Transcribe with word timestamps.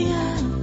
Yeah. 0.00 0.59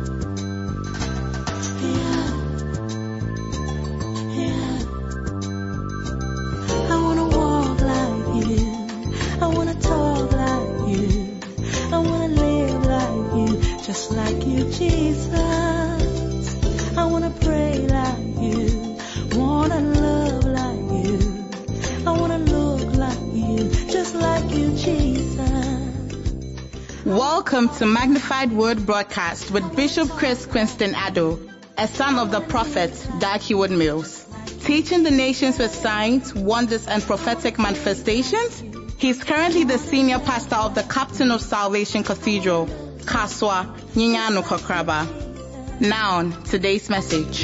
Welcome 27.49 27.73
to 27.77 27.85
Magnified 27.85 28.51
Word 28.51 28.85
Broadcast 28.85 29.51
with 29.51 29.73
Bishop 29.73 30.09
Chris 30.09 30.45
Quinston 30.45 30.91
Addo, 30.91 31.49
a 31.77 31.87
son 31.87 32.19
of 32.19 32.29
the 32.29 32.41
prophet 32.41 32.91
Dag 33.19 33.39
Heward 33.39 33.71
Mills. 33.71 34.25
Teaching 34.65 35.03
the 35.03 35.11
nations 35.11 35.57
with 35.57 35.73
signs, 35.73 36.35
wonders, 36.35 36.85
and 36.87 37.01
prophetic 37.01 37.57
manifestations, 37.57 38.61
he 38.97 39.07
is 39.11 39.23
currently 39.23 39.63
the 39.63 39.77
senior 39.77 40.19
pastor 40.19 40.57
of 40.57 40.75
the 40.75 40.83
Captain 40.83 41.31
of 41.31 41.41
Salvation 41.41 42.03
Cathedral, 42.03 42.65
Kasoa 42.65 43.73
Nyanyano 43.93 44.43
Kakraba. 44.43 45.79
Now, 45.79 46.29
today's 46.41 46.89
message. 46.89 47.43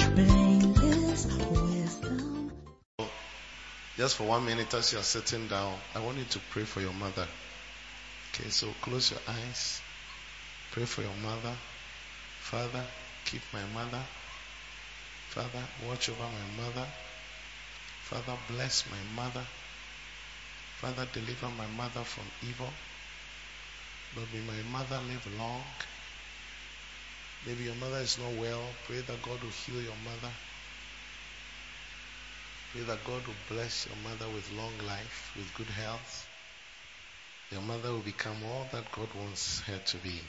Just 3.95 4.17
for 4.17 4.25
one 4.25 4.43
minute 4.43 4.73
as 4.73 4.91
you 4.91 4.99
are 4.99 5.01
sitting 5.01 5.47
down, 5.47 5.73
I 5.95 6.03
want 6.03 6.17
you 6.17 6.25
to 6.25 6.39
pray 6.49 6.63
for 6.63 6.81
your 6.81 6.91
mother. 6.91 7.25
Okay, 8.33 8.49
so 8.49 8.67
close 8.81 9.09
your 9.09 9.21
eyes. 9.29 9.79
Pray 10.73 10.85
for 10.85 11.03
your 11.03 11.13
mother. 11.21 11.53
Father, 12.39 12.83
keep 13.25 13.43
my 13.53 13.61
mother. 13.75 14.01
Father, 15.29 15.61
watch 15.87 16.09
over 16.09 16.23
my 16.23 16.63
mother. 16.63 16.87
Father, 18.01 18.33
bless 18.49 18.83
my 18.89 19.21
mother. 19.23 19.45
Father, 20.77 21.07
deliver 21.13 21.45
my 21.49 21.67
mother 21.77 22.03
from 22.03 22.25
evil. 22.49 22.73
Lord, 24.15 24.27
may 24.33 24.41
my 24.41 24.79
mother 24.79 24.99
live 25.07 25.37
long. 25.37 25.61
Maybe 27.45 27.65
your 27.65 27.75
mother 27.75 27.99
is 27.99 28.17
not 28.17 28.33
well. 28.41 28.65
Pray 28.87 29.01
that 29.01 29.21
God 29.21 29.43
will 29.43 29.51
heal 29.51 29.79
your 29.79 30.01
mother. 30.03 30.33
Pray 32.71 32.81
that 32.81 33.03
God 33.03 33.21
will 33.27 33.45
bless 33.47 33.85
your 33.85 33.97
mother 34.09 34.25
with 34.33 34.51
long 34.57 34.73
life, 34.87 35.33
with 35.37 35.53
good 35.53 35.69
health. 35.69 36.27
Your 37.51 37.61
mother 37.61 37.91
will 37.91 37.99
become 37.99 38.37
all 38.43 38.67
that 38.71 38.91
God 38.91 39.13
wants 39.13 39.59
her 39.67 39.77
to 39.77 39.97
be. 39.97 40.19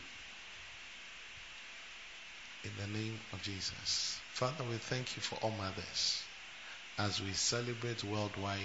In 2.64 2.70
the 2.80 2.98
name 2.98 3.20
of 3.32 3.42
Jesus. 3.42 4.18
Father, 4.32 4.64
we 4.64 4.76
thank 4.76 5.16
you 5.16 5.22
for 5.22 5.36
all 5.36 5.50
mothers 5.50 6.22
as 6.98 7.20
we 7.20 7.32
celebrate 7.32 8.02
worldwide 8.02 8.58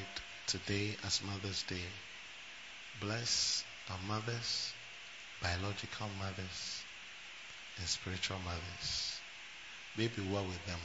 today 0.48 0.96
as 1.06 1.22
Mother's 1.24 1.64
Day. 1.64 1.84
Bless 3.02 3.64
our 3.92 4.00
mothers, 4.08 4.74
biological 5.42 6.08
mothers, 6.18 6.84
and 7.78 7.88
spiritual 7.88 8.40
mothers. 8.46 9.20
May 9.98 10.08
be 10.08 10.22
well 10.22 10.46
with 10.46 10.66
them 10.66 10.80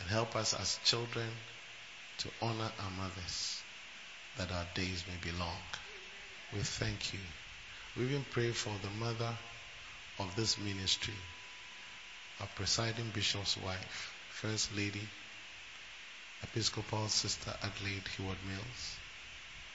and 0.00 0.08
help 0.08 0.34
us 0.34 0.54
as 0.54 0.80
children 0.84 1.28
to 2.18 2.28
honor 2.42 2.70
our 2.80 2.90
mothers 2.90 3.62
that 4.36 4.50
our 4.50 4.66
days 4.74 5.04
may 5.06 5.30
be 5.30 5.36
long. 5.38 5.62
We 6.52 6.60
thank 6.60 7.12
you. 7.12 7.20
We 7.96 8.04
even 8.04 8.24
pray 8.30 8.50
for 8.50 8.72
the 8.82 8.90
mother 9.04 9.32
of 10.18 10.34
this 10.34 10.58
ministry, 10.58 11.14
our 12.40 12.46
presiding 12.54 13.10
bishop's 13.10 13.56
wife, 13.56 14.14
First 14.30 14.74
Lady, 14.76 15.06
Episcopal 16.42 17.08
Sister 17.08 17.52
Adelaide 17.62 18.06
Heward 18.16 18.38
Mills. 18.46 18.96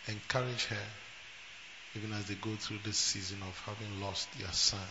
Encourage 0.07 0.65
her 0.65 0.87
even 1.95 2.13
as 2.13 2.25
they 2.25 2.35
go 2.35 2.55
through 2.55 2.79
this 2.83 2.97
season 2.97 3.37
of 3.43 3.61
having 3.65 4.01
lost 4.01 4.27
their 4.39 4.51
son, 4.51 4.87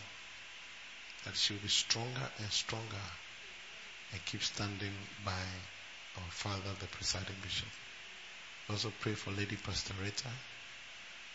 that 1.24 1.34
she 1.34 1.54
will 1.54 1.60
be 1.60 1.68
stronger 1.68 2.30
and 2.38 2.50
stronger 2.50 3.06
and 4.12 4.24
keep 4.26 4.42
standing 4.42 4.92
by 5.24 5.42
our 6.16 6.30
Father, 6.30 6.70
the 6.78 6.86
presiding 6.86 7.36
bishop. 7.42 7.68
Also 8.70 8.92
pray 9.00 9.14
for 9.14 9.30
Lady 9.30 9.56
Pastor 9.56 9.94
Rita. 10.02 10.28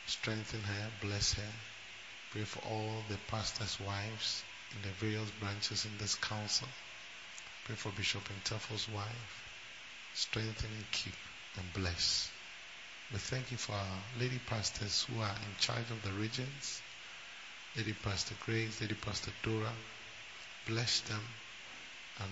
Strengthen 0.06 0.62
her, 0.62 0.88
bless 1.02 1.34
her. 1.34 1.52
Pray 2.32 2.44
for 2.44 2.60
all 2.70 3.04
the 3.10 3.18
pastors' 3.30 3.80
wives 3.80 4.44
in 4.76 4.82
the 4.82 4.96
various 4.96 5.30
branches 5.40 5.86
in 5.86 5.92
this 5.98 6.16
council. 6.16 6.68
Pray 7.66 7.76
for 7.76 7.92
Bishop 7.92 8.24
Intefo's 8.30 8.88
wife. 8.90 9.44
Strengthen 10.14 10.70
and 10.76 10.92
keep 10.92 11.14
and 11.58 11.74
bless. 11.74 12.30
We 13.12 13.20
thank 13.20 13.52
you 13.52 13.58
for 13.58 13.74
our 13.74 14.00
lady 14.20 14.40
pastors 14.46 15.06
who 15.10 15.22
are 15.22 15.36
in 15.36 15.56
charge 15.60 15.90
of 15.92 16.02
the 16.04 16.12
regions. 16.12 16.82
Lady 17.76 17.94
Pastor 17.94 18.36
Grace, 18.46 18.82
Lady 18.82 18.96
Pastor 18.96 19.32
Dora. 19.44 19.72
Bless 20.68 21.02
them 21.02 21.22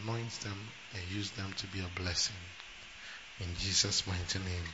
anoint 0.03 0.31
them 0.41 0.57
and 0.93 1.03
use 1.11 1.31
them 1.31 1.53
to 1.57 1.67
be 1.67 1.79
a 1.79 1.99
blessing. 2.01 2.35
In 3.39 3.47
Jesus' 3.59 4.07
mighty 4.07 4.39
name. 4.39 4.67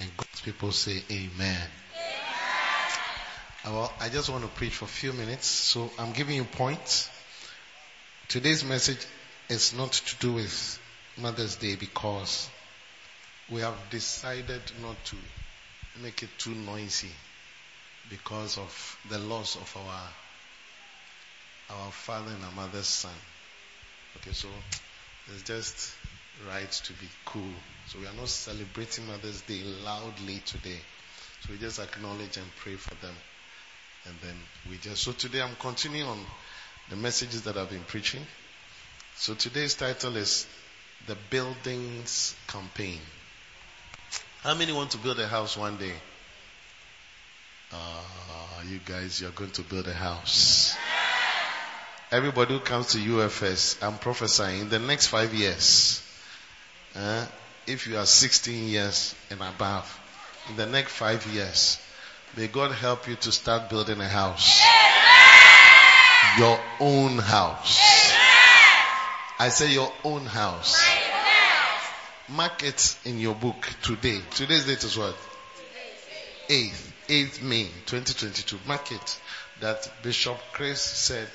And 0.00 0.16
God's 0.16 0.40
people 0.40 0.72
say 0.72 1.02
amen. 1.10 1.68
Well, 3.64 3.92
I 4.00 4.08
just 4.08 4.30
want 4.30 4.42
to 4.42 4.48
preach 4.48 4.72
for 4.76 4.86
a 4.86 4.88
few 4.88 5.12
minutes, 5.12 5.46
so 5.46 5.90
I'm 5.98 6.12
giving 6.12 6.34
you 6.36 6.44
points. 6.44 7.10
Today's 8.28 8.64
message 8.64 9.04
is 9.50 9.74
not 9.74 9.92
to 9.92 10.16
do 10.16 10.32
with 10.32 10.80
Mother's 11.18 11.56
Day 11.56 11.76
because 11.76 12.48
we 13.50 13.60
have 13.60 13.74
decided 13.90 14.62
not 14.80 14.96
to 15.06 15.16
make 16.02 16.22
it 16.22 16.30
too 16.38 16.54
noisy 16.54 17.10
because 18.08 18.56
of 18.56 18.96
the 19.10 19.18
loss 19.18 19.56
of 19.56 19.76
our 19.76 20.08
our 21.78 21.92
father 21.92 22.32
and 22.32 22.42
our 22.44 22.52
mother's 22.52 22.86
son. 22.86 23.12
Okay, 24.16 24.32
so 24.32 24.48
it's 25.34 25.42
just 25.42 25.92
right 26.48 26.70
to 26.70 26.92
be 26.94 27.08
cool. 27.26 27.52
So 27.88 27.98
we 27.98 28.06
are 28.06 28.14
not 28.14 28.28
celebrating 28.28 29.06
Mother's 29.06 29.42
Day 29.42 29.60
loudly 29.84 30.42
today. 30.46 30.80
So 31.42 31.52
we 31.52 31.58
just 31.58 31.78
acknowledge 31.78 32.38
and 32.38 32.46
pray 32.56 32.76
for 32.76 32.94
them. 33.04 33.14
And 34.06 34.14
then 34.22 34.34
we 34.68 34.76
just, 34.78 35.02
so 35.02 35.12
today 35.12 35.42
I'm 35.42 35.56
continuing 35.56 36.08
on 36.08 36.18
the 36.88 36.96
messages 36.96 37.42
that 37.42 37.56
I've 37.56 37.70
been 37.70 37.84
preaching. 37.84 38.26
So 39.16 39.34
today's 39.34 39.74
title 39.74 40.16
is 40.16 40.46
The 41.06 41.16
Buildings 41.28 42.34
Campaign. 42.46 43.00
How 44.42 44.54
many 44.54 44.72
want 44.72 44.92
to 44.92 44.98
build 44.98 45.20
a 45.20 45.28
house 45.28 45.56
one 45.56 45.76
day? 45.76 45.92
Ah, 47.72 48.62
you 48.66 48.80
guys, 48.84 49.20
you're 49.20 49.30
going 49.30 49.50
to 49.52 49.62
build 49.62 49.86
a 49.86 49.92
house. 49.92 50.74
Everybody 52.10 52.54
who 52.54 52.60
comes 52.60 52.88
to 52.92 52.98
UFS, 52.98 53.82
I'm 53.86 53.98
prophesying 53.98 54.62
in 54.62 54.68
the 54.68 54.78
next 54.78 55.06
five 55.06 55.32
years. 55.32 56.02
uh, 56.96 57.26
if 57.66 57.86
you 57.86 57.96
are 57.98 58.06
16 58.06 58.66
years 58.68 59.14
and 59.30 59.40
above, 59.40 60.00
in 60.48 60.56
the 60.56 60.66
next 60.66 60.92
five 60.92 61.24
years, 61.26 61.78
may 62.36 62.46
God 62.46 62.72
help 62.72 63.08
you 63.08 63.16
to 63.16 63.32
start 63.32 63.70
building 63.70 64.00
a 64.00 64.08
house. 64.08 64.62
Your 66.38 66.58
own 66.80 67.18
house. 67.18 68.12
I 69.38 69.48
say 69.48 69.72
your 69.72 69.92
own 70.04 70.26
house. 70.26 70.84
Mark 72.28 72.62
it 72.62 72.96
in 73.04 73.18
your 73.18 73.34
book 73.34 73.68
today. 73.82 74.20
Today's 74.34 74.66
date 74.66 74.84
is 74.84 74.96
what? 74.96 75.16
8th, 76.48 76.92
8th 77.08 77.42
May 77.42 77.64
2022. 77.86 78.58
Mark 78.66 78.92
it 78.92 79.20
that 79.60 79.90
Bishop 80.02 80.38
Chris 80.52 80.80
said, 80.80 81.28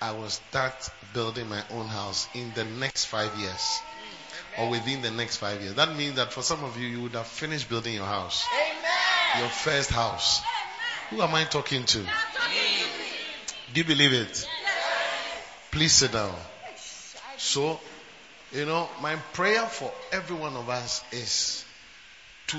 I 0.00 0.12
will 0.12 0.28
start 0.28 0.90
building 1.12 1.48
my 1.48 1.62
own 1.70 1.86
house 1.86 2.28
in 2.34 2.52
the 2.54 2.64
next 2.64 3.04
five 3.04 3.36
years. 3.38 3.80
Or 4.58 4.68
within 4.68 5.02
the 5.02 5.10
next 5.10 5.36
five 5.36 5.62
years. 5.62 5.74
That 5.74 5.96
means 5.96 6.16
that 6.16 6.32
for 6.32 6.42
some 6.42 6.64
of 6.64 6.76
you, 6.76 6.86
you 6.86 7.02
would 7.02 7.12
have 7.12 7.26
finished 7.26 7.68
building 7.68 7.94
your 7.94 8.04
house. 8.04 8.44
Your 9.38 9.48
first 9.48 9.90
house. 9.90 10.42
Who 11.10 11.22
am 11.22 11.34
I 11.34 11.44
talking 11.44 11.84
to? 11.84 11.98
Do 11.98 13.80
you 13.80 13.84
believe 13.84 14.12
it? 14.12 14.48
Please 15.70 15.92
sit 15.92 16.12
down. 16.12 16.34
So, 17.38 17.80
you 18.52 18.66
know, 18.66 18.88
my 19.00 19.16
prayer 19.32 19.64
for 19.66 19.90
every 20.12 20.36
one 20.36 20.54
of 20.54 20.68
us 20.68 21.02
is 21.12 21.64
to 22.48 22.58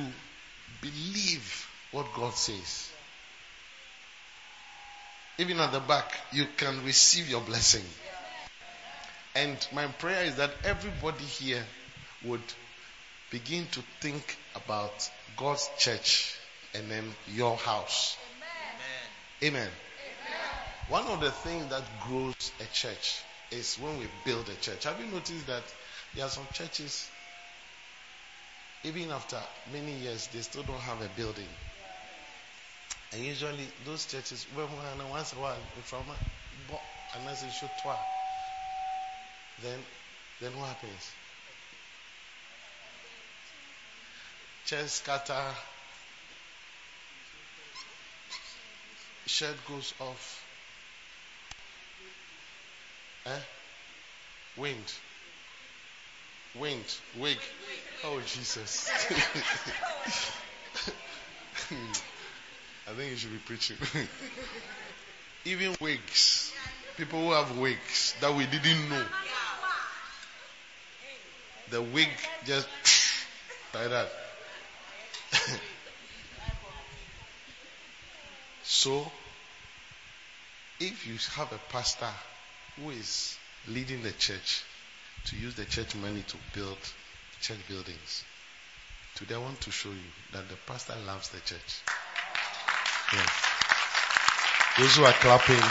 believe 0.82 1.68
what 1.92 2.08
God 2.16 2.34
says. 2.34 2.90
Even 5.38 5.60
at 5.60 5.72
the 5.72 5.80
back, 5.80 6.12
you 6.32 6.46
can 6.58 6.84
receive 6.86 7.30
your 7.30 7.42
blessing. 7.42 7.86
And 9.36 9.68
my 9.74 9.88
prayer 9.88 10.26
is 10.26 10.36
that 10.38 10.52
everybody 10.64 11.24
here 11.24 11.64
would 12.24 12.54
begin 13.30 13.66
to 13.72 13.82
think 14.00 14.38
about 14.56 15.10
God's 15.38 15.70
church 15.78 16.40
and 16.76 16.90
then 16.90 17.06
your 17.28 17.56
house. 17.58 18.18
Amen. 19.44 19.70
One 20.90 21.06
of 21.08 21.20
the 21.22 21.32
things 21.32 21.68
that 21.68 21.84
grows 22.08 22.52
a 22.60 22.66
church 22.74 23.22
is 23.52 23.76
when 23.76 24.00
we 24.00 24.06
build 24.26 24.50
a 24.50 24.56
church. 24.56 24.84
Have 24.86 25.00
you 25.00 25.08
noticed 25.08 25.48
that 25.48 25.64
there 26.16 26.26
are 26.26 26.30
some 26.30 26.48
churches, 26.54 27.10
even 28.84 29.12
after 29.12 29.40
many 29.72 29.94
years, 29.94 30.28
they 30.28 30.42
still 30.42 30.64
don't 30.64 30.80
have 30.80 31.02
a 31.02 31.10
building. 31.16 31.48
And 33.12 33.24
usually 33.24 33.68
those 33.86 34.06
churches, 34.06 34.46
when 34.56 34.68
once 35.10 35.34
a 35.34 35.36
while, 35.36 35.58
from 35.84 36.04
unless 37.16 37.44
it 37.44 37.52
should 37.52 37.70
twa, 37.82 37.96
then 39.62 39.80
then 40.42 40.52
what 40.58 40.70
happens? 40.70 41.12
Church 44.66 44.90
scatter, 44.90 45.54
shed 49.26 49.56
goes 49.68 49.94
off. 50.00 50.46
Eh? 53.26 53.40
Wind. 54.58 54.94
Wind. 56.60 56.86
Wig. 57.20 57.38
Oh, 58.04 58.22
Jesus. 58.26 58.90
I 62.86 62.92
think 62.92 63.12
you 63.12 63.18
should 63.18 63.32
be 63.32 63.38
preaching. 63.40 63.78
Even 65.46 65.76
wigs. 65.80 66.54
People 66.98 67.20
who 67.20 67.32
have 67.32 67.58
wigs 67.58 68.16
that 68.22 68.34
we 68.36 68.46
didn't 68.46 68.90
know. 68.90 69.04
The 71.72 71.82
wig 71.82 72.10
just 72.46 72.68
like 73.74 73.90
that. 73.90 74.10
So, 78.74 79.06
if 80.80 81.06
you 81.06 81.14
have 81.36 81.54
a 81.54 81.60
pastor 81.72 82.10
who 82.76 82.90
is 82.90 83.38
leading 83.68 84.02
the 84.02 84.12
church 84.14 84.64
to 85.26 85.36
use 85.36 85.54
the 85.54 85.66
church 85.66 85.94
money 85.96 86.24
to 86.28 86.38
build 86.56 86.80
church 87.40 87.60
buildings, 87.70 88.24
today 89.14 89.36
I 89.36 89.38
want 89.38 89.62
to 89.62 89.72
show 89.72 89.90
you 89.90 90.10
that 90.32 90.50
the 90.50 90.56
pastor 90.66 90.96
loves 91.06 91.30
the 91.30 91.40
church. 91.42 91.82
Yes. 93.14 93.30
Those 94.80 94.96
who 94.96 95.04
are 95.04 95.14
clapping, 95.14 95.64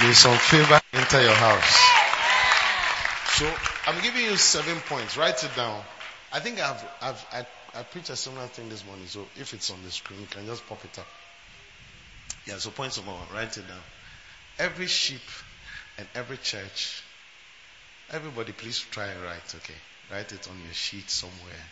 may 0.00 0.14
some 0.14 0.38
favor 0.38 0.80
enter 0.94 1.20
your 1.20 1.34
house. 1.34 1.76
So 3.36 3.54
I'm 3.86 4.02
giving 4.02 4.24
you 4.24 4.38
seven 4.38 4.78
points. 4.88 5.18
Write 5.18 5.44
it 5.44 5.54
down. 5.54 5.82
I 6.32 6.40
think 6.40 6.60
I've, 6.60 6.82
I've 7.02 7.26
I, 7.30 7.46
I 7.74 7.82
preached 7.82 8.10
a 8.10 8.16
similar 8.16 8.46
thing 8.46 8.68
this 8.68 8.84
morning. 8.84 9.06
So 9.06 9.26
if 9.36 9.54
it's 9.54 9.70
on 9.70 9.82
the 9.84 9.90
screen, 9.90 10.20
you 10.20 10.26
can 10.26 10.46
just 10.46 10.66
pop 10.68 10.84
it 10.84 10.98
up. 10.98 11.06
Yeah. 12.46 12.58
So 12.58 12.70
points 12.70 12.96
number 12.96 13.12
one. 13.12 13.26
Write 13.32 13.56
it 13.56 13.68
down. 13.68 13.82
Every 14.58 14.86
sheep 14.86 15.28
and 15.98 16.06
every 16.14 16.38
church. 16.38 17.02
Everybody, 18.10 18.52
please 18.52 18.78
try 18.78 19.06
and 19.06 19.22
write. 19.22 19.54
Okay. 19.54 19.74
Write 20.10 20.32
it 20.32 20.48
on 20.48 20.56
your 20.64 20.72
sheet 20.72 21.10
somewhere. 21.10 21.64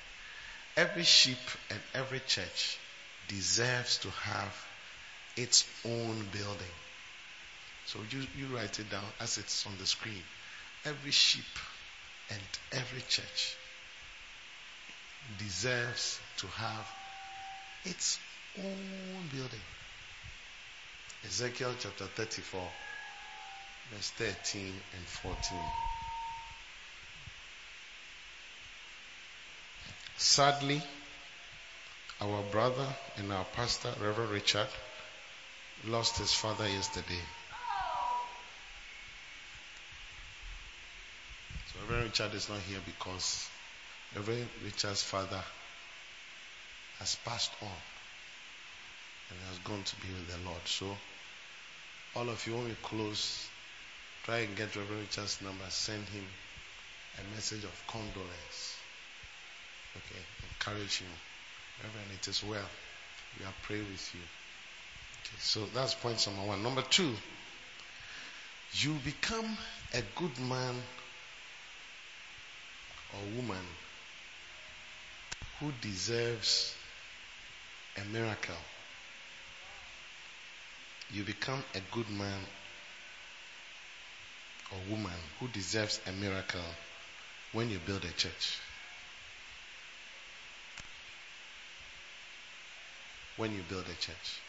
Every 0.77 1.05
sheep 1.05 1.39
and 1.71 1.81
every 1.95 2.21
church 2.21 2.79
deserves 3.29 3.99
to 3.99 4.11
have 4.11 4.67
its 5.37 5.65
own 5.85 6.29
building. 6.33 6.75
So 7.87 8.01
you, 8.11 8.27
you 8.37 8.55
write 8.55 8.79
it 8.79 8.91
down 8.91 9.05
as 9.21 9.39
it's 9.39 9.67
on 9.67 9.73
the 9.79 9.87
screen. 9.87 10.23
Every 10.85 11.13
sheep 11.13 11.45
and 12.31 12.41
every 12.73 13.01
church 13.09 13.57
deserves 15.39 16.21
to 16.39 16.47
have 16.47 16.87
its 17.85 18.19
own 18.59 19.29
building. 19.33 19.61
Ezekiel 21.25 21.75
chapter 21.79 22.05
34, 22.05 22.61
verse 23.93 24.11
13 24.11 24.67
and 24.67 25.07
14. 25.07 25.59
Sadly, 30.17 30.83
our 32.21 32.43
brother 32.51 32.87
and 33.17 33.33
our 33.33 33.45
pastor, 33.45 33.91
Reverend 34.01 34.31
Richard, 34.31 34.69
lost 35.85 36.19
his 36.19 36.33
father 36.33 36.67
yesterday. 36.69 37.21
So 41.73 41.81
Reverend 41.83 42.05
Richard 42.05 42.35
is 42.35 42.49
not 42.49 42.61
here 42.61 42.79
because 42.87 43.49
Reverend 44.15 44.49
Richard's 44.65 45.03
father 45.03 45.43
has 46.99 47.17
passed 47.25 47.53
on 47.63 47.69
and 49.31 49.39
has 49.49 49.59
gone 49.59 49.83
to 49.83 49.97
be 49.97 50.09
with 50.09 50.29
the 50.29 50.49
Lord. 50.49 50.61
So 50.67 50.97
all 52.15 52.29
of 52.29 52.47
you, 52.47 52.55
when 52.55 52.65
we 52.65 52.75
close, 52.83 53.49
try 54.25 54.39
and 54.39 54.57
get 54.57 54.75
Reverend 54.77 55.03
Richard's 55.03 55.43
number, 55.43 55.65
send 55.69 56.07
him 56.09 56.25
a 57.19 57.35
message 57.35 57.65
of 57.65 57.83
condolence. 57.89 58.77
Okay, 59.97 60.21
encourage 60.51 60.99
him. 60.99 61.09
Reverend, 61.83 62.11
it 62.15 62.29
is 62.29 62.43
well. 62.45 62.69
We 63.39 63.45
are 63.45 63.55
praying 63.63 63.87
with 63.91 64.15
you. 64.15 64.21
Okay, 64.21 65.39
so 65.39 65.67
that's 65.75 65.95
point 65.95 66.27
number 66.27 66.49
one. 66.49 66.63
Number 66.63 66.83
two, 66.83 67.15
you 68.73 68.95
become 69.05 69.57
a 69.95 70.03
good 70.15 70.39
man 70.39 70.75
or 73.13 73.37
woman 73.37 73.65
who 75.61 75.73
deserves 75.81 76.75
a 77.97 78.05
miracle. 78.07 78.55
You 81.11 81.25
become 81.25 81.63
a 81.75 81.81
good 81.93 82.09
man 82.11 82.41
or 84.73 84.79
woman 84.91 85.19
who 85.41 85.49
deserves 85.49 86.01
a 86.07 86.13
miracle 86.13 86.61
when 87.53 87.71
you 87.71 87.79
build 87.79 88.05
a 88.05 88.13
church. 88.13 88.59
when 93.37 93.55
you 93.55 93.63
build 93.69 93.85
a 93.85 94.01
church. 94.01 94.41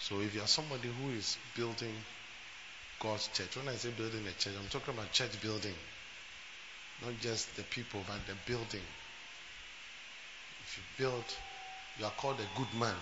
So 0.00 0.20
if 0.20 0.34
you 0.34 0.42
are 0.42 0.46
somebody 0.46 0.88
who 0.88 1.10
is 1.10 1.36
building 1.56 1.94
God's 3.00 3.28
church, 3.28 3.56
when 3.56 3.68
I 3.68 3.74
say 3.74 3.90
building 3.90 4.24
a 4.26 4.32
church, 4.38 4.54
I'm 4.58 4.68
talking 4.68 4.94
about 4.94 5.10
church 5.12 5.40
building. 5.42 5.74
Not 7.04 7.18
just 7.20 7.54
the 7.56 7.62
people, 7.64 8.04
but 8.06 8.26
the 8.26 8.34
building. 8.50 8.80
You 10.76 10.82
build, 10.98 11.24
you 11.98 12.04
are 12.04 12.10
called 12.12 12.38
a 12.40 12.58
good 12.58 12.72
man. 12.78 12.94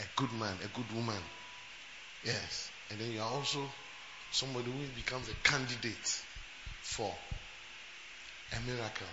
A 0.00 0.04
good 0.16 0.32
man, 0.32 0.54
a 0.64 0.68
good 0.76 0.90
woman. 0.94 1.22
Yes. 2.24 2.70
And 2.90 3.00
then 3.00 3.12
you 3.12 3.20
are 3.20 3.30
also 3.30 3.60
somebody 4.30 4.66
who 4.66 4.78
becomes 4.94 5.28
a 5.28 5.34
candidate 5.48 6.22
for 6.82 7.12
a 8.56 8.60
miracle. 8.66 9.06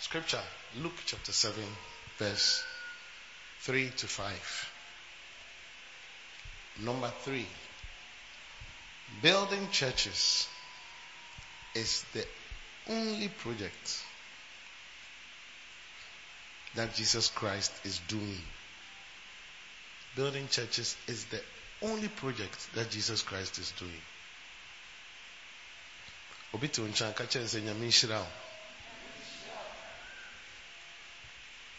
Scripture, 0.00 0.42
Luke 0.80 1.00
chapter 1.06 1.32
7, 1.32 1.62
verse 2.18 2.64
3 3.60 3.90
to 3.96 4.06
5. 4.06 4.72
Number 6.84 7.12
3. 7.22 7.46
Building 9.22 9.68
churches 9.70 10.46
is 11.74 12.04
the 12.12 12.24
only 12.90 13.28
project 13.28 14.04
that 16.74 16.94
Jesus 16.94 17.28
Christ 17.28 17.72
is 17.84 18.00
doing. 18.08 18.40
Building 20.16 20.48
churches 20.48 20.96
is 21.06 21.24
the 21.26 21.40
only 21.82 22.08
project 22.08 22.74
that 22.74 22.90
Jesus 22.90 23.22
Christ 23.22 23.58
is 23.58 23.72
doing. 23.78 24.02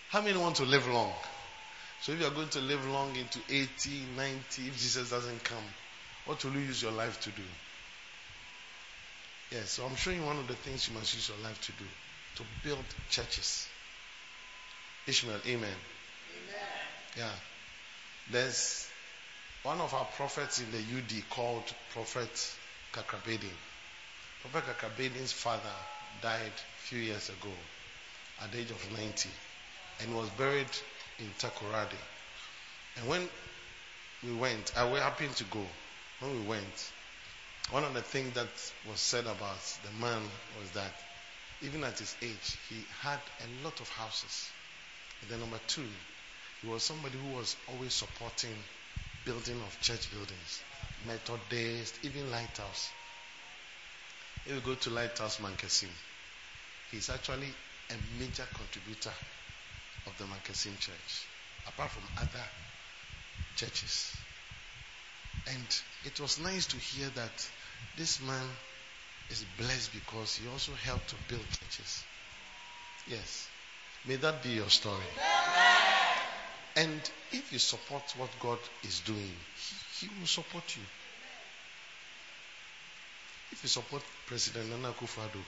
How 0.09 0.21
many 0.21 0.37
want 0.37 0.55
to 0.57 0.63
live 0.63 0.87
long? 0.87 1.13
So 2.01 2.13
if 2.13 2.19
you 2.19 2.27
are 2.27 2.31
going 2.31 2.49
to 2.49 2.59
live 2.59 2.85
long 2.87 3.15
into 3.15 3.39
80, 3.49 3.69
90, 4.15 4.67
if 4.67 4.77
Jesus 4.77 5.09
doesn't 5.09 5.43
come, 5.43 5.63
what 6.25 6.43
will 6.43 6.53
you 6.53 6.61
use 6.61 6.81
your 6.81 6.91
life 6.91 7.19
to 7.21 7.29
do? 7.31 7.43
Yes, 9.51 9.71
so 9.71 9.85
I'm 9.85 9.95
showing 9.95 10.19
you 10.19 10.25
one 10.25 10.37
of 10.37 10.47
the 10.47 10.55
things 10.55 10.87
you 10.87 10.93
must 10.93 11.13
use 11.13 11.29
your 11.29 11.37
life 11.43 11.59
to 11.61 11.71
do. 11.73 11.85
To 12.35 12.43
build 12.63 12.85
churches. 13.09 13.67
Ishmael, 15.09 15.39
amen. 15.47 15.63
amen. 15.63 15.75
Yeah. 17.17 17.31
There's 18.29 18.87
one 19.63 19.81
of 19.81 19.91
our 19.95 20.05
prophets 20.05 20.59
in 20.61 20.69
the 20.71 20.77
UD 20.77 21.29
called 21.31 21.63
Prophet 21.93 22.29
Kakrabedin. 22.93 23.57
Prophet 24.43 24.65
Kakrabedin's 24.69 25.31
father 25.31 25.73
died 26.21 26.51
a 26.53 26.81
few 26.83 26.99
years 26.99 27.29
ago 27.29 27.49
at 28.43 28.51
the 28.51 28.59
age 28.59 28.69
of 28.69 28.99
90 28.99 29.29
and 30.01 30.15
was 30.15 30.29
buried 30.29 30.69
in 31.17 31.25
Takoradi. 31.39 31.97
And 32.97 33.07
when 33.09 33.27
we 34.23 34.33
went, 34.33 34.73
I 34.77 34.83
was 34.83 35.01
happy 35.01 35.27
to 35.27 35.43
go. 35.45 35.65
When 36.19 36.39
we 36.39 36.47
went, 36.47 36.91
one 37.71 37.83
of 37.83 37.95
the 37.95 38.03
things 38.03 38.35
that 38.35 38.47
was 38.87 38.99
said 38.99 39.25
about 39.25 39.77
the 39.83 40.05
man 40.05 40.21
was 40.59 40.69
that 40.71 40.93
even 41.63 41.83
at 41.83 41.97
his 41.97 42.15
age, 42.21 42.57
he 42.69 42.85
had 43.01 43.19
a 43.41 43.63
lot 43.65 43.79
of 43.79 43.89
houses. 43.89 44.51
And 45.21 45.29
then 45.29 45.39
number 45.39 45.59
two, 45.67 45.87
he 46.61 46.67
was 46.67 46.83
somebody 46.83 47.17
who 47.17 47.29
was 47.37 47.55
always 47.67 47.93
supporting 47.93 48.55
building 49.25 49.61
of 49.61 49.79
church 49.81 50.11
buildings. 50.11 50.61
Methodist, 51.05 51.99
even 52.03 52.29
Lighthouse. 52.31 52.89
If 54.45 54.53
you 54.55 54.61
go 54.61 54.75
to 54.75 54.89
Lighthouse 54.89 55.39
Mankessim, 55.39 55.89
he's 56.91 57.09
actually 57.09 57.53
a 57.89 57.93
major 58.19 58.47
contributor 58.53 59.13
of 60.07 60.17
the 60.17 60.25
Mankessim 60.25 60.77
church, 60.79 61.25
apart 61.67 61.91
from 61.91 62.03
other 62.17 62.43
churches. 63.55 64.13
And 65.47 65.81
it 66.05 66.19
was 66.19 66.39
nice 66.39 66.65
to 66.67 66.77
hear 66.77 67.09
that 67.09 67.49
this 67.97 68.21
man 68.21 68.45
is 69.29 69.43
blessed 69.57 69.93
because 69.93 70.35
he 70.35 70.47
also 70.47 70.73
helped 70.73 71.09
to 71.09 71.15
build 71.27 71.45
churches. 71.49 72.03
Yes. 73.07 73.47
May 74.05 74.15
that 74.17 74.41
be 74.43 74.49
your 74.49 74.69
story. 74.69 75.03
And 76.75 77.01
if 77.31 77.51
you 77.51 77.59
support 77.59 78.03
what 78.17 78.29
God 78.39 78.59
is 78.83 79.01
doing, 79.01 79.33
He, 79.99 80.05
he 80.05 80.19
will 80.19 80.27
support 80.27 80.75
you. 80.77 80.83
If 83.51 83.63
you 83.63 83.69
support 83.69 84.03
President 84.27 84.69
Nana 84.69 84.93
Akufo-Addo, 84.93 85.41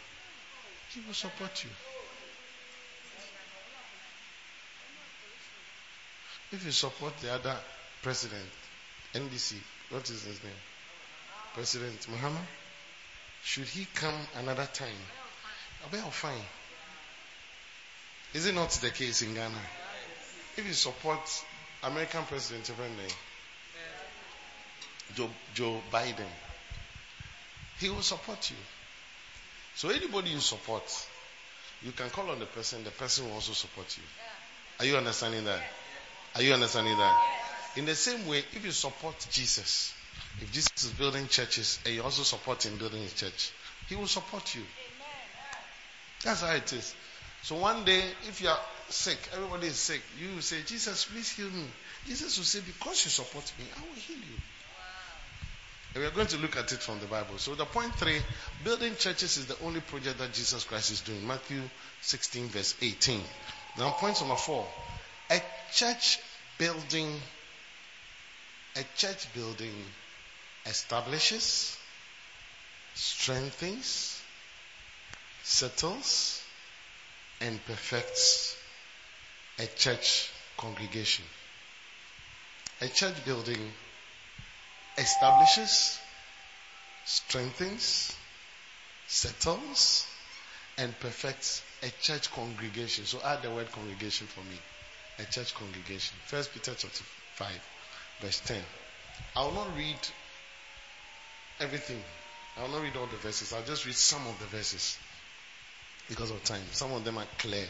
He 0.93 1.01
will 1.07 1.13
support 1.13 1.63
you. 1.63 1.69
If 6.53 6.65
you 6.65 6.71
support 6.71 7.17
the 7.19 7.31
other 7.33 7.55
president, 8.01 8.43
NDC, 9.13 9.55
what 9.89 10.03
is 10.09 10.23
his 10.23 10.43
name? 10.43 10.51
President 11.53 12.07
Muhammad, 12.09 12.41
should 13.43 13.67
he 13.67 13.87
come 13.95 14.15
another 14.37 14.67
time? 14.73 15.01
I'll 15.83 15.89
be 15.91 15.97
fine. 16.11 16.43
Is 18.33 18.45
it 18.45 18.55
not 18.55 18.69
the 18.71 18.89
case 18.89 19.21
in 19.21 19.33
Ghana? 19.33 19.53
If 20.57 20.65
you 20.65 20.73
support 20.73 21.19
American 21.83 22.23
President 22.25 22.69
Joe, 25.15 25.29
Joe 25.53 25.81
Biden, 25.91 26.29
he 27.79 27.89
will 27.89 28.01
support 28.01 28.49
you. 28.49 28.55
So 29.75 29.89
anybody 29.89 30.29
you 30.29 30.39
support, 30.39 30.83
you 31.83 31.91
can 31.91 32.09
call 32.09 32.29
on 32.29 32.39
the 32.39 32.45
person, 32.45 32.83
the 32.83 32.91
person 32.91 33.25
will 33.25 33.33
also 33.33 33.53
support 33.53 33.97
you. 33.97 34.03
Are 34.79 34.85
you 34.85 34.97
understanding 34.97 35.43
that? 35.45 35.61
Are 36.35 36.41
you 36.41 36.53
understanding 36.53 36.97
that? 36.97 37.37
In 37.75 37.85
the 37.85 37.95
same 37.95 38.27
way, 38.27 38.39
if 38.53 38.63
you 38.63 38.71
support 38.71 39.15
Jesus, 39.31 39.93
if 40.39 40.51
Jesus 40.51 40.85
is 40.85 40.91
building 40.91 41.27
churches 41.27 41.79
and 41.85 41.95
you 41.95 42.03
also 42.03 42.23
support 42.23 42.65
him 42.65 42.77
building 42.77 43.01
his 43.01 43.13
church, 43.13 43.51
he 43.87 43.95
will 43.95 44.07
support 44.07 44.55
you. 44.55 44.61
That's 46.23 46.41
how 46.41 46.53
it 46.53 46.71
is. 46.71 46.93
So 47.43 47.55
one 47.55 47.83
day, 47.85 48.03
if 48.27 48.41
you 48.41 48.49
are 48.49 48.59
sick, 48.89 49.17
everybody 49.33 49.67
is 49.67 49.75
sick, 49.75 50.01
you 50.19 50.35
will 50.35 50.41
say, 50.41 50.61
Jesus, 50.65 51.05
please 51.05 51.29
heal 51.31 51.49
me. 51.49 51.65
Jesus 52.05 52.37
will 52.37 52.45
say, 52.45 52.59
because 52.65 53.03
you 53.05 53.11
support 53.11 53.51
me, 53.57 53.65
I 53.75 53.81
will 53.81 53.95
heal 53.95 54.17
you. 54.17 54.37
And 55.93 56.03
we 56.03 56.07
are 56.07 56.13
going 56.13 56.27
to 56.27 56.37
look 56.37 56.55
at 56.55 56.71
it 56.71 56.79
from 56.79 56.99
the 56.99 57.05
Bible. 57.07 57.37
So 57.37 57.55
the 57.55 57.65
point 57.65 57.93
three, 57.95 58.19
building 58.63 58.95
churches 58.95 59.37
is 59.37 59.47
the 59.47 59.57
only 59.65 59.81
project 59.81 60.19
that 60.19 60.31
Jesus 60.31 60.63
Christ 60.63 60.91
is 60.91 61.01
doing. 61.01 61.27
Matthew 61.27 61.61
16 62.01 62.47
verse 62.47 62.75
18. 62.81 63.19
Now 63.77 63.91
point 63.91 64.19
number 64.21 64.35
four, 64.35 64.65
a 65.29 65.41
church 65.73 66.19
building, 66.57 67.19
a 68.77 68.83
church 68.95 69.33
building 69.33 69.73
establishes, 70.65 71.77
strengthens, 72.93 74.21
settles, 75.43 76.41
and 77.41 77.63
perfects 77.65 78.55
a 79.59 79.65
church 79.65 80.31
congregation. 80.57 81.25
A 82.81 82.87
church 82.87 83.25
building 83.25 83.71
establishes, 84.97 85.99
strengthens, 87.05 88.15
settles, 89.07 90.05
and 90.77 90.97
perfects 90.99 91.61
a 91.83 91.89
church 92.01 92.31
congregation. 92.31 93.05
So 93.05 93.19
add 93.23 93.41
the 93.41 93.51
word 93.51 93.71
congregation 93.71 94.27
for 94.27 94.41
me. 94.41 94.57
A 95.19 95.31
church 95.31 95.53
congregation. 95.53 96.15
First 96.25 96.53
Peter 96.53 96.73
chapter 96.77 97.03
5, 97.35 97.47
verse 98.21 98.39
10. 98.45 98.61
I 99.35 99.43
will 99.43 99.53
not 99.53 99.75
read 99.77 99.99
everything. 101.59 102.01
I 102.57 102.63
will 102.63 102.69
not 102.69 102.83
read 102.83 102.95
all 102.95 103.07
the 103.07 103.17
verses. 103.17 103.53
I'll 103.53 103.63
just 103.63 103.85
read 103.85 103.95
some 103.95 104.25
of 104.27 104.39
the 104.39 104.45
verses 104.45 104.97
because 106.11 106.29
of 106.29 106.43
time. 106.43 106.61
Some 106.71 106.91
of 106.91 107.05
them 107.05 107.17
are 107.17 107.25
clear. 107.37 107.65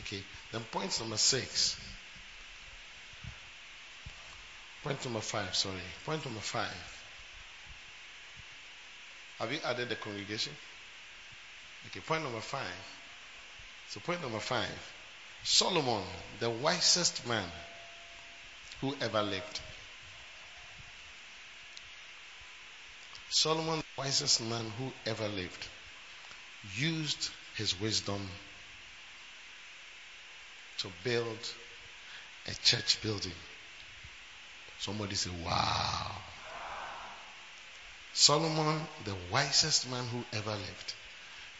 Okay. 0.00 0.20
Then 0.50 0.62
point 0.72 0.98
number 0.98 1.16
six. 1.16 1.78
Point 4.82 5.04
number 5.04 5.20
five, 5.20 5.54
sorry. 5.54 5.76
Point 6.04 6.24
number 6.24 6.40
five. 6.40 6.98
Have 9.38 9.52
you 9.52 9.58
added 9.64 9.88
the 9.88 9.94
congregation? 9.94 10.52
Okay, 11.86 12.00
point 12.00 12.24
number 12.24 12.40
five. 12.40 12.64
So, 13.88 14.00
point 14.00 14.20
number 14.20 14.40
five 14.40 14.92
Solomon, 15.44 16.02
the 16.40 16.50
wisest 16.50 17.26
man 17.26 17.48
who 18.80 18.96
ever 19.00 19.22
lived. 19.22 19.60
Solomon, 23.30 23.78
the 23.78 24.02
wisest 24.02 24.42
man 24.42 24.64
who 24.76 24.90
ever 25.06 25.28
lived, 25.28 25.68
used 26.74 27.30
his 27.54 27.78
wisdom 27.80 28.28
to 30.78 30.88
build 31.04 31.38
a 32.46 32.54
church 32.62 33.02
building. 33.02 33.32
Somebody 34.78 35.14
say, 35.14 35.30
Wow. 35.44 36.12
Solomon, 38.12 38.80
the 39.04 39.14
wisest 39.30 39.88
man 39.90 40.04
who 40.08 40.24
ever 40.32 40.50
lived, 40.50 40.94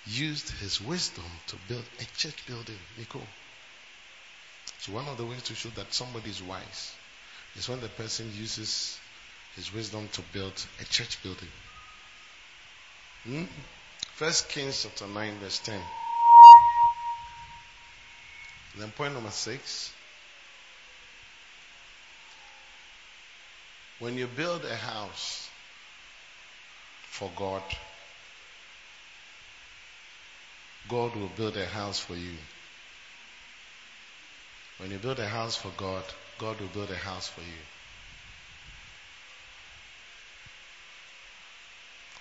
used 0.06 0.50
his 0.58 0.80
wisdom 0.80 1.24
to 1.46 1.56
build 1.68 1.84
a 2.00 2.04
church 2.16 2.46
building. 2.46 2.78
Nico. 2.98 3.20
So, 4.78 4.92
one 4.92 5.06
of 5.08 5.16
the 5.16 5.24
ways 5.24 5.42
to 5.44 5.54
show 5.54 5.68
that 5.70 5.92
somebody 5.92 6.30
is 6.30 6.42
wise 6.42 6.92
is 7.56 7.68
when 7.68 7.80
the 7.80 7.88
person 7.88 8.30
uses 8.34 8.98
his 9.56 9.72
wisdom 9.72 10.08
to 10.12 10.22
build 10.32 10.64
a 10.80 10.84
church 10.84 11.22
building. 11.22 11.48
Hmm? 13.24 13.44
First 14.20 14.50
Kings 14.50 14.82
chapter 14.82 15.06
9, 15.06 15.38
verse 15.38 15.60
10. 15.60 15.80
Then 18.76 18.90
point 18.90 19.14
number 19.14 19.30
six. 19.30 19.94
When 23.98 24.18
you 24.18 24.26
build 24.26 24.66
a 24.66 24.76
house 24.76 25.48
for 27.04 27.30
God, 27.34 27.62
God 30.90 31.16
will 31.16 31.32
build 31.34 31.56
a 31.56 31.64
house 31.64 31.98
for 31.98 32.14
you. 32.14 32.36
When 34.76 34.90
you 34.90 34.98
build 34.98 35.18
a 35.18 35.28
house 35.28 35.56
for 35.56 35.72
God, 35.78 36.04
God 36.38 36.60
will 36.60 36.68
build 36.68 36.90
a 36.90 36.94
house 36.94 37.28
for 37.28 37.40
you. 37.40 37.62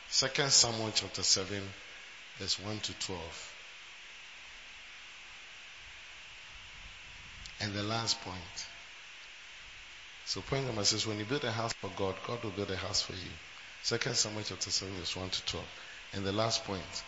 Second 0.07 0.49
Samuel 0.49 0.91
chapter 0.95 1.23
7, 1.23 1.61
verse 2.39 2.59
1 2.59 2.79
to 2.79 2.93
12. 2.93 3.53
And 7.61 7.73
the 7.73 7.83
last 7.83 8.19
point. 8.21 8.67
So 10.25 10.41
point 10.41 10.65
number 10.65 10.83
six, 10.85 11.05
when 11.05 11.19
you 11.19 11.25
build 11.25 11.43
a 11.43 11.51
house 11.51 11.73
for 11.73 11.89
God, 11.97 12.15
God 12.25 12.43
will 12.43 12.51
build 12.51 12.71
a 12.71 12.77
house 12.77 13.01
for 13.01 13.13
you. 13.13 13.31
Second 13.83 14.15
Samuel 14.15 14.43
chapter 14.45 14.69
7, 14.69 14.93
verse 14.95 15.15
1 15.15 15.29
to 15.29 15.45
12. 15.45 15.65
And 16.13 16.25
the 16.25 16.31
last 16.31 16.63
point. 16.63 17.03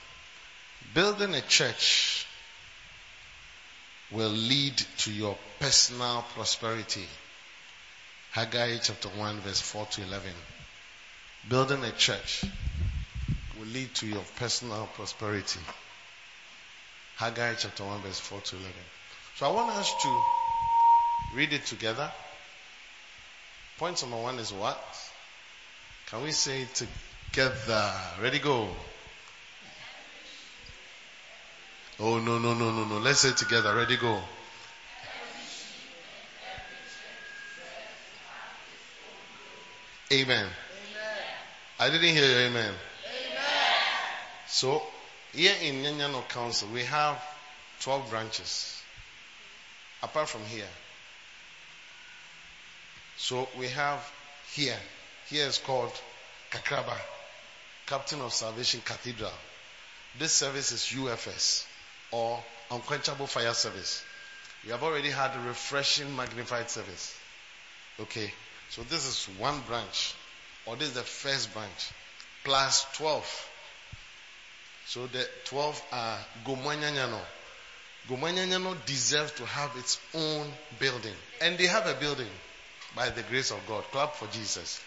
Building 0.94 1.34
a 1.36 1.42
church 1.42 2.26
will 4.12 4.30
lead 4.30 4.78
to 4.98 5.12
your 5.12 5.38
personal 5.60 6.26
prosperity. 6.34 7.06
Haggai 8.32 8.78
chapter 8.78 9.08
1, 9.10 9.40
verse 9.40 9.62
4 9.62 9.86
to 9.86 10.04
11. 10.04 10.32
Building 11.48 11.84
a 11.84 11.92
church 11.92 12.44
will 13.62 13.68
lead 13.68 13.94
to 13.94 14.08
your 14.08 14.24
personal 14.38 14.90
prosperity. 14.96 15.60
Haggai 17.18 17.54
chapter 17.56 17.84
1, 17.84 18.02
verse 18.02 18.20
4 18.20 18.42
to 18.42 18.56
11. 18.56 18.74
So 19.36 19.46
I 19.46 19.52
want 19.54 19.76
us 19.78 19.94
to 20.02 20.22
read 21.36 21.54
it 21.54 21.66
together. 21.68 22.12
Point 23.78 24.02
number 24.02 24.18
one 24.18 24.40
is 24.40 24.52
what? 24.52 24.82
Can 26.08 26.24
we 26.24 26.32
say 26.32 26.68
together? 26.74 27.92
Ready, 28.22 28.40
go. 28.40 28.68
Oh, 32.00 32.18
no, 32.18 32.40
no, 32.40 32.56
no, 32.56 32.72
no, 32.72 32.86
no. 32.86 32.98
Let's 32.98 33.20
say 33.20 33.32
together. 33.34 33.76
Ready, 33.76 33.98
go. 33.98 34.20
Amen. 40.12 40.46
amen. 40.46 40.48
I 41.80 41.90
didn't 41.90 42.16
hear. 42.16 42.40
Amen. 42.48 42.74
So, 44.52 44.84
here 45.32 45.56
in 45.62 45.76
Nyanyano 45.82 46.28
Council, 46.28 46.68
we 46.74 46.84
have 46.84 47.24
12 47.80 48.10
branches. 48.10 48.82
Apart 50.04 50.28
from 50.28 50.44
here. 50.44 50.68
So, 53.16 53.48
we 53.58 53.70
have 53.70 54.06
here. 54.54 54.76
Here 55.30 55.46
is 55.46 55.58
called 55.58 55.94
Kakraba, 56.52 56.98
Captain 57.86 58.20
of 58.20 58.34
Salvation 58.34 58.82
Cathedral. 58.84 59.32
This 60.20 60.34
service 60.34 60.74
is 60.74 60.82
UFS 61.00 61.66
or 62.12 62.44
Unquenchable 62.70 63.28
Fire 63.28 63.54
Service. 63.54 64.04
We 64.66 64.72
have 64.72 64.84
already 64.84 65.12
had 65.12 65.34
a 65.34 65.48
refreshing 65.48 66.14
magnified 66.14 66.70
service. 66.70 67.18
Okay. 68.02 68.34
So 68.70 68.84
this 68.84 69.06
is 69.06 69.40
one 69.40 69.62
branch, 69.62 70.14
or 70.66 70.76
this 70.76 70.90
is 70.90 70.94
the 70.96 71.04
first 71.04 71.54
branch, 71.54 71.92
plus 72.44 72.86
12. 72.98 73.51
So 74.92 75.08
the 75.08 75.26
12 75.46 75.84
are 75.94 76.18
Gomanyanyano. 76.46 77.22
Gomanyanyano 78.10 78.76
deserves 78.86 79.32
to 79.32 79.46
have 79.46 79.72
its 79.78 79.98
own 80.14 80.52
building. 80.80 81.14
And 81.40 81.58
they 81.58 81.68
have 81.68 81.88
a 81.88 81.94
building 81.94 82.28
by 82.94 83.08
the 83.10 83.22
grace 83.22 83.52
of 83.52 83.66
God. 83.70 83.86
Clap 83.86 84.16
for 84.16 84.28
Jesus. 84.34 84.82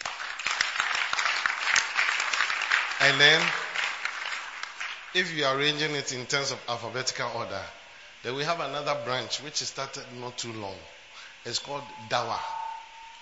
And 3.00 3.18
then, 3.18 3.40
if 5.14 5.34
you 5.34 5.46
are 5.46 5.56
arranging 5.56 5.92
it 5.92 6.12
in 6.12 6.26
terms 6.26 6.52
of 6.52 6.61
alphabetical 6.68 7.30
order, 7.37 7.62
then 8.25 8.34
we 8.34 8.44
have 8.44 8.61
another 8.61 9.00
branch 9.06 9.42
which 9.42 9.54
started 9.54 10.04
not 10.20 10.37
too 10.37 10.52
long. 10.52 10.76
It's 11.46 11.61
called 11.61 11.82
Dawa. 12.11 12.38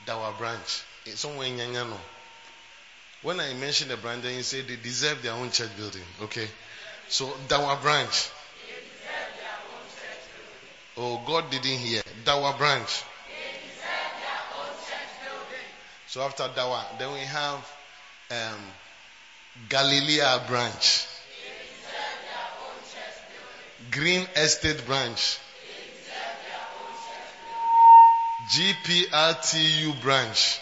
Dawa 0.04 0.36
branch. 0.36 0.82
It's 1.06 1.20
somewhere 1.20 1.46
in 1.46 1.58
Nyanyano. 1.58 1.96
When 3.22 3.38
I 3.38 3.54
mention 3.54 3.86
the 3.86 3.96
branch, 3.96 4.24
then 4.24 4.34
you 4.34 4.42
say 4.42 4.62
they 4.62 4.74
deserve 4.74 5.22
their 5.22 5.34
own 5.34 5.52
church 5.52 5.70
building. 5.76 6.02
Okay? 6.22 6.48
So, 7.08 7.26
Dawa 7.48 7.80
branch. 7.82 8.30
Oh, 10.96 11.20
God 11.26 11.50
didn't 11.50 11.78
hear. 11.78 12.02
Dawa 12.24 12.56
branch. 12.56 13.04
So 16.12 16.20
after 16.20 16.42
Dawa, 16.42 16.98
then 16.98 17.10
we 17.14 17.20
have 17.20 17.58
um, 18.30 18.60
Galilea 19.70 20.46
branch. 20.46 21.06
Green 23.90 24.26
Estate 24.36 24.84
branch. 24.84 25.38
GPRTU 28.50 30.02
branch. 30.02 30.60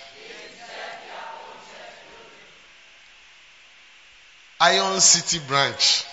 Iron 4.61 5.01
City 5.01 5.45
branch. 5.49 6.05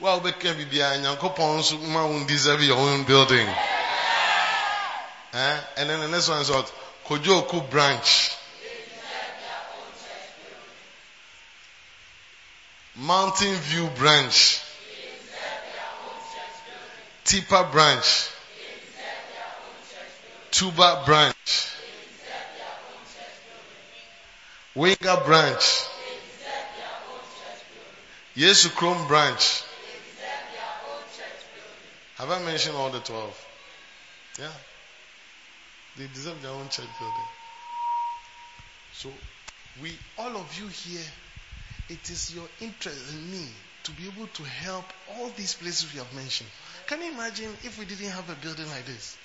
Well, 0.00 0.20
we 0.20 0.32
can 0.32 0.56
be 0.56 0.64
behind 0.64 1.04
Yankopon 1.04 2.26
deserve 2.26 2.62
your 2.62 2.76
own 2.76 3.04
building. 3.04 3.46
Eh? 5.32 5.60
And 5.76 5.90
then 5.90 6.00
the 6.00 6.08
next 6.08 6.28
one 6.28 6.40
is 6.40 6.50
what? 6.50 6.72
Kojoku 7.06 7.68
branch. 7.70 8.36
Mountain 12.96 13.54
View 13.54 13.88
branch. 13.96 14.60
Tipa 17.24 17.70
branch. 17.72 18.28
Tuba 20.52 21.02
branch. 21.04 21.70
Winger 24.76 25.22
branch. 25.24 25.84
Yesu 28.36 28.74
Chrome 28.74 29.06
branch. 29.08 29.63
Have 32.16 32.30
I 32.30 32.42
mentioned 32.44 32.76
all 32.76 32.90
the 32.90 33.00
12? 33.00 33.46
Yeah. 34.38 34.52
They 35.96 36.06
deserve 36.06 36.40
their 36.42 36.52
own 36.52 36.68
church 36.68 36.86
building. 36.98 37.28
So, 38.92 39.10
we, 39.82 39.92
all 40.18 40.36
of 40.36 40.58
you 40.58 40.68
here, 40.68 41.04
it 41.88 42.10
is 42.10 42.34
your 42.34 42.46
interest 42.60 43.12
in 43.12 43.30
me 43.30 43.46
to 43.84 43.90
be 43.92 44.06
able 44.06 44.26
to 44.28 44.42
help 44.44 44.84
all 45.16 45.28
these 45.36 45.54
places 45.54 45.92
we 45.92 45.98
have 45.98 46.12
mentioned. 46.14 46.48
Can 46.86 47.02
you 47.02 47.12
imagine 47.12 47.50
if 47.64 47.78
we 47.78 47.84
didn't 47.84 48.10
have 48.10 48.28
a 48.30 48.34
building 48.36 48.66
like 48.68 48.86
this? 48.86 49.16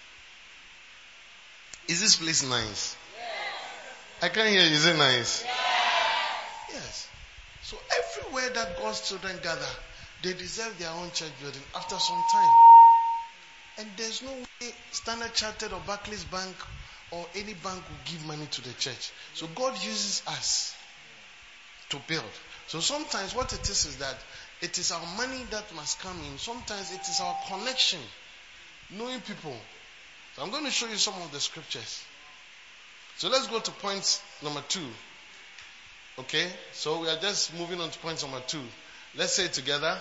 Is 1.88 2.02
this 2.02 2.16
place 2.18 2.48
nice? 2.48 2.96
Yes. 3.18 4.24
I 4.24 4.30
can't 4.30 4.50
hear 4.50 4.62
you. 4.62 4.76
Is 4.76 4.86
it 4.86 4.98
nice? 4.98 5.44
Yes. 5.44 5.50
yes. 6.74 7.10
So 7.64 7.78
everywhere 7.98 8.50
that 8.50 8.78
God's 8.78 9.08
children 9.08 9.36
gather, 9.42 9.66
they 10.24 10.34
deserve 10.34 10.78
their 10.78 10.92
own 10.92 11.12
church 11.12 11.32
building 11.42 11.62
after 11.76 11.98
some 11.98 12.24
time. 12.32 12.69
And 13.80 13.88
there's 13.96 14.22
no 14.22 14.32
way 14.32 14.74
Standard 14.92 15.34
Chartered 15.34 15.72
or 15.72 15.82
Barclays 15.88 16.26
Bank 16.26 16.56
or 17.12 17.26
any 17.34 17.54
bank 17.54 17.82
will 17.90 18.04
give 18.06 18.26
money 18.26 18.46
to 18.52 18.62
the 18.62 18.74
church. 18.74 19.12
So 19.34 19.48
God 19.56 19.74
uses 19.84 20.22
us 20.28 20.76
to 21.90 21.98
build. 22.08 22.24
So 22.68 22.82
sometimes 22.82 23.34
what 23.34 23.54
it 23.54 23.68
is 23.70 23.86
is 23.86 23.98
that 23.98 24.18
it 24.62 24.78
is 24.78 24.92
our 24.92 25.06
money 25.18 25.44
that 25.52 25.64
must 25.76 26.00
come 26.02 26.18
in. 26.30 26.38
Sometimes 26.38 26.94
it 26.94 27.02
is 27.02 27.22
our 27.22 27.36
connection, 27.48 28.00
knowing 28.92 29.22
people. 29.22 29.56
So 30.36 30.44
I'm 30.44 30.52
going 30.52 30.66
to 30.66 30.72
show 30.72 30.88
you 30.88 30.98
some 30.98 31.16
of 31.22 31.32
the 31.32 31.40
scriptures. 31.40 32.04
So 33.18 33.30
let's 33.30 33.48
go 33.48 33.60
to 33.60 33.72
point 33.72 34.22
number 34.44 34.62
two. 34.68 34.88
Okay? 36.20 36.48
So 36.74 37.02
we 37.02 37.08
are 37.08 37.18
just 37.20 37.58
moving 37.58 37.80
on 37.80 37.90
to 37.90 38.00
point 38.00 38.22
number 38.22 38.42
two. 38.46 38.62
Let's 39.18 39.34
say 39.34 39.48
together. 39.48 39.98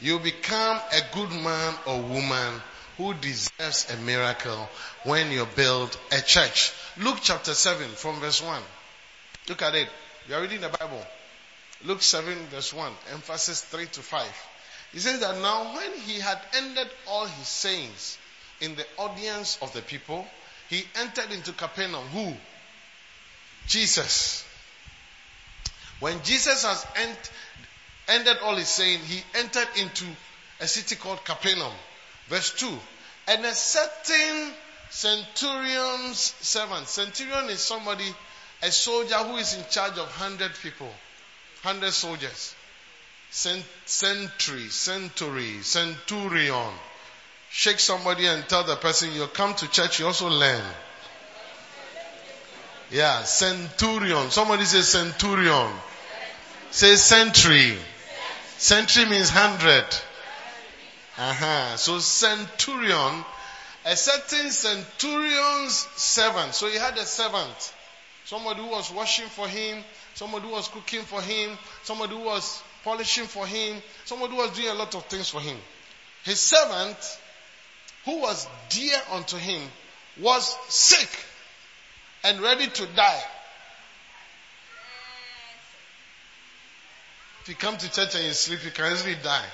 You 0.00 0.20
become 0.20 0.78
a 0.92 1.14
good 1.14 1.30
man 1.30 1.74
or 1.86 2.00
woman 2.00 2.62
who 2.98 3.14
deserves 3.14 3.90
a 3.90 3.96
miracle 4.02 4.68
when 5.04 5.30
you 5.30 5.46
build 5.56 5.96
a 6.12 6.20
church. 6.20 6.72
Luke 6.98 7.18
chapter 7.22 7.54
7 7.54 7.88
from 7.90 8.20
verse 8.20 8.42
1. 8.42 8.60
Look 9.48 9.62
at 9.62 9.74
it. 9.74 9.88
You 10.28 10.34
are 10.34 10.42
reading 10.42 10.60
the 10.60 10.68
Bible. 10.68 11.02
Luke 11.84 12.02
7 12.02 12.34
verse 12.50 12.74
1, 12.74 12.92
emphasis 13.12 13.62
3 13.62 13.86
to 13.86 14.00
5. 14.00 14.26
He 14.92 14.98
says 14.98 15.20
that 15.20 15.40
now 15.40 15.76
when 15.76 15.92
he 16.00 16.18
had 16.18 16.40
ended 16.56 16.88
all 17.06 17.26
his 17.26 17.46
sayings 17.46 18.18
in 18.60 18.74
the 18.74 18.84
audience 18.96 19.58
of 19.62 19.72
the 19.72 19.82
people, 19.82 20.26
he 20.68 20.82
entered 21.00 21.30
into 21.32 21.52
Capernaum. 21.52 22.04
Who? 22.08 22.34
Jesus. 23.68 24.44
When 26.00 26.20
Jesus 26.24 26.64
has 26.64 26.86
end, 26.96 27.16
ended 28.08 28.38
all 28.42 28.56
his 28.56 28.68
saying, 28.68 28.98
he 29.00 29.22
entered 29.34 29.68
into 29.76 30.04
a 30.60 30.66
city 30.66 30.96
called 30.96 31.24
Capernaum. 31.24 31.72
Verse 32.28 32.50
2. 32.52 32.78
And 33.28 33.44
a 33.44 33.52
certain 33.52 34.52
centurion's 34.90 36.18
servant. 36.40 36.88
Centurion 36.88 37.50
is 37.50 37.60
somebody, 37.60 38.06
a 38.62 38.70
soldier 38.70 39.16
who 39.16 39.36
is 39.36 39.54
in 39.54 39.64
charge 39.70 39.92
of 39.92 40.06
100 40.06 40.52
people, 40.62 40.92
100 41.62 41.92
soldiers. 41.92 42.54
Century, 43.30 44.68
century, 44.68 45.62
centurion. 45.62 46.72
Shake 47.50 47.78
somebody 47.78 48.26
and 48.26 48.46
tell 48.48 48.64
the 48.64 48.76
person 48.76 49.12
you 49.12 49.26
come 49.26 49.54
to 49.54 49.68
church, 49.68 50.00
you 50.00 50.06
also 50.06 50.28
learn. 50.28 50.62
Yeah, 52.90 53.22
centurion. 53.24 54.30
Somebody 54.30 54.64
say 54.64 54.80
centurion. 54.80 55.70
Say 56.70 56.96
century. 56.96 57.76
Century 58.56 59.06
means 59.06 59.28
hundred. 59.30 59.84
Uh-huh. 61.18 61.76
So 61.76 61.98
centurion, 61.98 63.24
a 63.84 63.96
certain 63.96 64.50
centurion's 64.52 65.74
servant. 65.96 66.54
So 66.54 66.68
he 66.68 66.76
had 66.76 66.96
a 66.96 67.04
servant. 67.04 67.74
Somebody 68.24 68.60
who 68.60 68.68
was 68.68 68.92
washing 68.92 69.26
for 69.26 69.48
him, 69.48 69.82
somebody 70.14 70.46
who 70.46 70.52
was 70.52 70.68
cooking 70.68 71.02
for 71.02 71.20
him, 71.20 71.58
somebody 71.82 72.14
who 72.14 72.22
was 72.22 72.62
polishing 72.84 73.24
for 73.24 73.46
him, 73.46 73.82
somebody 74.04 74.32
who 74.32 74.38
was 74.38 74.56
doing 74.56 74.68
a 74.68 74.74
lot 74.74 74.94
of 74.94 75.04
things 75.06 75.28
for 75.28 75.40
him. 75.40 75.56
His 76.22 76.38
servant, 76.38 76.96
who 78.04 78.20
was 78.20 78.46
dear 78.68 78.98
unto 79.10 79.38
him, 79.38 79.62
was 80.20 80.56
sick 80.68 81.08
and 82.22 82.40
ready 82.40 82.68
to 82.68 82.86
die. 82.94 83.22
If 87.42 87.48
you 87.48 87.54
come 87.54 87.76
to 87.76 87.90
church 87.90 88.14
and 88.14 88.24
you 88.24 88.32
sleep, 88.32 88.64
you 88.64 88.70
can 88.70 88.92
easily 88.92 89.16
die. 89.22 89.46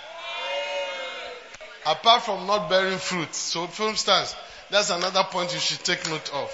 Apart 1.86 2.22
from 2.22 2.46
not 2.46 2.68
bearing 2.68 2.98
fruit. 2.98 3.34
So 3.34 3.66
for 3.66 3.88
instance, 3.88 4.34
that's 4.70 4.90
another 4.90 5.24
point 5.24 5.52
you 5.52 5.60
should 5.60 5.84
take 5.84 6.08
note 6.08 6.32
of. 6.32 6.50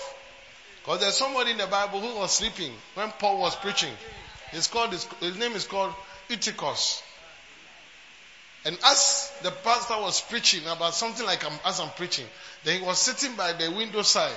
Because 0.83 1.01
there's 1.01 1.17
somebody 1.17 1.53
in 1.53 1.59
the 1.59 1.67
Bible 1.67 2.01
who 2.01 2.19
was 2.19 2.33
sleeping 2.33 2.73
when 2.95 3.11
Paul 3.19 3.39
was 3.39 3.55
preaching. 3.57 3.93
He's 4.51 4.67
called, 4.67 4.93
his, 4.93 5.05
his 5.21 5.37
name 5.37 5.53
is 5.53 5.67
called 5.67 5.95
Eutychus. 6.29 7.03
And 8.65 8.77
as 8.85 9.33
the 9.43 9.51
pastor 9.51 9.99
was 9.99 10.21
preaching 10.21 10.67
about 10.67 10.95
something 10.95 11.25
like 11.25 11.45
I'm, 11.45 11.59
as 11.65 11.81
I'm 11.81 11.91
preaching, 11.91 12.27
then 12.65 12.81
he 12.81 12.87
was 12.87 12.99
sitting 12.99 13.37
by 13.37 13.53
the 13.53 13.71
window 13.71 14.03
side. 14.03 14.33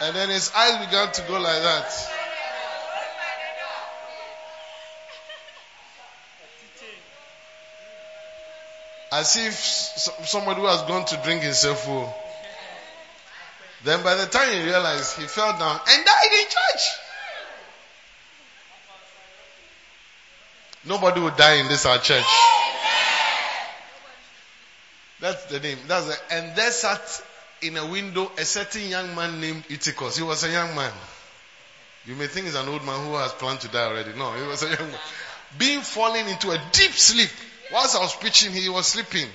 And 0.00 0.14
then 0.14 0.28
his 0.28 0.52
eyes 0.54 0.84
began 0.84 1.12
to 1.12 1.22
go 1.22 1.40
like 1.40 1.62
that. 1.62 2.21
As 9.12 9.36
if 9.36 9.54
somebody 10.26 10.60
who 10.60 10.66
has 10.66 10.82
gone 10.82 11.04
to 11.04 11.16
drink 11.22 11.42
himself 11.42 11.84
full. 11.84 12.12
Then 13.84 14.02
by 14.02 14.14
the 14.14 14.26
time 14.26 14.50
he 14.52 14.62
realized, 14.64 15.18
he 15.18 15.26
fell 15.26 15.52
down 15.58 15.80
and 15.86 16.04
died 16.04 16.32
in 16.32 16.44
church. 16.44 16.82
Nobody 20.84 21.20
would 21.20 21.36
die 21.36 21.54
in 21.54 21.68
this 21.68 21.84
our 21.86 21.98
church. 21.98 22.24
That's 25.20 25.44
the 25.44 25.60
name. 25.60 25.78
That's 25.86 26.06
the, 26.06 26.34
and 26.34 26.56
there 26.56 26.70
sat 26.70 27.22
in 27.60 27.76
a 27.76 27.86
window 27.86 28.32
a 28.36 28.44
certain 28.44 28.88
young 28.88 29.14
man 29.14 29.40
named 29.40 29.64
Itikos. 29.68 30.16
He 30.16 30.24
was 30.24 30.42
a 30.42 30.50
young 30.50 30.74
man. 30.74 30.92
You 32.06 32.16
may 32.16 32.26
think 32.26 32.46
he's 32.46 32.56
an 32.56 32.68
old 32.68 32.84
man 32.84 33.06
who 33.06 33.14
has 33.14 33.32
planned 33.32 33.60
to 33.60 33.68
die 33.68 33.84
already. 33.84 34.12
No, 34.18 34.32
he 34.32 34.46
was 34.46 34.64
a 34.64 34.68
young 34.68 34.90
man. 34.90 35.00
Being 35.58 35.80
fallen 35.82 36.26
into 36.26 36.50
a 36.50 36.60
deep 36.72 36.92
sleep. 36.92 37.30
Whilst 37.72 37.96
I 37.96 38.00
was 38.00 38.14
preaching, 38.16 38.52
he 38.52 38.68
was 38.68 38.86
sleeping. 38.86 39.28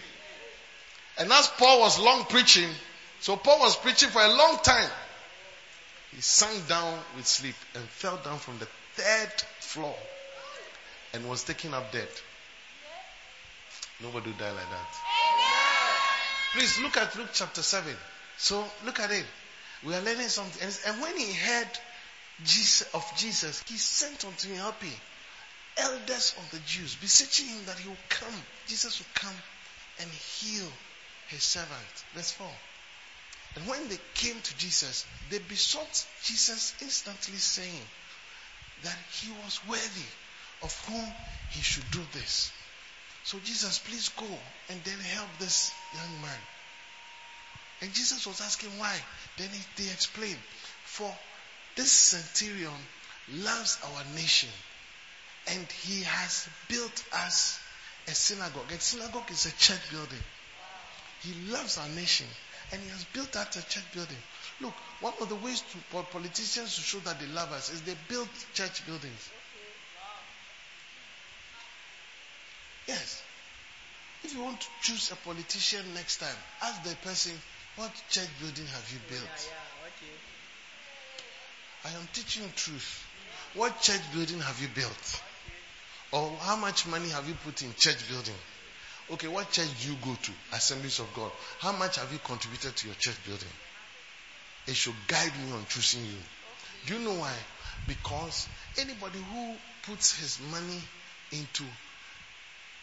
And 1.18 1.32
as 1.32 1.48
Paul 1.58 1.80
was 1.80 2.00
long 2.00 2.26
preaching, 2.26 2.70
so 3.20 3.36
Paul 3.36 3.60
was 3.60 3.76
preaching 3.78 4.10
for 4.10 4.22
a 4.22 4.28
long 4.28 4.60
time. 4.64 4.90
He 6.14 6.22
sank 6.22 6.68
down 6.68 7.00
with 7.16 7.26
sleep 7.26 7.56
and 7.74 7.84
fell 7.86 8.18
down 8.18 8.38
from 8.38 8.60
the 8.60 8.68
third 8.94 9.32
floor 9.60 9.96
and 11.14 11.28
was 11.28 11.44
taken 11.44 11.74
up 11.74 11.92
dead. 11.92 12.08
Nobody 14.02 14.30
would 14.30 14.38
die 14.38 14.52
like 14.52 14.70
that. 14.70 14.96
Please 16.54 16.80
look 16.80 16.96
at 16.98 17.16
Luke 17.18 17.30
chapter 17.34 17.64
7. 17.64 17.94
So 18.38 18.64
look 18.86 19.00
at 19.00 19.12
it. 19.12 19.26
We 19.84 19.96
are 19.96 20.02
learning 20.02 20.28
something. 20.28 20.70
And 20.86 21.02
when 21.02 21.18
he 21.18 21.34
heard 21.34 21.70
Jesus, 22.44 22.88
of 22.94 23.04
Jesus, 23.18 23.64
he 23.68 23.78
sent 23.78 24.26
unto 24.26 24.48
him 24.48 24.58
happy 24.58 24.94
elders 25.78 26.36
of 26.38 26.52
the 26.52 26.60
Jews, 26.66 26.96
beseeching 26.96 27.48
him 27.48 27.66
that 27.66 27.78
he 27.78 27.88
will 27.88 27.98
come. 28.10 28.34
Jesus 28.68 29.00
will 29.00 29.08
come 29.14 29.36
and 30.00 30.10
heal 30.10 30.68
his 31.28 31.44
servant. 31.44 32.04
Verse 32.14 32.32
4. 32.32 32.48
And 33.56 33.68
when 33.68 33.88
they 33.90 34.00
came 34.14 34.40
to 34.40 34.58
Jesus, 34.58 35.06
they 35.30 35.40
besought 35.40 36.06
Jesus 36.24 36.74
instantly, 36.82 37.38
saying 37.38 37.82
that 38.84 38.98
he 39.12 39.32
was 39.44 39.60
worthy 39.68 40.10
of 40.62 40.86
whom 40.88 41.06
he 41.52 41.62
should 41.62 41.90
do 41.92 42.02
this. 42.14 42.52
So 43.24 43.40
Jesus, 43.44 43.80
please 43.80 44.10
go 44.10 44.28
and 44.70 44.84
then 44.84 45.00
help 45.00 45.28
this 45.40 45.72
young 45.94 46.22
man. 46.22 46.40
And 47.82 47.94
Jesus 47.94 48.26
was 48.26 48.42
asking 48.42 48.70
why. 48.78 48.96
Then 49.38 49.50
he, 49.50 49.84
they 49.84 49.92
explained, 49.92 50.40
for 50.84 51.14
this 51.76 51.92
centurion 51.92 52.74
loves 53.30 53.78
our 53.84 54.04
nation 54.16 54.50
and 55.50 55.72
he 55.72 56.04
has 56.04 56.50
built 56.68 57.04
us 57.14 57.60
a 58.08 58.12
synagogue. 58.12 58.72
A 58.72 58.80
synagogue 58.80 59.30
is 59.32 59.46
a 59.46 59.52
church 59.58 59.92
building. 59.92 60.24
He 61.22 61.52
loves 61.52 61.78
our 61.78 61.88
nation 61.90 62.28
and 62.72 62.82
he 62.82 62.90
has 62.90 63.04
built 63.06 63.36
out 63.36 63.56
a 63.56 63.68
church 63.68 63.86
building. 63.94 64.18
Look, 64.62 64.74
one 65.02 65.14
of 65.22 65.30
the 65.30 65.36
ways 65.36 65.62
to, 65.62 65.78
for 65.90 66.04
politicians 66.04 66.76
to 66.76 66.82
show 66.82 67.00
that 67.00 67.20
they 67.20 67.28
love 67.28 67.52
us 67.52 67.72
is 67.72 67.82
they 67.82 67.96
build 68.08 68.28
church 68.54 68.86
buildings. 68.86 69.30
Yes. 72.88 73.24
If 74.24 74.34
you 74.34 74.42
want 74.42 74.60
to 74.62 74.68
choose 74.82 75.12
a 75.12 75.16
politician 75.18 75.86
next 75.94 76.18
time, 76.18 76.36
ask 76.62 76.84
the 76.84 76.96
person, 76.98 77.34
what 77.76 77.92
church 78.10 78.30
building 78.42 78.66
have 78.66 78.92
you 78.92 79.00
built? 79.10 79.52
I 81.86 81.90
am 81.92 82.08
teaching 82.14 82.44
truth. 82.56 83.06
What 83.54 83.80
church 83.82 84.02
building 84.14 84.40
have 84.40 84.62
you 84.62 84.68
built? 84.70 85.22
Or 86.12 86.38
how 86.42 86.56
much 86.56 86.88
money 86.88 87.10
have 87.10 87.28
you 87.28 87.36
put 87.44 87.62
in 87.62 87.74
church 87.76 88.08
building? 88.10 88.36
Okay, 89.12 89.28
what 89.28 89.52
church 89.52 89.70
do 89.82 89.90
you 89.90 89.98
go 90.04 90.16
to? 90.22 90.32
Assemblies 90.54 91.00
of 91.00 91.14
God. 91.14 91.32
How 91.60 91.72
much 91.72 91.98
have 91.98 92.12
you 92.12 92.20
contributed 92.20 92.76
to 92.76 92.88
your 92.88 92.96
church 92.96 93.18
building? 93.26 93.48
It 94.68 94.76
should 94.76 94.96
guide 95.08 95.32
me 95.46 95.52
on 95.54 95.66
choosing 95.70 96.06
you. 96.06 96.18
Do 96.86 96.94
you 96.96 97.00
know 97.00 97.20
why? 97.20 97.34
Because 97.88 98.48
anybody 98.78 99.20
who 99.20 99.56
puts 99.84 100.18
his 100.20 100.40
money 100.52 100.82
into 101.32 101.64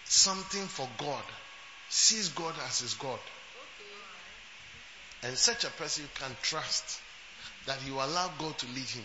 something 0.05 0.67
for 0.67 0.89
God 0.99 1.23
sees 1.89 2.31
God 2.31 2.55
as 2.67 2.81
his 2.81 2.95
God. 2.95 3.19
And 5.23 5.37
such 5.37 5.65
a 5.65 5.71
person 5.71 6.05
you 6.05 6.11
can 6.15 6.37
trust 6.43 7.01
that 7.67 7.79
will 7.87 8.05
allow 8.05 8.31
God 8.39 8.57
to 8.59 8.67
lead 8.67 8.89
him. 8.89 9.05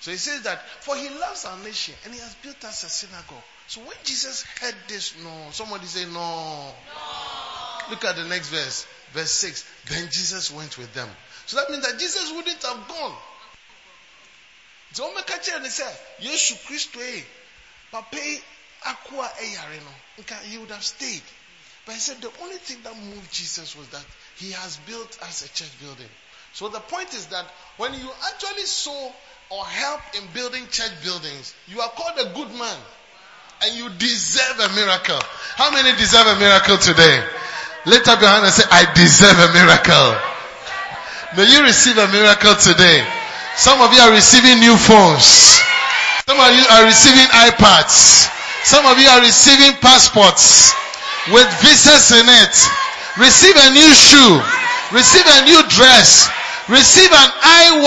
So 0.00 0.10
he 0.10 0.16
says 0.16 0.42
that, 0.42 0.60
for 0.80 0.96
he 0.96 1.08
loves 1.08 1.44
our 1.44 1.58
nation 1.58 1.94
and 2.04 2.14
he 2.14 2.20
has 2.20 2.34
built 2.36 2.64
us 2.64 2.84
a 2.84 2.88
synagogue. 2.88 3.44
So 3.66 3.80
when 3.82 3.96
Jesus 4.02 4.42
heard 4.60 4.74
this, 4.88 5.14
no, 5.22 5.30
somebody 5.52 5.86
say 5.86 6.04
no. 6.06 6.12
no. 6.12 6.72
Look 7.90 8.04
at 8.04 8.16
the 8.16 8.24
next 8.24 8.48
verse, 8.48 8.86
verse 9.12 9.30
6. 9.30 9.64
Then 9.88 10.08
Jesus 10.10 10.50
went 10.50 10.78
with 10.78 10.92
them. 10.94 11.08
So 11.46 11.56
that 11.56 11.70
means 11.70 11.86
that 11.86 11.98
Jesus 11.98 12.32
wouldn't 12.32 12.62
have 12.62 12.88
gone. 12.88 13.14
So 14.92 15.08
Omeka 15.08 15.56
and 15.56 15.66
said, 15.66 15.94
Yesu 16.20 16.66
Christo 16.66 16.98
eh, 16.98 17.22
pape 17.92 18.42
akwa 18.82 19.28
eyare 19.38 19.80
no. 19.84 20.36
He 20.44 20.58
would 20.58 20.70
have 20.70 20.82
stayed. 20.82 21.22
But 21.86 21.94
he 21.94 22.00
said 22.00 22.20
the 22.20 22.30
only 22.42 22.56
thing 22.56 22.78
that 22.82 22.96
moved 22.96 23.32
Jesus 23.32 23.76
was 23.76 23.88
that 23.88 24.04
he 24.36 24.52
has 24.52 24.78
built 24.78 25.18
us 25.22 25.44
a 25.44 25.54
church 25.54 25.80
building. 25.80 26.08
So 26.52 26.68
the 26.68 26.80
point 26.80 27.14
is 27.14 27.26
that 27.26 27.46
when 27.76 27.94
you 27.94 28.10
actually 28.32 28.64
sow 28.64 29.12
or 29.50 29.64
help 29.66 30.00
in 30.14 30.22
building 30.32 30.62
church 30.70 30.94
buildings, 31.02 31.54
you 31.66 31.80
are 31.80 31.90
called 31.90 32.14
a 32.22 32.30
good 32.34 32.54
man. 32.54 32.78
And 33.62 33.76
you 33.76 33.90
deserve 33.98 34.56
a 34.62 34.70
miracle. 34.78 35.18
How 35.58 35.74
many 35.74 35.90
deserve 35.98 36.26
a 36.26 36.38
miracle 36.38 36.78
today? 36.78 37.18
Lift 37.84 38.08
up 38.08 38.22
your 38.22 38.30
hand 38.30 38.46
and 38.46 38.54
say, 38.54 38.64
I 38.70 38.88
deserve 38.94 39.36
a 39.36 39.50
miracle. 39.52 40.08
May 41.36 41.50
you 41.50 41.66
receive 41.66 41.98
a 41.98 42.08
miracle 42.08 42.54
today. 42.56 43.04
Some 43.58 43.82
of 43.82 43.92
you 43.92 44.00
are 44.00 44.14
receiving 44.14 44.62
new 44.62 44.78
phones. 44.78 45.60
Some 46.24 46.38
of 46.38 46.50
you 46.54 46.64
are 46.72 46.86
receiving 46.86 47.26
iPads. 47.50 48.30
Some 48.64 48.86
of 48.86 48.96
you 48.96 49.08
are 49.10 49.20
receiving 49.20 49.76
passports 49.82 50.72
with 51.34 51.48
visas 51.60 52.14
in 52.16 52.24
it. 52.24 52.54
Receive 53.18 53.56
a 53.58 53.68
new 53.74 53.90
shoe. 53.92 54.40
Receive 54.94 55.26
a 55.26 55.44
new 55.44 55.60
dress. 55.68 56.30
Receive 56.70 57.10
an 57.10 57.30
eye 57.42 57.82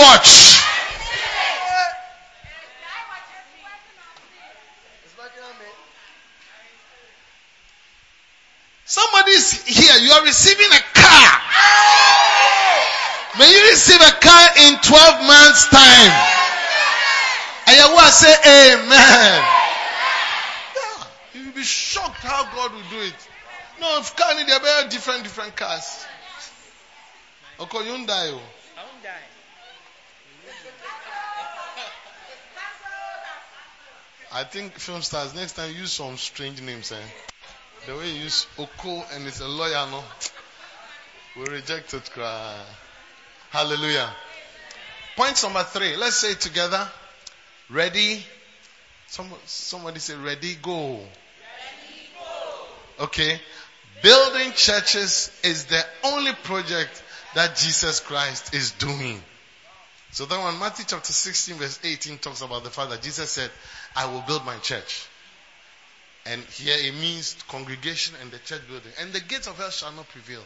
watch. 8.96 9.04
Somebody's 9.04 9.62
here. 9.64 9.96
You 9.98 10.12
are 10.12 10.24
receiving 10.24 10.70
a 10.70 10.82
car. 10.94 11.40
May 13.38 13.50
you 13.50 13.60
receive 13.70 14.00
a 14.00 14.12
car 14.20 14.48
in 14.68 14.78
12 14.80 15.26
months 15.26 15.68
time. 15.68 16.12
And 17.66 17.76
you 17.76 17.88
will 17.88 18.10
say 18.10 18.34
amen. 18.46 19.42
Yeah. 20.74 21.06
You 21.34 21.46
will 21.46 21.54
be 21.54 21.62
shocked 21.62 22.18
how 22.18 22.44
God 22.54 22.72
will 22.72 22.90
do 22.90 23.00
it. 23.00 23.14
No, 23.80 23.98
if 23.98 24.14
car 24.14 24.34
need 24.36 24.50
are 24.50 24.88
different 24.88 25.24
different 25.24 25.56
cars. 25.56 26.06
Okay, 27.58 27.84
you 27.84 27.92
won't 27.92 28.06
die. 28.06 28.30
Oh. 28.32 28.40
I 34.36 34.42
think 34.42 34.72
film 34.72 35.00
stars 35.02 35.32
next 35.32 35.52
time 35.52 35.72
use 35.76 35.92
some 35.92 36.16
strange 36.16 36.60
names. 36.60 36.90
Eh? 36.90 37.33
The 37.86 37.94
way 37.94 38.10
you 38.10 38.22
use 38.22 38.46
Oko 38.58 39.04
and 39.12 39.26
it's 39.26 39.40
a 39.40 39.48
lawyer, 39.48 39.86
no? 39.90 40.02
We 41.36 41.44
reject 41.44 41.92
it. 41.92 42.10
Cry. 42.10 42.56
Hallelujah. 43.50 44.10
Point 45.16 45.42
number 45.42 45.62
three. 45.64 45.96
Let's 45.96 46.16
say 46.16 46.34
together. 46.34 46.88
Ready? 47.68 48.24
Somebody, 49.08 49.42
somebody 49.46 50.00
say 50.00 50.16
ready, 50.16 50.54
go. 50.54 50.92
Ready, 50.92 51.04
go. 52.98 53.04
Okay. 53.04 53.38
Building 54.02 54.52
churches 54.52 55.30
is 55.42 55.66
the 55.66 55.84
only 56.04 56.32
project 56.42 57.02
that 57.34 57.56
Jesus 57.56 58.00
Christ 58.00 58.54
is 58.54 58.72
doing. 58.72 59.22
So 60.12 60.26
that 60.26 60.38
one, 60.38 60.58
Matthew 60.58 60.84
chapter 60.88 61.12
16 61.12 61.56
verse 61.56 61.80
18 61.82 62.18
talks 62.18 62.40
about 62.40 62.64
the 62.64 62.70
fact 62.70 62.90
that 62.90 63.02
Jesus 63.02 63.30
said, 63.30 63.50
I 63.96 64.06
will 64.06 64.22
build 64.22 64.44
my 64.46 64.56
church. 64.58 65.06
And 66.26 66.42
here 66.44 66.76
it 66.78 66.94
means 66.94 67.36
congregation 67.48 68.14
and 68.22 68.30
the 68.30 68.38
church 68.38 68.62
building. 68.68 68.92
And 69.00 69.12
the 69.12 69.20
gates 69.20 69.46
of 69.46 69.58
hell 69.58 69.70
shall 69.70 69.92
not 69.92 70.08
prevail. 70.08 70.42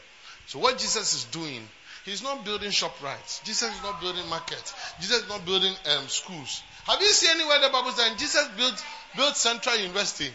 So 0.47 0.59
what 0.59 0.79
Jesus 0.79 1.15
is 1.15 1.25
doing, 1.25 1.63
he's 2.05 2.23
not 2.23 2.45
building 2.45 2.71
Shoprites. 2.71 3.45
Jesus 3.45 3.75
is 3.75 3.83
not 3.83 4.01
building 4.01 4.29
markets. 4.29 4.75
Jesus 5.01 5.23
is 5.23 5.29
not 5.29 5.45
building 5.45 5.73
um, 5.97 6.09
schools. 6.09 6.63
Have 6.87 7.01
you 7.01 7.09
seen 7.09 7.31
anywhere 7.39 7.61
the 7.61 7.69
Bible 7.69 7.93
says 7.93 8.19
Jesus 8.19 8.49
built, 8.57 8.85
built 9.17 9.37
Central 9.37 9.77
University? 9.77 10.31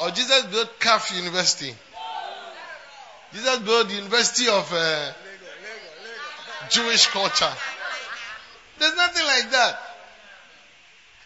Or 0.00 0.10
Jesus 0.10 0.44
built 0.46 0.80
CAF 0.80 1.16
University? 1.16 1.74
Jesus 3.32 3.58
built 3.60 3.88
the 3.88 3.94
University 3.94 4.48
of 4.48 4.70
uh, 4.72 5.12
Jewish 6.68 7.06
culture. 7.06 7.52
There's 8.78 8.96
nothing 8.96 9.24
like 9.24 9.50
that. 9.52 9.91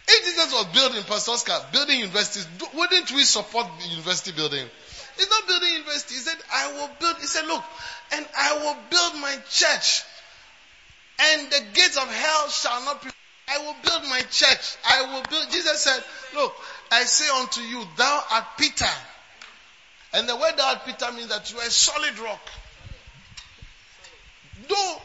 If 0.09 0.25
Jesus 0.25 0.53
was 0.53 0.67
building, 0.67 1.03
Pastor 1.05 1.33
Oscar, 1.33 1.59
building 1.73 1.99
universities, 1.99 2.47
wouldn't 2.75 3.11
we 3.13 3.25
support 3.25 3.67
university 3.89 4.33
building? 4.33 4.67
He's 5.17 5.31
not 5.31 5.47
building 5.49 5.73
university. 5.73 6.15
He 6.15 6.21
said, 6.21 6.37
I 6.53 6.73
will 6.73 6.91
build. 7.01 7.17
He 7.17 7.27
said, 7.27 7.47
look, 7.47 7.65
and 8.13 8.27
I 8.39 8.53
will 8.55 8.77
build 8.91 9.15
my 9.21 9.35
church. 9.51 10.05
And 11.19 11.51
the 11.51 11.61
gates 11.73 11.97
of 11.97 12.09
hell 12.13 12.49
shall 12.49 12.85
not 12.85 13.01
prevail. 13.01 13.13
I 13.49 13.59
will 13.59 13.77
build 13.83 14.03
my 14.11 14.21
church. 14.31 14.77
I 14.85 15.03
will 15.03 15.23
build. 15.31 15.51
Jesus 15.51 15.81
said, 15.81 16.03
look, 16.35 16.55
I 16.93 17.05
say 17.05 17.29
unto 17.41 17.61
you, 17.63 17.85
thou 17.97 18.25
art 18.33 18.45
Peter. 18.59 18.85
And 20.13 20.29
the 20.29 20.37
word 20.37 20.53
thou 20.57 20.69
art 20.69 20.85
Peter 20.85 21.11
means 21.13 21.29
that 21.29 21.51
you 21.53 21.59
are 21.59 21.67
a 21.67 21.71
solid 21.71 22.19
rock. 22.19 22.41
Though 24.69 24.97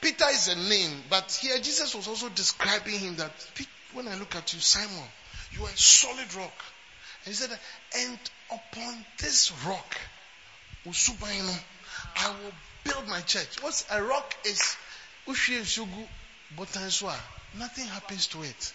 Peter 0.00 0.26
is 0.30 0.48
a 0.48 0.56
name, 0.68 1.02
but 1.10 1.30
here 1.40 1.58
Jesus 1.58 1.94
was 1.94 2.08
also 2.08 2.28
describing 2.28 2.98
him 2.98 3.16
that 3.16 3.32
when 3.98 4.06
I 4.06 4.14
look 4.16 4.36
at 4.36 4.54
you, 4.54 4.60
Simon, 4.60 5.08
you 5.50 5.64
are 5.64 5.70
a 5.70 5.76
solid 5.76 6.32
rock. 6.36 6.64
And 7.24 7.34
he 7.34 7.36
said, 7.36 7.50
and 7.96 8.18
upon 8.48 9.04
this 9.18 9.50
rock, 9.66 9.98
I 10.86 12.28
will 12.28 12.52
build 12.84 13.08
my 13.08 13.20
church. 13.22 13.60
What's 13.60 13.84
a 13.90 14.00
rock 14.00 14.36
is 14.44 14.76
nothing 17.58 17.86
happens 17.86 18.28
to 18.28 18.42
it. 18.44 18.72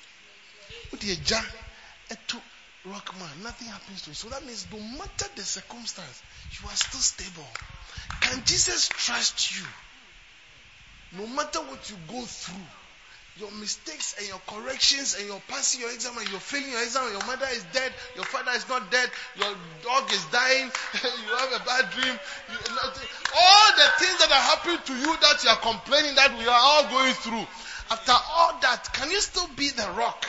rock 2.86 3.16
man, 3.18 3.44
nothing 3.44 3.70
happens 3.70 4.02
to 4.02 4.10
it. 4.12 4.18
So 4.18 4.28
that 4.28 4.46
means 4.46 4.68
no 4.74 4.80
matter 4.80 5.26
the 5.38 5.42
circumstance, 5.42 6.22
you 6.62 6.68
are 6.68 6.76
still 6.76 7.00
stable. 7.00 7.48
Can 8.20 8.44
Jesus 8.44 8.90
trust 8.90 9.56
you? 9.56 9.66
No 11.18 11.28
matter 11.28 11.60
what 11.60 11.90
you 11.90 11.96
go 12.10 12.22
through, 12.26 12.68
your 13.38 13.50
mistakes 13.52 14.16
and 14.20 14.28
your 14.28 14.42
corrections 14.46 15.16
and 15.18 15.28
your 15.28 15.42
passing 15.48 15.82
your 15.82 15.92
exam 15.92 16.18
and 16.18 16.30
your 16.30 16.40
failing 16.40 16.70
your 16.70 16.84
exam, 16.84 17.12
your 17.12 17.26
mother 17.26 17.48
is 17.52 17.64
dead, 17.74 17.92
your 18.16 18.26
father 18.26 18.52
is 18.52 18.68
not 18.70 18.92
dead, 18.92 19.10
your 19.36 19.50
dog 19.82 20.12
is 20.12 20.24
dying, 20.26 20.70
you 20.94 21.36
have 21.38 21.62
a 21.62 21.66
bad 21.66 21.90
dream, 21.92 22.14
you, 22.14 22.78
all 23.34 23.70
the 23.76 23.90
things 23.98 24.18
that 24.20 24.30
are 24.30 24.46
happening 24.54 24.78
to 24.86 24.94
you 24.94 25.18
that 25.18 25.44
you 25.44 25.50
are 25.50 25.58
complaining 25.58 26.14
that 26.16 26.38
we 26.38 26.46
are 26.46 26.62
all 26.62 26.90
going 26.90 27.14
through. 27.14 27.46
After 27.90 28.14
all 28.14 28.60
that, 28.62 28.94
can 28.94 29.10
you 29.10 29.20
still 29.20 29.48
be 29.56 29.70
the 29.70 29.90
rock? 29.98 30.28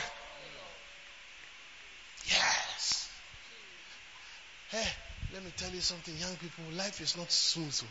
Yes. 2.27 3.09
Hey, 4.69 4.87
let 5.33 5.43
me 5.43 5.51
tell 5.55 5.69
you 5.69 5.81
something, 5.81 6.15
young 6.17 6.35
people, 6.37 6.63
life 6.75 7.01
is 7.01 7.15
not 7.17 7.31
smooth. 7.31 7.83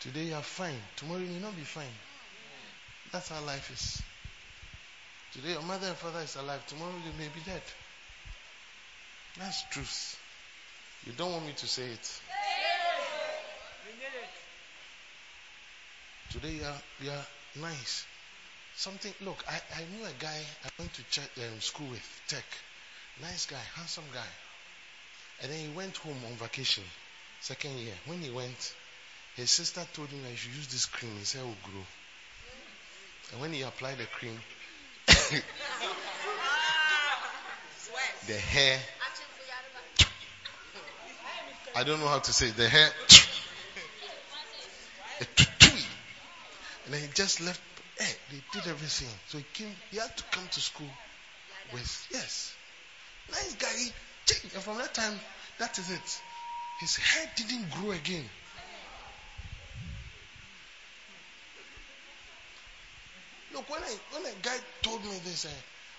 Today 0.00 0.24
you 0.24 0.34
are 0.34 0.42
fine, 0.42 0.80
tomorrow 0.96 1.20
you 1.20 1.32
will 1.32 1.42
not 1.42 1.56
be 1.56 1.62
fine. 1.62 1.92
That's 3.12 3.28
how 3.28 3.40
life 3.44 3.70
is. 3.72 4.02
Today 5.32 5.52
your 5.52 5.62
mother 5.62 5.88
and 5.88 5.96
father 5.96 6.20
is 6.20 6.36
alive, 6.36 6.64
tomorrow 6.66 6.92
they 7.04 7.22
may 7.22 7.28
be 7.28 7.40
dead. 7.44 7.62
That's 9.38 9.62
truth. 9.70 10.18
You 11.06 11.12
don't 11.12 11.32
want 11.32 11.46
me 11.46 11.52
to 11.56 11.66
say 11.66 11.86
it. 11.86 12.20
Today 16.30 16.52
you 16.52 16.64
are, 16.64 16.82
you 17.02 17.10
are 17.10 17.26
nice. 17.60 18.06
Something, 18.76 19.12
look, 19.22 19.44
I, 19.48 19.60
I 19.80 19.84
knew 19.92 20.04
a 20.04 20.22
guy 20.22 20.40
I 20.64 20.68
went 20.78 20.92
to 20.94 21.02
church, 21.10 21.30
um, 21.38 21.60
school 21.60 21.88
with, 21.88 22.22
tech. 22.28 22.44
Nice 23.20 23.46
guy, 23.46 23.60
handsome 23.74 24.04
guy. 24.14 24.30
And 25.42 25.50
then 25.50 25.58
he 25.58 25.68
went 25.74 25.96
home 25.96 26.16
on 26.26 26.34
vacation, 26.34 26.84
second 27.40 27.76
year. 27.78 27.94
When 28.06 28.20
he 28.20 28.30
went, 28.30 28.74
his 29.34 29.50
sister 29.50 29.82
told 29.92 30.08
him 30.08 30.20
I 30.30 30.34
should 30.36 30.54
use 30.54 30.68
this 30.68 30.86
cream. 30.86 31.16
His 31.18 31.32
hair 31.32 31.44
will 31.44 31.56
grow. 31.64 31.84
And 33.32 33.40
when 33.40 33.52
he 33.52 33.62
applied 33.62 33.98
the 33.98 34.06
cream, 34.06 34.38
the 38.26 38.34
hair, 38.34 38.78
I 41.76 41.84
don't 41.84 42.00
know 42.00 42.08
how 42.08 42.18
to 42.18 42.32
say 42.32 42.48
it, 42.48 42.56
the 42.56 42.68
hair, 42.68 42.90
and 46.84 46.94
then 46.94 47.00
he 47.02 47.08
just 47.14 47.40
left. 47.40 47.60
Hey, 47.98 48.12
they 48.30 48.42
did 48.52 48.68
everything. 48.68 49.08
So 49.28 49.38
he 49.38 49.44
came, 49.52 49.74
he 49.90 49.98
had 49.98 50.16
to 50.16 50.24
come 50.30 50.48
to 50.50 50.60
school 50.60 50.90
with, 51.72 52.06
yes. 52.10 52.54
Nice 53.30 53.54
guy. 53.54 53.92
And 54.54 54.62
from 54.62 54.78
that 54.78 54.94
time, 54.94 55.20
that 55.58 55.78
is 55.78 55.90
it. 55.90 56.20
His 56.80 56.96
hair 56.96 57.30
didn't 57.36 57.70
grow 57.70 57.90
again. 57.90 58.24
Look, 63.60 63.68
when 63.68 63.82
I 63.82 63.94
when 64.12 64.24
a 64.24 64.34
guy 64.40 64.56
told 64.80 65.04
me 65.04 65.18
this, 65.22 65.44
uh, 65.44 65.50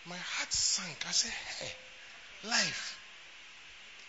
my 0.09 0.17
heart 0.17 0.51
sank. 0.51 0.97
I 1.07 1.11
said, 1.11 1.31
"Hey, 1.59 1.71
life, 2.49 2.97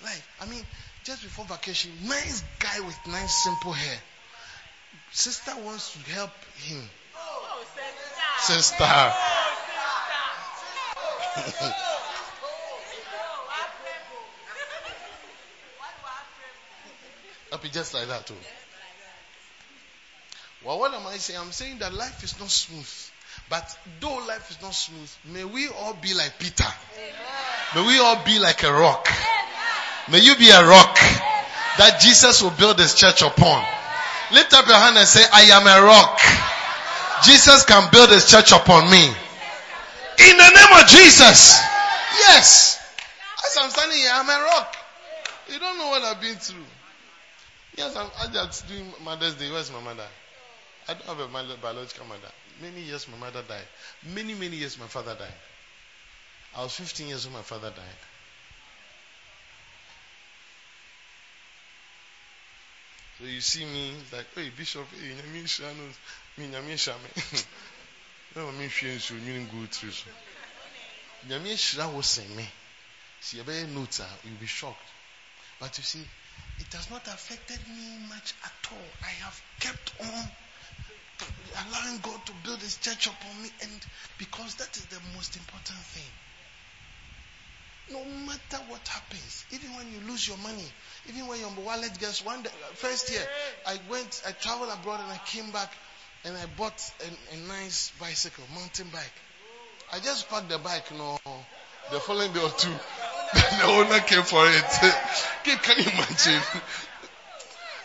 life." 0.02 0.26
I 0.40 0.46
mean, 0.46 0.64
just 1.04 1.22
before 1.22 1.44
vacation, 1.44 1.90
nice 2.04 2.42
guy 2.58 2.80
with 2.80 2.96
nice 3.08 3.44
simple 3.44 3.74
hair. 3.74 3.98
Sister 5.10 5.52
wants 5.66 5.92
to 5.92 5.98
help 6.12 6.30
him. 6.64 6.80
Oh, 7.14 7.62
sister. 8.40 8.72
sister. 8.72 8.84
Happy 17.52 17.68
just 17.68 17.92
like 17.92 18.08
that 18.08 18.26
too. 18.26 18.34
Well, 20.64 20.78
what 20.78 20.94
am 20.94 21.06
I 21.06 21.18
saying? 21.18 21.38
I'm 21.38 21.52
saying 21.52 21.80
that 21.80 21.92
life 21.92 22.24
is 22.24 22.40
not 22.40 22.48
smooth. 22.48 23.11
But 23.48 23.76
though 24.00 24.24
life 24.26 24.50
is 24.50 24.62
not 24.62 24.74
smooth, 24.74 25.10
may 25.32 25.44
we 25.44 25.68
all 25.68 25.94
be 25.94 26.14
like 26.14 26.38
Peter. 26.38 26.64
May 27.74 27.86
we 27.86 27.98
all 27.98 28.22
be 28.24 28.38
like 28.38 28.62
a 28.62 28.72
rock. 28.72 29.08
May 30.10 30.18
you 30.20 30.36
be 30.36 30.50
a 30.50 30.66
rock 30.66 30.96
that 31.78 32.00
Jesus 32.00 32.42
will 32.42 32.50
build 32.50 32.78
his 32.78 32.94
church 32.94 33.22
upon. 33.22 33.64
Lift 34.32 34.52
up 34.54 34.66
your 34.66 34.76
hand 34.76 34.96
and 34.96 35.06
say, 35.06 35.22
I 35.32 35.42
am 35.52 35.66
a 35.66 35.84
rock. 35.84 36.18
Jesus 37.24 37.64
can 37.64 37.90
build 37.92 38.10
his 38.10 38.30
church 38.30 38.52
upon 38.52 38.90
me. 38.90 39.04
In 39.04 40.36
the 40.36 40.50
name 40.50 40.82
of 40.82 40.86
Jesus. 40.88 41.60
Yes. 42.18 42.80
As 43.44 43.56
I'm 43.60 43.70
standing 43.70 43.98
here, 43.98 44.10
I'm 44.12 44.28
a 44.28 44.44
rock. 44.44 44.76
You 45.48 45.58
don't 45.58 45.78
know 45.78 45.88
what 45.88 46.02
I've 46.02 46.20
been 46.20 46.36
through. 46.36 46.64
Yes, 47.76 47.96
I'm, 47.96 48.08
I'm 48.20 48.32
just 48.32 48.68
doing 48.68 48.86
Mother's 49.04 49.34
Day. 49.34 49.50
Where's 49.50 49.72
my 49.72 49.80
mother? 49.80 50.06
I 50.88 50.94
don't 50.94 51.06
have 51.06 51.20
a 51.20 51.56
biological 51.56 52.06
mother. 52.06 52.28
Many 52.62 52.82
years 52.82 53.08
my 53.08 53.18
mother 53.18 53.42
died. 53.42 53.66
Many, 54.14 54.34
many 54.34 54.56
years 54.56 54.78
my 54.78 54.86
father 54.86 55.16
died. 55.18 55.34
I 56.56 56.62
was 56.62 56.74
15 56.74 57.08
years 57.08 57.26
when 57.26 57.34
my 57.34 57.42
father 57.42 57.70
died. 57.70 58.00
So 63.18 63.24
you 63.24 63.40
see 63.40 63.64
me 63.64 63.94
like, 64.12 64.26
hey 64.36 64.50
Bishop, 64.56 64.86
hey, 64.92 65.10
Nyami 65.10 65.44
Shanos, 65.44 65.94
me 66.38 66.46
Nyami 66.46 66.78
Shame. 66.78 67.44
No, 68.36 68.52
me 68.52 68.68
fear 68.68 68.98
so 69.00 69.14
you 69.14 69.40
go 69.40 69.66
through 69.68 69.90
so. 69.90 70.10
Nyami 71.28 71.58
Shira 71.58 71.88
was 71.88 72.06
saying 72.06 72.34
me. 72.36 72.48
See, 73.20 73.40
a 73.40 73.42
very 73.42 73.66
notes, 73.66 74.00
you'll 74.24 74.34
be 74.38 74.46
shocked. 74.46 74.88
But 75.58 75.76
you 75.78 75.84
see, 75.84 76.04
it 76.60 76.72
has 76.74 76.90
not 76.90 77.06
affected 77.08 77.58
me 77.68 77.98
much 78.08 78.34
at 78.44 78.72
all. 78.72 78.88
I 79.02 79.10
have 79.24 79.40
kept 79.58 79.92
on 80.00 80.30
allowing 81.66 81.98
God 82.00 82.24
to 82.26 82.32
build 82.44 82.60
his 82.60 82.76
church 82.76 83.06
upon 83.06 83.42
me 83.42 83.50
and 83.62 83.86
because 84.18 84.54
that 84.56 84.76
is 84.76 84.84
the 84.86 85.00
most 85.14 85.36
important 85.36 85.78
thing. 85.78 86.12
No 87.90 88.04
matter 88.26 88.62
what 88.68 88.86
happens, 88.88 89.44
even 89.50 89.74
when 89.74 89.90
you 89.92 90.00
lose 90.08 90.26
your 90.26 90.38
money, 90.38 90.64
even 91.08 91.26
when 91.26 91.40
your 91.40 91.50
wallet 91.50 91.98
gets 91.98 92.24
one 92.24 92.42
day, 92.42 92.50
first 92.74 93.10
year, 93.10 93.22
I 93.66 93.78
went, 93.90 94.22
I 94.26 94.32
traveled 94.32 94.70
abroad 94.72 95.00
and 95.00 95.12
I 95.12 95.18
came 95.26 95.50
back 95.50 95.72
and 96.24 96.36
I 96.36 96.46
bought 96.56 96.80
a, 97.00 97.34
a 97.34 97.38
nice 97.48 97.92
bicycle, 98.00 98.44
mountain 98.54 98.88
bike. 98.92 99.16
I 99.92 99.98
just 99.98 100.28
parked 100.28 100.48
the 100.48 100.58
bike, 100.58 100.84
you 100.90 100.98
know, 100.98 101.18
the 101.90 102.00
following 102.00 102.32
day 102.32 102.40
or 102.40 102.50
two, 102.50 102.70
the 103.34 103.64
owner 103.66 104.00
came 104.00 104.22
for 104.22 104.46
it. 104.46 104.64
Can 105.62 105.78
you 105.78 105.90
imagine? 105.90 106.42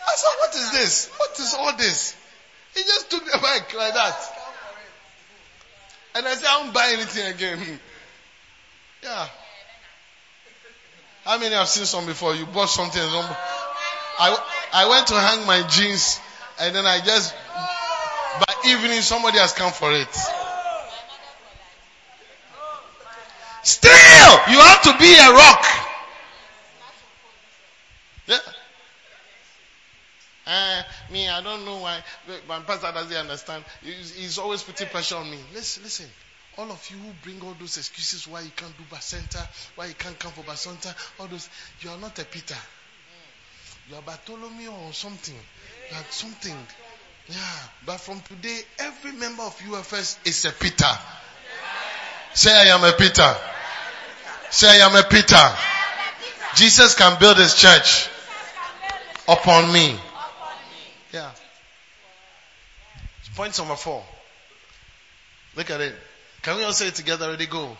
I 0.08 0.14
said, 0.14 0.34
what 0.40 0.54
is 0.54 0.72
this? 0.72 1.10
What 1.18 1.38
is 1.38 1.54
all 1.58 1.76
this? 1.76 2.16
He 2.74 2.82
just 2.82 3.10
took 3.10 3.24
the 3.24 3.38
bike 3.38 3.74
like 3.74 3.94
that. 3.94 4.16
And 6.14 6.26
I 6.26 6.34
said, 6.34 6.48
I 6.48 6.62
won't 6.62 6.74
buy 6.74 6.90
anything 6.94 7.26
again. 7.26 7.80
Yeah. 9.00 9.28
How 11.24 11.38
many 11.38 11.54
have 11.54 11.68
seen 11.68 11.84
some 11.84 12.04
before? 12.04 12.34
You 12.34 12.46
bought 12.46 12.68
something. 12.68 13.00
I, 13.00 14.36
I 14.72 14.88
went 14.88 15.06
to 15.06 15.14
hang 15.14 15.46
my 15.46 15.62
jeans 15.68 16.18
and 16.60 16.74
then 16.74 16.84
I 16.84 17.00
just, 17.00 17.34
by 18.40 18.54
evening 18.66 19.00
somebody 19.02 19.38
has 19.38 19.52
come 19.52 19.72
for 19.72 19.92
it. 19.92 20.12
Still, 23.62 24.32
you 24.50 24.58
have 24.58 24.82
to 24.82 24.96
be 24.98 25.14
a 25.14 25.30
rock. 25.32 25.64
Yeah. 28.26 28.38
Uh, 30.48 30.82
me, 31.12 31.28
I 31.28 31.42
don't 31.42 31.66
know 31.66 31.76
why. 31.76 32.02
My 32.48 32.60
pastor 32.60 32.90
doesn't 32.90 33.14
understand. 33.14 33.64
He's, 33.82 34.38
always 34.38 34.62
putting 34.62 34.88
pressure 34.88 35.16
on 35.16 35.30
me. 35.30 35.36
Listen, 35.52 35.82
listen. 35.82 36.06
All 36.56 36.70
of 36.72 36.90
you 36.90 36.96
who 36.96 37.10
bring 37.22 37.40
all 37.42 37.54
those 37.60 37.76
excuses 37.76 38.26
why 38.26 38.40
you 38.40 38.50
can't 38.56 38.76
do 38.78 38.84
Bacenta, 38.90 39.46
why 39.76 39.86
you 39.86 39.94
can't 39.94 40.18
come 40.18 40.32
for 40.32 40.40
Bacenta, 40.40 40.94
all 41.20 41.26
those, 41.26 41.50
you 41.82 41.90
are 41.90 41.98
not 41.98 42.18
a 42.18 42.24
Peter. 42.24 42.56
You 43.90 43.96
are 43.96 44.02
Bartholomew 44.02 44.70
or 44.70 44.92
something. 44.92 45.36
Like 45.92 46.10
something. 46.10 46.56
Yeah. 47.28 47.36
But 47.84 48.00
from 48.00 48.20
today, 48.22 48.60
every 48.78 49.12
member 49.12 49.42
of 49.42 49.56
UFS 49.58 50.26
is 50.26 50.46
a 50.46 50.52
Peter. 50.52 50.98
Say 52.32 52.52
I 52.52 52.74
am 52.74 52.84
a 52.84 52.92
Peter. 52.92 53.36
Say 54.50 54.80
I 54.80 54.86
am 54.86 54.96
a 54.96 55.02
Peter. 55.02 55.36
Jesus 56.54 56.94
can 56.94 57.18
build 57.20 57.36
his 57.36 57.54
church 57.54 58.08
upon 59.28 59.70
me. 59.72 59.98
Yeah. 61.12 61.30
Point 63.38 63.56
number 63.56 63.76
four. 63.76 64.02
Look 65.54 65.70
at 65.70 65.80
it. 65.80 65.94
Can 66.42 66.56
we 66.56 66.64
all 66.64 66.72
say 66.72 66.88
it 66.88 66.96
together? 66.96 67.30
Ready, 67.30 67.46
go. 67.46 67.76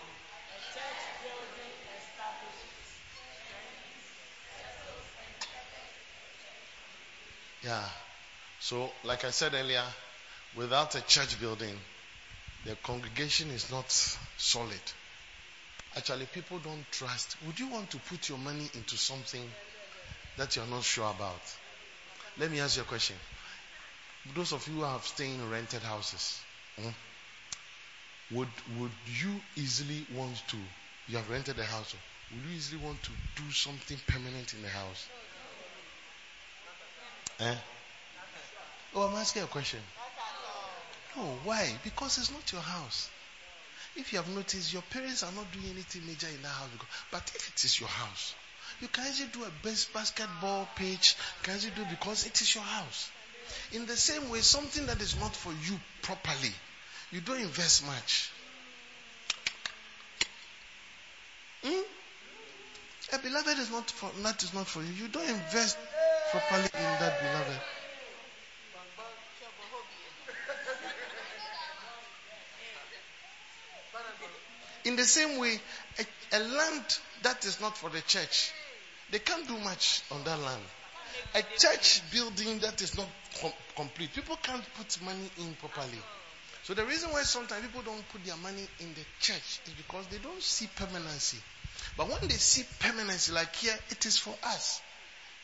Yeah. 7.64 7.82
So, 8.60 8.88
like 9.02 9.24
I 9.24 9.30
said 9.30 9.52
earlier, 9.54 9.82
without 10.54 10.94
a 10.94 11.00
church 11.00 11.40
building, 11.40 11.74
the 12.64 12.76
congregation 12.76 13.50
is 13.50 13.68
not 13.68 13.90
solid. 14.36 14.78
Actually, 15.96 16.26
people 16.26 16.60
don't 16.60 16.84
trust. 16.92 17.36
Would 17.46 17.58
you 17.58 17.66
want 17.66 17.90
to 17.90 17.96
put 17.98 18.28
your 18.28 18.38
money 18.38 18.70
into 18.74 18.96
something 18.96 19.42
that 20.36 20.54
you're 20.54 20.68
not 20.68 20.84
sure 20.84 21.10
about? 21.10 21.42
Let 22.38 22.48
me 22.52 22.60
ask 22.60 22.76
you 22.76 22.82
a 22.82 22.86
question. 22.86 23.16
Those 24.34 24.52
of 24.52 24.66
you 24.68 24.74
who 24.74 24.82
have 24.82 25.04
staying 25.04 25.34
in 25.34 25.50
rented 25.50 25.82
houses, 25.82 26.40
hmm, 26.80 26.88
would 28.30 28.48
would 28.78 28.92
you 29.06 29.40
easily 29.56 30.06
want 30.14 30.42
to? 30.48 30.56
You 31.08 31.16
have 31.16 31.30
rented 31.30 31.58
a 31.58 31.64
house. 31.64 31.94
Would 32.30 32.44
you 32.44 32.56
easily 32.56 32.82
want 32.82 33.02
to 33.02 33.10
do 33.36 33.50
something 33.52 33.98
permanent 34.06 34.52
in 34.52 34.62
the 34.62 34.68
house? 34.68 35.08
Eh? 37.40 37.54
Oh, 38.94 39.08
I'm 39.08 39.16
asking 39.16 39.42
a 39.44 39.46
question. 39.46 39.80
No, 41.16 41.22
why? 41.44 41.74
Because 41.82 42.18
it's 42.18 42.30
not 42.30 42.52
your 42.52 42.60
house. 42.60 43.08
If 43.96 44.12
you 44.12 44.18
have 44.18 44.28
noticed, 44.28 44.72
your 44.72 44.82
parents 44.82 45.22
are 45.22 45.32
not 45.32 45.50
doing 45.52 45.66
anything 45.70 46.06
major 46.06 46.28
in 46.28 46.42
that 46.42 46.48
house. 46.48 46.68
But 47.10 47.30
if 47.34 47.48
it 47.48 47.64
is 47.64 47.80
your 47.80 47.88
house, 47.88 48.34
you 48.80 48.88
can 48.88 49.06
easily 49.08 49.30
do 49.32 49.44
a 49.44 49.50
best 49.62 49.92
basketball 49.92 50.68
pitch. 50.76 51.16
You 51.40 51.44
can 51.44 51.56
easily 51.56 51.72
do 51.74 51.84
because 51.90 52.26
it 52.26 52.40
is 52.40 52.54
your 52.54 52.64
house. 52.64 53.10
In 53.72 53.86
the 53.86 53.96
same 53.96 54.30
way, 54.30 54.40
something 54.40 54.86
that 54.86 55.00
is 55.00 55.18
not 55.18 55.34
for 55.34 55.52
you 55.52 55.78
properly, 56.02 56.52
you 57.10 57.20
don't 57.20 57.40
invest 57.40 57.86
much. 57.86 58.30
Hmm? 61.64 61.82
A 63.12 63.18
beloved 63.18 63.58
is 63.58 63.70
not 63.70 63.90
for 63.90 64.10
that 64.22 64.42
is 64.42 64.52
not 64.52 64.66
for 64.66 64.82
you. 64.82 64.92
You 64.92 65.08
don't 65.08 65.28
invest 65.28 65.78
properly 66.30 66.68
in 66.74 67.00
that 67.00 67.20
beloved. 67.20 67.60
In 74.84 74.96
the 74.96 75.04
same 75.04 75.38
way, 75.38 75.60
a, 75.98 76.36
a, 76.36 76.38
land 76.38 76.98
that 77.22 77.44
is 77.44 77.60
not 77.60 77.76
for 77.76 77.90
the 77.90 78.00
church, 78.02 78.52
they 79.10 79.18
can't 79.18 79.46
do 79.46 79.58
much 79.58 80.02
on 80.10 80.24
that 80.24 80.38
land. 80.38 80.62
A 81.34 81.42
church 81.58 82.02
building 82.12 82.58
that 82.60 82.80
is 82.80 82.96
not 82.96 83.06
com- 83.40 83.52
complete, 83.76 84.12
people 84.14 84.36
can't 84.42 84.64
put 84.74 85.02
money 85.02 85.30
in 85.38 85.54
properly. 85.54 85.98
So 86.64 86.74
the 86.74 86.84
reason 86.84 87.10
why 87.10 87.22
sometimes 87.22 87.64
people 87.66 87.82
don't 87.82 88.06
put 88.10 88.24
their 88.24 88.36
money 88.36 88.66
in 88.80 88.94
the 88.94 89.04
church 89.20 89.60
is 89.66 89.72
because 89.76 90.06
they 90.08 90.18
don't 90.18 90.42
see 90.42 90.68
permanency. 90.76 91.38
But 91.96 92.08
when 92.08 92.18
they 92.22 92.34
see 92.34 92.64
permanency, 92.78 93.32
like 93.32 93.54
here, 93.56 93.74
it 93.90 94.04
is 94.04 94.18
for 94.18 94.34
us. 94.44 94.80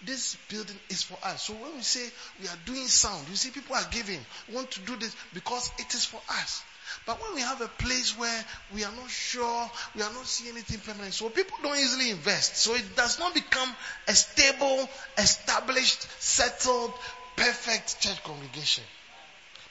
This 0.04 0.36
building 0.48 0.76
is 0.90 1.02
for 1.02 1.16
us. 1.22 1.44
So 1.44 1.54
when 1.54 1.76
we 1.76 1.82
say 1.82 2.06
we 2.40 2.48
are 2.48 2.58
doing 2.66 2.86
sound, 2.88 3.26
you 3.28 3.36
see 3.36 3.50
people 3.50 3.74
are 3.74 3.86
giving, 3.90 4.20
want 4.52 4.70
to 4.72 4.80
do 4.80 4.96
this 4.96 5.16
because 5.32 5.70
it 5.78 5.94
is 5.94 6.04
for 6.04 6.20
us. 6.28 6.62
But 7.06 7.20
when 7.22 7.34
we 7.34 7.40
have 7.40 7.60
a 7.60 7.68
place 7.68 8.16
where 8.18 8.44
we 8.74 8.84
are 8.84 8.92
not 8.92 9.10
sure, 9.10 9.70
we 9.94 10.02
are 10.02 10.12
not 10.12 10.26
seeing 10.26 10.52
anything 10.52 10.80
permanent, 10.80 11.14
so 11.14 11.28
people 11.28 11.56
don't 11.62 11.78
easily 11.78 12.10
invest. 12.10 12.56
So 12.56 12.74
it 12.74 12.96
does 12.96 13.18
not 13.18 13.34
become 13.34 13.70
a 14.08 14.14
stable, 14.14 14.88
established, 15.18 16.06
settled, 16.20 16.92
perfect 17.36 18.00
church 18.00 18.22
congregation. 18.24 18.84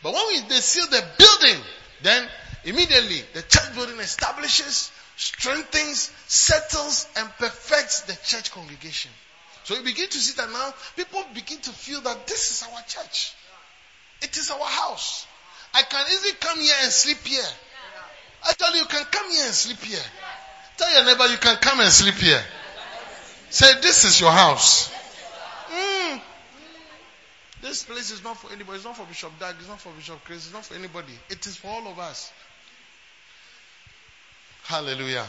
But 0.01 0.13
when 0.13 0.27
we, 0.27 0.39
they 0.49 0.55
seal 0.55 0.85
the 0.89 1.03
building, 1.17 1.63
then 2.01 2.27
immediately 2.65 3.21
the 3.33 3.41
church 3.41 3.73
building 3.73 3.99
establishes, 3.99 4.91
strengthens, 5.15 6.11
settles, 6.27 7.07
and 7.15 7.29
perfects 7.37 8.01
the 8.01 8.17
church 8.23 8.51
congregation. 8.51 9.11
So 9.63 9.75
you 9.75 9.83
begin 9.83 10.09
to 10.09 10.17
see 10.17 10.35
that 10.35 10.51
now 10.51 10.73
people 10.95 11.23
begin 11.33 11.59
to 11.59 11.69
feel 11.71 12.01
that 12.01 12.27
this 12.27 12.51
is 12.51 12.67
our 12.67 12.81
church. 12.81 13.33
It 14.21 14.35
is 14.37 14.51
our 14.51 14.65
house. 14.65 15.25
I 15.73 15.81
can 15.81 16.05
easily 16.11 16.33
come 16.39 16.59
here 16.59 16.75
and 16.83 16.91
sleep 16.91 17.17
here. 17.25 17.43
I 18.45 18.53
tell 18.53 18.73
you 18.73 18.81
you 18.81 18.85
can 18.85 19.05
come 19.05 19.31
here 19.31 19.45
and 19.45 19.53
sleep 19.53 19.79
here. 19.79 20.03
Tell 20.77 20.93
your 20.93 21.05
neighbor 21.05 21.25
you 21.31 21.37
can 21.37 21.55
come 21.57 21.79
and 21.79 21.91
sleep 21.91 22.15
here. 22.15 22.41
Say, 23.49 23.79
this 23.81 24.03
is 24.03 24.19
your 24.19 24.31
house. 24.31 24.91
Mm. 25.71 26.21
This 27.61 27.83
place 27.83 28.11
is 28.11 28.23
not 28.23 28.37
for 28.37 28.51
anybody. 28.51 28.77
It's 28.77 28.85
not 28.85 28.97
for 28.97 29.05
Bishop 29.05 29.31
Dag. 29.39 29.55
It's 29.59 29.69
not 29.69 29.79
for 29.79 29.91
Bishop 29.91 30.23
Chris. 30.25 30.45
It's 30.45 30.53
not 30.53 30.65
for 30.65 30.75
anybody. 30.75 31.13
It 31.29 31.45
is 31.45 31.55
for 31.55 31.67
all 31.67 31.87
of 31.87 31.99
us. 31.99 32.31
Hallelujah. 34.63 35.21
Amen. 35.21 35.27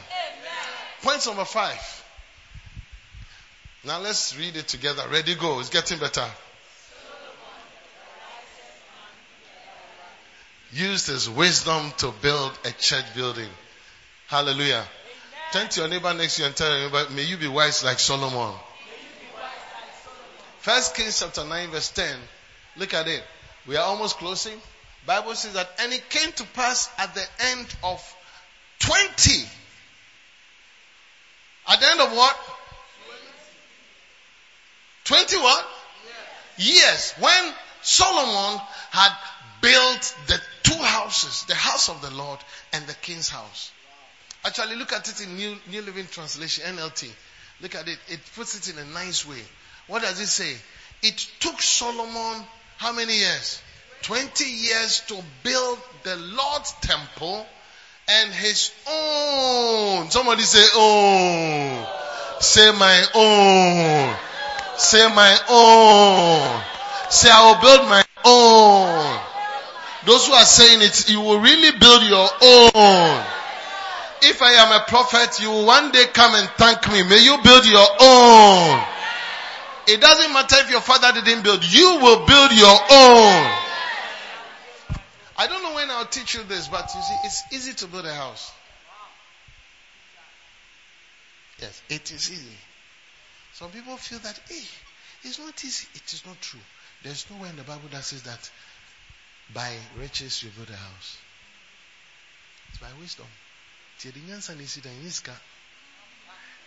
Point 1.02 1.26
number 1.26 1.44
five. 1.44 2.04
Now 3.84 4.00
let's 4.00 4.36
read 4.38 4.56
it 4.56 4.66
together. 4.66 5.02
Ready, 5.10 5.34
go. 5.34 5.60
It's 5.60 5.68
getting 5.68 5.98
better. 5.98 6.26
Used 10.74 11.06
his 11.06 11.30
wisdom 11.30 11.92
to 11.98 12.12
build 12.20 12.58
a 12.64 12.70
church 12.72 13.04
building. 13.14 13.48
Hallelujah. 14.26 14.74
Amen. 14.74 14.86
Turn 15.52 15.68
to 15.68 15.80
your 15.80 15.88
neighbor 15.88 16.12
next 16.14 16.36
to 16.36 16.42
you 16.42 16.46
and 16.48 16.56
tell 16.56 16.70
your 16.70 16.90
neighbor, 16.90 17.06
may 17.14 17.22
you 17.22 17.36
be 17.36 17.48
wise 17.48 17.84
like 17.84 17.98
Solomon. 17.98 18.54
First 20.58 20.94
Kings 20.96 21.20
chapter 21.20 21.44
9 21.44 21.70
verse 21.70 21.90
10. 21.90 22.16
Look 22.76 22.94
at 22.94 23.06
it. 23.06 23.22
We 23.66 23.76
are 23.76 23.84
almost 23.84 24.18
closing. 24.18 24.58
Bible 25.06 25.34
says 25.34 25.52
that, 25.52 25.68
and 25.80 25.92
it 25.92 26.08
came 26.08 26.32
to 26.32 26.44
pass 26.54 26.90
at 26.98 27.14
the 27.14 27.24
end 27.52 27.66
of 27.82 28.16
20. 28.80 29.44
At 31.68 31.80
the 31.80 31.86
end 31.86 32.00
of 32.00 32.12
what? 32.12 32.36
20 35.04 35.36
what? 35.36 35.66
Years. 36.56 37.12
When 37.20 37.52
Solomon 37.82 38.60
had 38.90 39.12
built 39.60 40.16
the 40.26 40.40
two 40.62 40.82
houses, 40.82 41.44
the 41.46 41.54
house 41.54 41.88
of 41.88 42.00
the 42.02 42.10
Lord 42.10 42.38
and 42.72 42.86
the 42.86 42.94
king's 42.94 43.28
house. 43.28 43.72
Actually, 44.44 44.76
look 44.76 44.92
at 44.92 45.08
it 45.08 45.20
in 45.22 45.36
New, 45.36 45.56
New 45.70 45.82
Living 45.82 46.06
Translation, 46.06 46.64
NLT. 46.76 47.10
Look 47.60 47.74
at 47.74 47.88
it. 47.88 47.98
It 48.08 48.20
puts 48.34 48.56
it 48.56 48.74
in 48.74 48.78
a 48.78 48.84
nice 48.92 49.26
way. 49.26 49.40
What 49.86 50.02
does 50.02 50.20
it 50.20 50.26
say? 50.26 50.56
It 51.02 51.16
took 51.40 51.60
Solomon 51.62 52.44
how 52.76 52.92
many 52.92 53.16
years? 53.16 53.62
20 54.02 54.44
years 54.44 55.00
to 55.08 55.18
build 55.42 55.78
the 56.02 56.16
Lord's 56.16 56.72
temple 56.82 57.46
and 58.08 58.32
his 58.32 58.72
own. 58.86 60.10
Somebody 60.10 60.42
say, 60.42 60.64
own. 60.76 61.86
Say 62.40 62.72
my 62.72 63.06
own. 63.14 64.16
Say 64.76 65.08
my 65.14 65.38
own. 65.48 66.62
Say 67.10 67.30
I 67.30 67.52
will 67.52 67.60
build 67.62 67.88
my 67.88 68.04
own. 68.24 69.33
Those 70.06 70.26
who 70.26 70.32
are 70.34 70.44
saying 70.44 70.82
it, 70.82 71.08
you 71.08 71.20
will 71.20 71.40
really 71.40 71.78
build 71.78 72.02
your 72.04 72.28
own. 72.42 73.24
If 74.22 74.40
I 74.40 74.52
am 74.52 74.80
a 74.80 74.84
prophet, 74.86 75.40
you 75.40 75.50
will 75.50 75.66
one 75.66 75.92
day 75.92 76.04
come 76.12 76.34
and 76.34 76.48
thank 76.56 76.86
me. 76.88 77.02
May 77.02 77.24
you 77.24 77.38
build 77.42 77.66
your 77.66 77.86
own. 78.00 78.82
It 79.86 80.00
doesn't 80.00 80.32
matter 80.32 80.56
if 80.60 80.70
your 80.70 80.80
father 80.80 81.20
didn't 81.20 81.42
build, 81.42 81.62
you 81.64 81.98
will 82.00 82.24
build 82.26 82.52
your 82.52 82.74
own. 82.90 83.52
I 85.36 85.46
don't 85.46 85.62
know 85.62 85.74
when 85.74 85.90
I'll 85.90 86.06
teach 86.06 86.34
you 86.34 86.42
this, 86.44 86.68
but 86.68 86.90
you 86.94 87.02
see, 87.02 87.16
it's 87.24 87.42
easy 87.52 87.72
to 87.74 87.86
build 87.86 88.06
a 88.06 88.14
house. 88.14 88.52
Yes, 91.60 91.82
it 91.88 92.10
is 92.10 92.32
easy. 92.32 92.56
Some 93.52 93.70
people 93.70 93.96
feel 93.96 94.18
that, 94.20 94.38
hey, 94.48 94.62
it's 95.22 95.38
not 95.38 95.64
easy. 95.64 95.86
It 95.94 96.12
is 96.12 96.24
not 96.26 96.40
true. 96.40 96.60
There's 97.02 97.26
nowhere 97.30 97.50
in 97.50 97.56
the 97.56 97.62
Bible 97.62 97.88
that 97.92 98.04
says 98.04 98.22
that 98.22 98.50
by 99.52 99.72
riches 99.96 100.42
you 100.42 100.50
build 100.50 100.70
a 100.70 100.76
house. 100.76 101.18
It's 102.68 102.78
by 102.78 102.92
wisdom. 103.00 103.26
Ti 103.98 104.08
yɛde 104.08 104.20
nyansa 104.26 104.54
na 104.56 104.62
esi 104.62 104.80
dan 104.80 104.94
nye. 105.02 105.10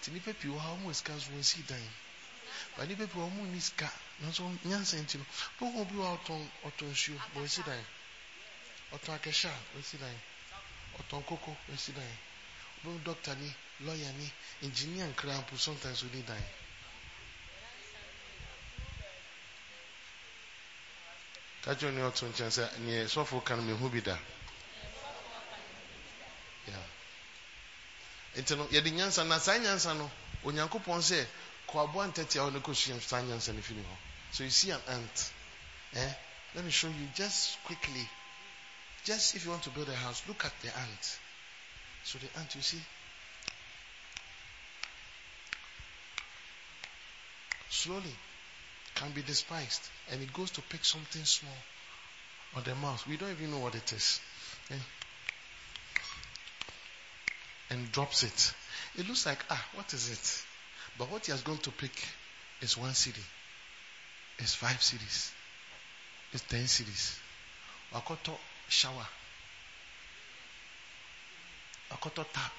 Ti 0.01 0.11
nipa 0.11 0.33
pii 0.33 0.49
wɔ 0.49 0.59
ha 0.59 0.69
wɔn 0.83 0.93
sika 0.95 1.13
nso 1.13 1.29
wɔn 1.31 1.43
si 1.43 1.61
dan. 1.63 1.89
Ba 2.77 2.85
nipa 2.85 3.07
pii 3.07 3.19
wɔn 3.19 3.51
ni 3.51 3.59
sika 3.59 3.91
nanso 4.21 4.43
nyansa 4.63 4.97
nti 4.97 5.17
no 5.17 5.25
wɔn 5.59 5.75
obi 5.81 5.95
wɔ 5.95 6.07
ɔtɔn 6.17 6.41
ɔtɔn 6.63 6.89
nsuo 6.91 7.19
wɔn 7.35 7.49
si 7.49 7.61
dan. 7.63 7.83
Ɔtɔn 8.93 9.15
akɛhyɛ 9.17 9.51
a 9.77 9.83
si 9.83 9.97
dan. 9.97 10.21
Ɔtɔn 10.99 11.25
koko 11.25 11.57
wɔn 11.67 11.77
si 11.77 11.91
dan. 11.91 12.17
Obi 12.85 13.03
dɔkta 13.03 13.35
ni 13.37 13.53
lɔya 13.81 14.11
ni 14.13 14.31
engineer 14.61 15.07
nkran 15.13 15.45
po 15.47 15.57
sometimes 15.57 16.03
wɔn 16.03 16.13
ni 16.13 16.21
dan. 16.23 16.43
Kajo 21.67 21.91
ni 21.91 22.01
ọtọ 22.01 22.23
nkyɛn 22.31 22.51
sɛ 22.51 22.63
neɛ 22.79 23.07
sɔfo 23.13 23.43
kan 23.43 23.59
mi 23.65 23.73
hu 23.73 23.89
bi 23.89 24.01
da. 24.01 24.17
Nti 28.39 28.55
no 28.55 28.63
yɛde 28.71 28.89
nyansa 28.91 29.23
na 29.27 29.37
saa 29.39 29.57
nyansa 29.57 29.93
no 29.93 30.09
onyankopɔn 30.45 31.01
sɛ 31.01 31.27
kɔ 31.67 31.75
aboa 31.83 32.07
ntɛte 32.07 32.39
a 32.39 32.47
ɔne 32.47 32.61
kɔ 32.63 32.73
sua 32.73 33.01
saa 33.01 33.19
nyansa 33.21 33.51
no 33.53 33.61
firi 33.61 33.83
hɔ. 33.83 33.95
So 34.31 34.43
you 34.45 34.49
see 34.49 34.71
an 34.71 34.81
ant. 34.87 35.31
Eh? 35.93 36.13
Let 36.55 36.63
me 36.63 36.71
show 36.71 36.87
you 36.87 37.09
just 37.13 37.61
quickly. 37.65 38.07
Just 39.03 39.35
if 39.35 39.43
you 39.43 39.51
want 39.51 39.63
to 39.63 39.69
build 39.71 39.89
a 39.89 39.95
house, 39.95 40.23
look 40.25 40.45
at 40.45 40.53
the 40.61 40.69
ant. 40.69 41.19
So 42.05 42.17
the 42.19 42.39
ant, 42.39 42.55
you 42.55 42.61
see, 42.61 42.81
slowly 47.69 48.15
can 48.97 49.11
be 49.11 49.21
despised 49.21 49.81
and 50.11 50.21
it 50.21 50.33
goes 50.33 50.49
to 50.51 50.61
pick 50.61 50.83
something 50.83 51.23
small 51.23 51.53
on 52.55 52.63
the 52.63 52.73
mouse. 52.75 53.05
We 53.05 53.17
don't 53.17 53.29
even 53.29 53.51
know 53.51 53.59
what 53.59 53.75
it 53.75 53.93
is. 53.93 54.19
Eh? 54.71 54.75
And 57.69 57.91
drops 57.91 58.23
it. 58.23 58.53
It 58.97 59.07
looks 59.07 59.25
like, 59.25 59.39
ah, 59.49 59.65
what 59.75 59.93
is 59.93 60.09
it? 60.09 60.43
But 60.97 61.11
what 61.11 61.25
he 61.25 61.31
has 61.31 61.41
gone 61.41 61.57
to 61.59 61.71
pick 61.71 61.91
is 62.61 62.77
one 62.77 62.93
city. 62.93 63.21
It's 64.39 64.55
five 64.55 64.81
cities. 64.81 65.31
It's 66.33 66.43
ten 66.43 66.65
cities. 66.67 67.19
Wakoto 67.93 68.35
shower. 68.67 69.07
Wakoto 71.91 72.25
tap. 72.33 72.53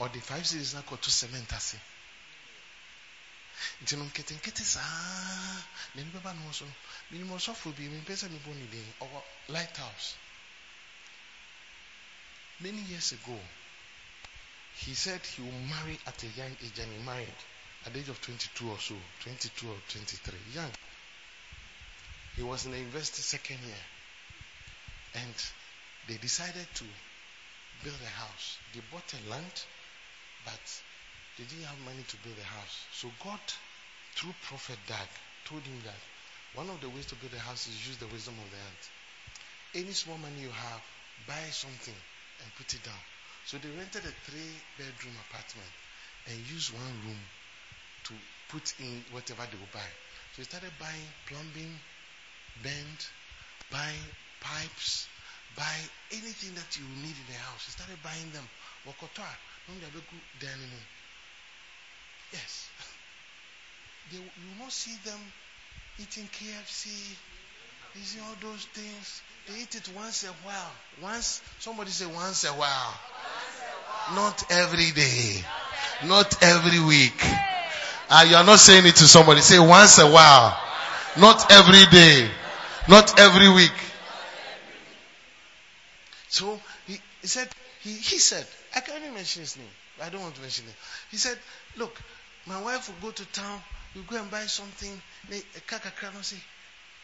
Or 0.00 0.08
the 0.08 0.20
five 0.20 0.44
cities 0.44 0.74
na 0.74 0.80
koto 0.80 1.08
cement 1.08 1.52
ase. 1.52 1.76
Nti 3.82 3.96
no 3.96 4.04
nketenkete 4.04 4.64
saa. 4.64 5.62
Na 5.94 6.32
no 6.32 6.52
so 6.52 6.66
bi 7.10 7.18
mempɛ 7.88 8.14
sɛ 8.16 8.28
mebɔ 8.28 8.54
ne 8.54 8.66
din. 8.66 8.94
Ɔwɔ 9.00 9.22
many 12.60 12.80
years 12.82 13.12
ago 13.12 13.38
he 14.76 14.94
said 14.94 15.20
he 15.26 15.42
will 15.42 15.52
marry 15.52 15.98
at 16.06 16.22
a 16.22 16.26
young 16.28 16.56
age 16.62 16.78
and 16.78 16.92
he 16.92 16.98
married 17.04 17.34
at 17.86 17.92
the 17.92 17.98
age 18.00 18.08
of 18.08 18.20
22 18.20 18.70
or 18.70 18.78
so 18.80 18.94
22 19.20 19.68
or 19.68 19.76
23 19.88 20.38
young. 20.54 20.70
He 22.36 22.42
was 22.42 22.64
in 22.64 22.72
the 22.72 22.78
university 22.78 23.22
second 23.22 23.58
year. 23.64 23.84
And 25.14 25.34
they 26.08 26.16
decided 26.16 26.66
to 26.74 26.84
build 27.84 27.96
a 28.02 28.20
house. 28.20 28.58
They 28.72 28.80
bought 28.90 29.14
a 29.14 29.30
land 29.30 29.62
but 30.44 30.80
they 31.38 31.44
didn't 31.44 31.66
have 31.66 31.78
money 31.82 32.02
to 32.06 32.16
build 32.22 32.38
a 32.38 32.46
house. 32.46 32.86
So 32.92 33.10
God, 33.22 33.40
through 34.14 34.34
Prophet 34.46 34.78
Dag, 34.86 35.10
told 35.44 35.62
him 35.62 35.78
that 35.84 35.98
one 36.54 36.70
of 36.70 36.80
the 36.80 36.88
ways 36.88 37.06
to 37.10 37.16
build 37.16 37.34
a 37.34 37.42
house 37.42 37.66
is 37.66 37.86
use 37.86 37.98
the 37.98 38.06
wisdom 38.06 38.34
of 38.38 38.46
the 38.50 38.56
ant. 38.56 38.82
Any 39.74 39.92
small 39.92 40.18
money 40.18 40.46
you 40.46 40.54
have, 40.54 40.82
buy 41.26 41.42
something 41.50 41.94
and 42.42 42.48
put 42.54 42.72
it 42.74 42.82
down. 42.86 43.02
So 43.46 43.58
they 43.58 43.68
rented 43.74 44.06
a 44.06 44.14
three 44.30 44.54
bedroom 44.78 45.18
apartment 45.28 45.72
and 46.30 46.38
used 46.46 46.72
one 46.72 46.94
room 47.04 47.22
to 48.06 48.12
put 48.48 48.72
in 48.78 49.02
whatever 49.10 49.42
they 49.50 49.58
would 49.58 49.74
buy. 49.74 49.90
So 50.32 50.42
they 50.42 50.48
started 50.48 50.70
buying 50.78 51.08
plumbing, 51.26 51.74
bend, 52.62 52.98
buying 53.70 54.06
pipes, 54.40 55.10
buy 55.58 55.76
anything 56.14 56.54
that 56.54 56.70
you 56.78 56.86
need 57.02 57.18
in 57.18 57.26
the 57.26 57.38
house. 57.42 57.66
They 57.66 57.74
started 57.74 57.98
buying 58.02 58.30
them. 58.30 58.46
Yes. 62.34 62.68
They, 64.10 64.16
you 64.18 64.22
will 64.58 64.64
not 64.64 64.72
see 64.72 64.96
them 65.04 65.20
eating 66.00 66.24
KFC, 66.24 66.90
eating 67.94 68.22
all 68.26 68.34
those 68.40 68.64
things. 68.74 69.22
They 69.46 69.62
eat 69.62 69.74
it 69.74 69.88
once 69.94 70.24
a 70.24 70.32
while. 70.46 70.72
Once, 71.02 71.42
somebody 71.60 71.90
say 71.90 72.06
once 72.06 72.44
a 72.44 72.52
while. 72.52 72.94
Not 74.14 74.50
every 74.50 74.90
day. 74.90 75.44
Not 76.06 76.42
every 76.42 76.80
week. 76.80 77.14
Uh, 78.10 78.26
you 78.28 78.36
are 78.36 78.44
not 78.44 78.58
saying 78.58 78.86
it 78.86 78.96
to 78.96 79.04
somebody. 79.04 79.40
Say 79.40 79.58
once 79.58 79.98
a 79.98 80.10
while. 80.10 80.58
Not 81.18 81.52
every 81.52 81.84
day. 81.90 82.28
Not 82.88 83.18
every 83.18 83.48
week. 83.48 83.72
So 86.28 86.58
he, 86.86 86.98
he 87.20 87.26
said, 87.28 87.48
he, 87.82 87.90
he 87.92 88.18
said, 88.18 88.44
I 88.74 88.80
can't 88.80 89.00
even 89.00 89.14
mention 89.14 89.42
his 89.42 89.56
name. 89.56 89.66
I 90.02 90.08
don't 90.08 90.20
want 90.20 90.34
to 90.34 90.40
mention 90.40 90.64
it. 90.66 90.74
He 91.10 91.16
said, 91.16 91.38
look, 91.76 91.96
my 92.46 92.60
wife 92.62 92.88
will 92.88 93.08
go 93.08 93.12
to 93.12 93.24
town, 93.32 93.60
we 93.94 94.02
go 94.02 94.16
and 94.16 94.30
buy 94.30 94.42
something, 94.42 95.00
they 95.30 95.40
kakakra 95.66 96.14
no 96.14 96.20
say, 96.22 96.36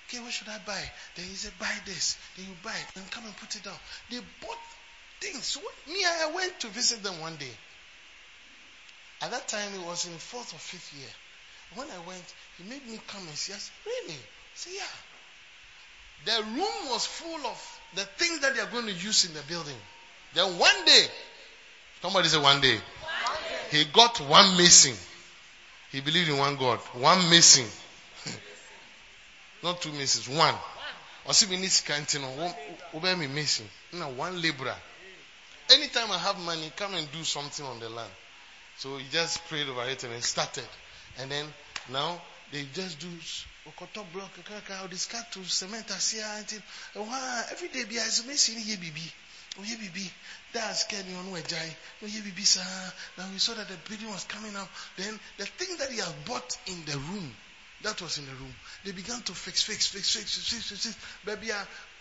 okay, 0.09 0.23
what 0.23 0.33
should 0.33 0.49
I 0.49 0.59
buy? 0.67 0.83
Then 1.17 1.27
he 1.27 1.35
said, 1.35 1.53
buy 1.59 1.73
this. 1.87 2.19
Then 2.37 2.47
you 2.47 2.53
buy 2.63 2.75
it 2.75 2.97
and 2.97 3.11
come 3.11 3.25
and 3.25 3.37
put 3.37 3.55
it 3.55 3.63
down. 3.63 3.79
They 4.11 4.19
bought 4.41 4.59
things. 5.21 5.57
Me, 5.87 6.05
I 6.05 6.33
went 6.35 6.59
to 6.61 6.67
visit 6.69 7.03
them 7.03 7.21
one 7.21 7.37
day. 7.37 7.53
At 9.23 9.31
that 9.31 9.49
time, 9.49 9.73
it 9.75 9.87
was 9.87 10.07
in 10.07 10.13
fourth 10.15 10.53
or 10.55 10.59
fifth 10.59 10.93
year. 10.99 11.09
When 11.75 11.87
I 11.91 12.07
went, 12.07 12.25
he 12.59 12.69
made 12.69 12.87
me 12.87 12.99
come 13.07 13.21
and 13.21 13.37
see. 13.37 13.53
Said, 13.53 13.71
really? 13.87 14.19
I 14.19 14.55
said, 14.55 14.73
yeah. 14.75 14.83
The 16.25 16.43
room 16.43 16.91
was 16.91 17.07
full 17.07 17.47
of 17.47 17.81
the 17.95 18.03
things 18.03 18.41
that 18.41 18.55
they 18.55 18.61
are 18.61 18.71
going 18.71 18.87
to 18.87 18.93
use 18.93 19.25
in 19.27 19.35
the 19.35 19.43
building. 19.43 19.77
Then 20.35 20.59
one 20.59 20.85
day, 20.85 21.05
somebody 22.03 22.29
said 22.29 22.43
one 22.43 22.61
day, 22.61 22.79
he 23.71 23.85
got 23.85 24.19
one 24.21 24.57
mason. 24.57 24.97
He 25.91 26.01
believed 26.01 26.31
in 26.31 26.39
one 26.39 26.57
God. 26.57 26.79
One 26.95 27.29
mason. 27.31 27.67
Not 29.63 29.81
two 29.81 29.93
masons, 29.93 30.29
one. 30.29 30.55
Ɔsi 31.27 31.49
mi 31.49 31.57
ni 31.57 31.69
sika 31.69 31.93
nti 31.95 32.21
no, 32.21 32.55
wobɛ 32.95 33.19
mi 33.19 33.27
mason. 33.27 33.69
Na 33.93 34.09
one 34.09 34.41
laborer. 34.41 34.77
Anytime 35.71 36.11
I 36.11 36.19
have 36.19 36.39
money, 36.39 36.73
come 36.75 36.95
and 36.95 37.11
do 37.13 37.23
something 37.23 37.65
on 37.65 37.79
the 37.79 37.89
land. 37.89 38.11
So 38.79 38.97
he 38.97 39.07
just 39.13 39.47
prayed 39.49 39.69
over 39.69 39.85
it 39.85 40.03
and 40.03 40.25
started. 40.25 40.67
And 41.19 41.31
then 41.31 41.47
now 41.91 42.21
they 42.51 42.65
just 42.73 42.99
do 42.99 43.09
okoto 43.69 44.05
block, 44.13 44.33
kaka, 44.45 44.89
discard 44.89 45.27
to 45.33 45.45
cement 45.45 45.91
asia 45.95 46.25
until 46.39 46.61
every 47.53 47.69
day 47.69 47.85
be 47.85 47.99
as 47.99 48.27
mason 48.27 48.57
ye 48.59 48.77
bibi. 48.77 49.13
Oye 49.59 49.77
bibi. 49.77 50.11
That's 50.53 50.85
Kenny 50.85 51.15
on 51.15 51.33
Wejai. 51.33 51.75
Oye 52.03 52.21
bibi 52.23 52.45
sa. 52.45 52.63
Now 53.19 53.27
we 53.33 53.39
saw 53.39 53.55
that 53.55 53.69
the 53.69 53.77
building 53.89 54.11
was 54.11 54.25
coming 54.25 54.55
up. 54.57 54.69
Then 54.97 55.19
the 55.39 55.47
thing 55.47 55.77
that 55.79 55.91
he 55.91 55.99
has 55.99 56.13
bought 56.25 56.57
in 56.67 56.85
the 56.85 56.99
room, 56.99 57.35
that 57.83 58.01
was 58.01 58.19
in 58.19 58.27
the 58.27 58.35
room. 58.35 58.55
They 58.85 58.93
began 58.93 59.23
to 59.23 59.33
fix, 59.33 59.63
fix, 59.63 59.87
fix, 59.87 60.15
fix, 60.15 60.37
fix, 60.37 60.69
fix, 60.69 60.87
fix. 60.87 60.97
Baby, 61.25 61.53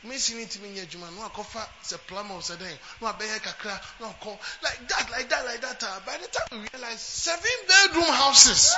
mesi 0.04 0.34
it 0.39 0.50
ntumi 0.50 0.70
nyɛ 0.70 0.84
adwuma 0.88 1.12
no 1.12 1.28
akɔfa 1.28 1.68
sɛ 1.84 1.97
plumber 2.08 2.39
sɛ 2.41 2.56
dɛn 2.58 2.78
no 3.02 3.08
abɛyɛ 3.08 3.41
kakra 3.41 3.82
no 4.00 4.08
akɔ 4.08 4.39
like 4.62 4.88
that 4.88 5.10
like 5.12 5.30
that 5.30 5.45
like 5.45 5.62
that 5.62 5.84
uh, 5.84 6.00
by 6.06 6.18
the 6.18 6.28
time 6.28 6.62
we 6.62 6.70
realize 6.72 7.02
seven 7.02 7.52
bedroom 7.68 8.06
houses 8.06 8.76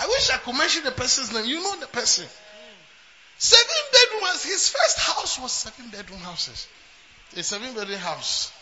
I 0.00 0.06
wish 0.06 0.30
I 0.30 0.36
could 0.38 0.54
mention 0.54 0.84
the 0.84 0.92
person's 0.92 1.32
name 1.32 1.46
you 1.46 1.62
know 1.62 1.76
the 1.76 1.86
person 1.86 2.28
seven 3.38 3.76
bedroom 3.92 4.22
his 4.42 4.68
first 4.68 4.98
house 4.98 5.38
was 5.38 5.52
seven 5.52 5.90
bedroom 5.90 6.20
houses 6.20 6.66
a 7.36 7.42
seven 7.42 7.74
bedroom 7.74 7.98
house 7.98 8.52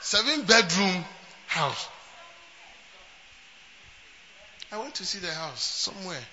seven 0.00 0.42
bedroom 0.42 1.04
house 1.46 1.88
I 4.70 4.78
went 4.78 4.94
to 4.96 5.04
see 5.04 5.18
the 5.18 5.32
house 5.32 5.62
somewhere 5.62 6.24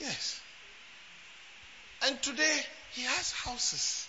yes 0.00 0.40
and 2.06 2.20
today 2.22 2.60
he 2.92 3.02
has 3.02 3.32
houses. 3.32 4.08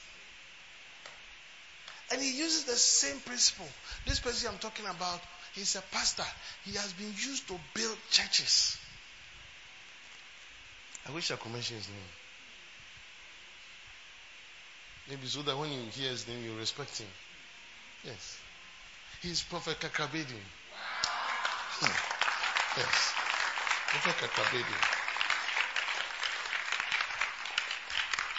And 2.11 2.21
he 2.21 2.31
uses 2.38 2.63
the 2.63 2.75
same 2.75 3.19
principle. 3.19 3.67
This 4.05 4.19
person 4.19 4.49
I'm 4.51 4.59
talking 4.59 4.85
about, 4.85 5.19
he's 5.53 5.75
a 5.75 5.81
pastor. 5.91 6.23
He 6.63 6.71
has 6.77 6.93
been 6.93 7.07
used 7.07 7.47
to 7.49 7.59
build 7.73 7.97
churches. 8.09 8.77
I 11.07 11.11
wish 11.11 11.31
I 11.31 11.35
could 11.35 11.51
mention 11.51 11.77
his 11.77 11.88
name. 11.88 11.97
Maybe 15.09 15.27
so 15.27 15.41
that 15.43 15.57
when 15.57 15.71
you 15.71 15.79
hear 15.91 16.09
his 16.09 16.27
name, 16.27 16.43
you 16.43 16.53
respect 16.57 16.97
him. 16.97 17.07
Yes. 18.03 18.41
He's 19.21 19.41
Prophet 19.43 19.79
Kakabedi. 19.79 20.39
Hmm. 20.71 21.85
Yes. 22.77 23.13
Prophet 23.87 24.29
Kakabedi. 24.29 24.77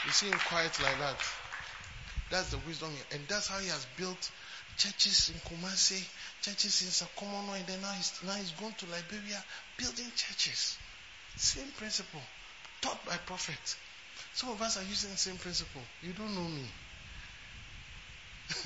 You 0.06 0.12
see 0.12 0.26
him 0.28 0.38
quiet 0.48 0.80
like 0.82 0.98
that. 0.98 1.16
That's 2.30 2.50
the 2.50 2.58
wisdom, 2.66 2.90
and 3.12 3.20
that's 3.28 3.48
how 3.48 3.58
he 3.58 3.68
has 3.68 3.86
built 3.96 4.30
churches 4.76 5.30
in 5.30 5.40
Kumasi, 5.40 6.04
churches 6.42 6.82
in 6.82 6.88
Sakumono, 6.88 7.56
and 7.56 7.66
then 7.66 7.80
now 7.80 7.92
he's, 7.92 8.12
now 8.24 8.34
he's 8.34 8.52
gone 8.52 8.72
to 8.78 8.86
Liberia, 8.86 9.42
building 9.76 10.10
churches. 10.14 10.76
Same 11.36 11.68
principle, 11.76 12.20
taught 12.80 13.04
by 13.06 13.16
prophet. 13.16 13.76
Some 14.38 14.50
of 14.50 14.62
us 14.62 14.76
are 14.76 14.84
using 14.84 15.10
the 15.10 15.16
same 15.16 15.36
principle. 15.36 15.82
You 16.00 16.12
don't 16.12 16.32
know 16.32 16.46
me. 16.46 16.62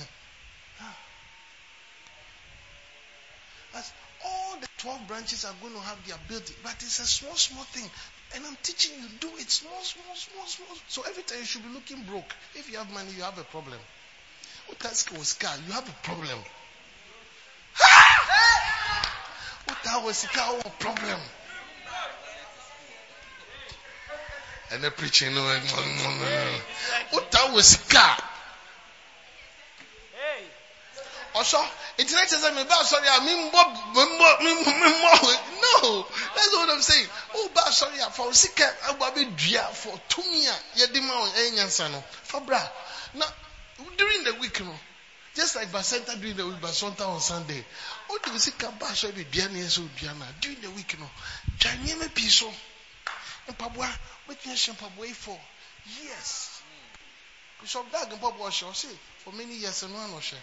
That's 3.72 3.90
all 4.22 4.60
the 4.60 4.68
12 4.76 5.06
branches 5.08 5.46
are 5.46 5.54
going 5.62 5.72
to 5.72 5.80
have 5.80 6.06
their 6.06 6.18
building, 6.28 6.56
but 6.62 6.74
it's 6.80 6.98
a 6.98 7.06
small, 7.06 7.34
small 7.36 7.64
thing. 7.64 7.88
And 8.34 8.44
I'm 8.44 8.58
teaching 8.62 9.00
you, 9.00 9.08
do 9.18 9.30
it 9.38 9.50
small, 9.50 9.80
small, 9.80 10.14
small, 10.14 10.44
small. 10.44 10.76
So 10.88 11.04
every 11.08 11.22
time 11.22 11.38
you 11.38 11.46
should 11.46 11.62
be 11.62 11.70
looking 11.70 12.02
broke. 12.02 12.34
If 12.54 12.70
you 12.70 12.76
have 12.76 12.92
money, 12.92 13.12
you 13.16 13.22
have 13.22 13.38
a 13.38 13.44
problem. 13.44 13.80
That 14.78 15.08
was 15.16 15.38
you 15.40 15.72
have 15.72 15.88
a 15.88 15.92
problem. 16.02 16.38
What 19.64 19.78
that 19.84 20.04
was 20.04 20.26
car, 20.26 20.54
a 20.66 20.70
problem. 20.78 21.18
They're 24.80 24.90
preaching, 24.90 25.34
what 25.34 27.30
that 27.30 27.52
was 27.52 27.76
car. 27.88 28.16
ọsọ 31.34 31.60
nti 31.98 32.12
na 32.14 32.24
kyerɛ 32.28 32.40
sɛ 32.42 32.50
meba 32.54 32.74
asɔre 32.82 33.08
a 33.08 33.20
membɔ 33.20 33.60
membɔ 33.94 34.28
membɔ 34.80 35.12
no 35.62 36.06
that's 36.34 36.52
what 36.52 36.70
i'm 36.70 36.82
saying. 36.82 37.08
Oh, 37.34 37.48
ba 37.54 37.62
asɔre 37.62 38.06
a 38.06 38.10
fa 38.10 38.22
o 38.22 38.32
sika 38.32 38.76
aba 38.88 39.06
abɛdua 39.10 39.74
for 39.74 39.98
tumi 40.08 40.46
a 40.46 40.54
yɛde 40.76 41.02
ma 41.02 41.14
wɔn 41.14 41.32
ɛyɛ 41.32 41.50
nyansa 41.54 41.90
no. 41.90 42.04
Fa 42.24 42.40
bra. 42.40 42.60
Na 43.14 43.26
during 43.96 44.24
the 44.24 44.34
week 44.34 44.60
no. 44.60 44.78
Just 45.34 45.56
like 45.56 45.72
basenta 45.72 46.20
during 46.20 46.36
the 46.36 46.46
week 46.46 46.60
basenta 46.60 47.08
on 47.08 47.20
sunday. 47.20 47.64
O 48.10 48.18
de 48.18 48.30
o 48.30 48.38
sika 48.38 48.70
ba 48.72 48.86
asɔre 48.86 49.12
bɛ 49.12 49.30
dua 49.30 49.48
ne 49.48 49.60
yɛ 49.60 49.66
sɛ 49.66 49.78
o 49.84 49.88
dua 49.98 50.14
na. 50.14 50.26
During 50.40 50.60
the 50.60 50.70
week 50.70 50.98
no. 50.98 51.10
Twa 51.58 51.70
nneɛma 51.70 52.14
pii 52.14 52.28
so 52.28 52.52
mpaboa 53.54 53.98
wetin 54.28 54.52
ɛhyɛ 54.52 54.72
mpaboa 54.76 55.06
yi 55.06 55.14
for 55.14 55.40
years 56.00 56.48
bishop 57.60 57.90
dag 57.92 58.08
mpaboa 58.10 58.48
ɔhyɛ 58.50 58.66
ɔhyɛ 58.70 58.98
for 59.24 59.32
many 59.32 59.54
years 59.54 59.82
ɛno 59.82 59.96
ano 60.04 60.18
ɔhyɛ. 60.20 60.40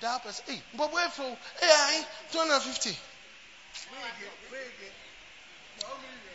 that 0.00 0.22
person 0.22 0.44
hey 0.46 0.62
but 0.76 0.92
where 0.92 1.08
from 1.10 1.24
hey 1.60 1.68
I 1.68 2.06
two 2.30 2.38
hundred 2.38 2.54
and 2.54 2.62
fifty. 2.62 2.98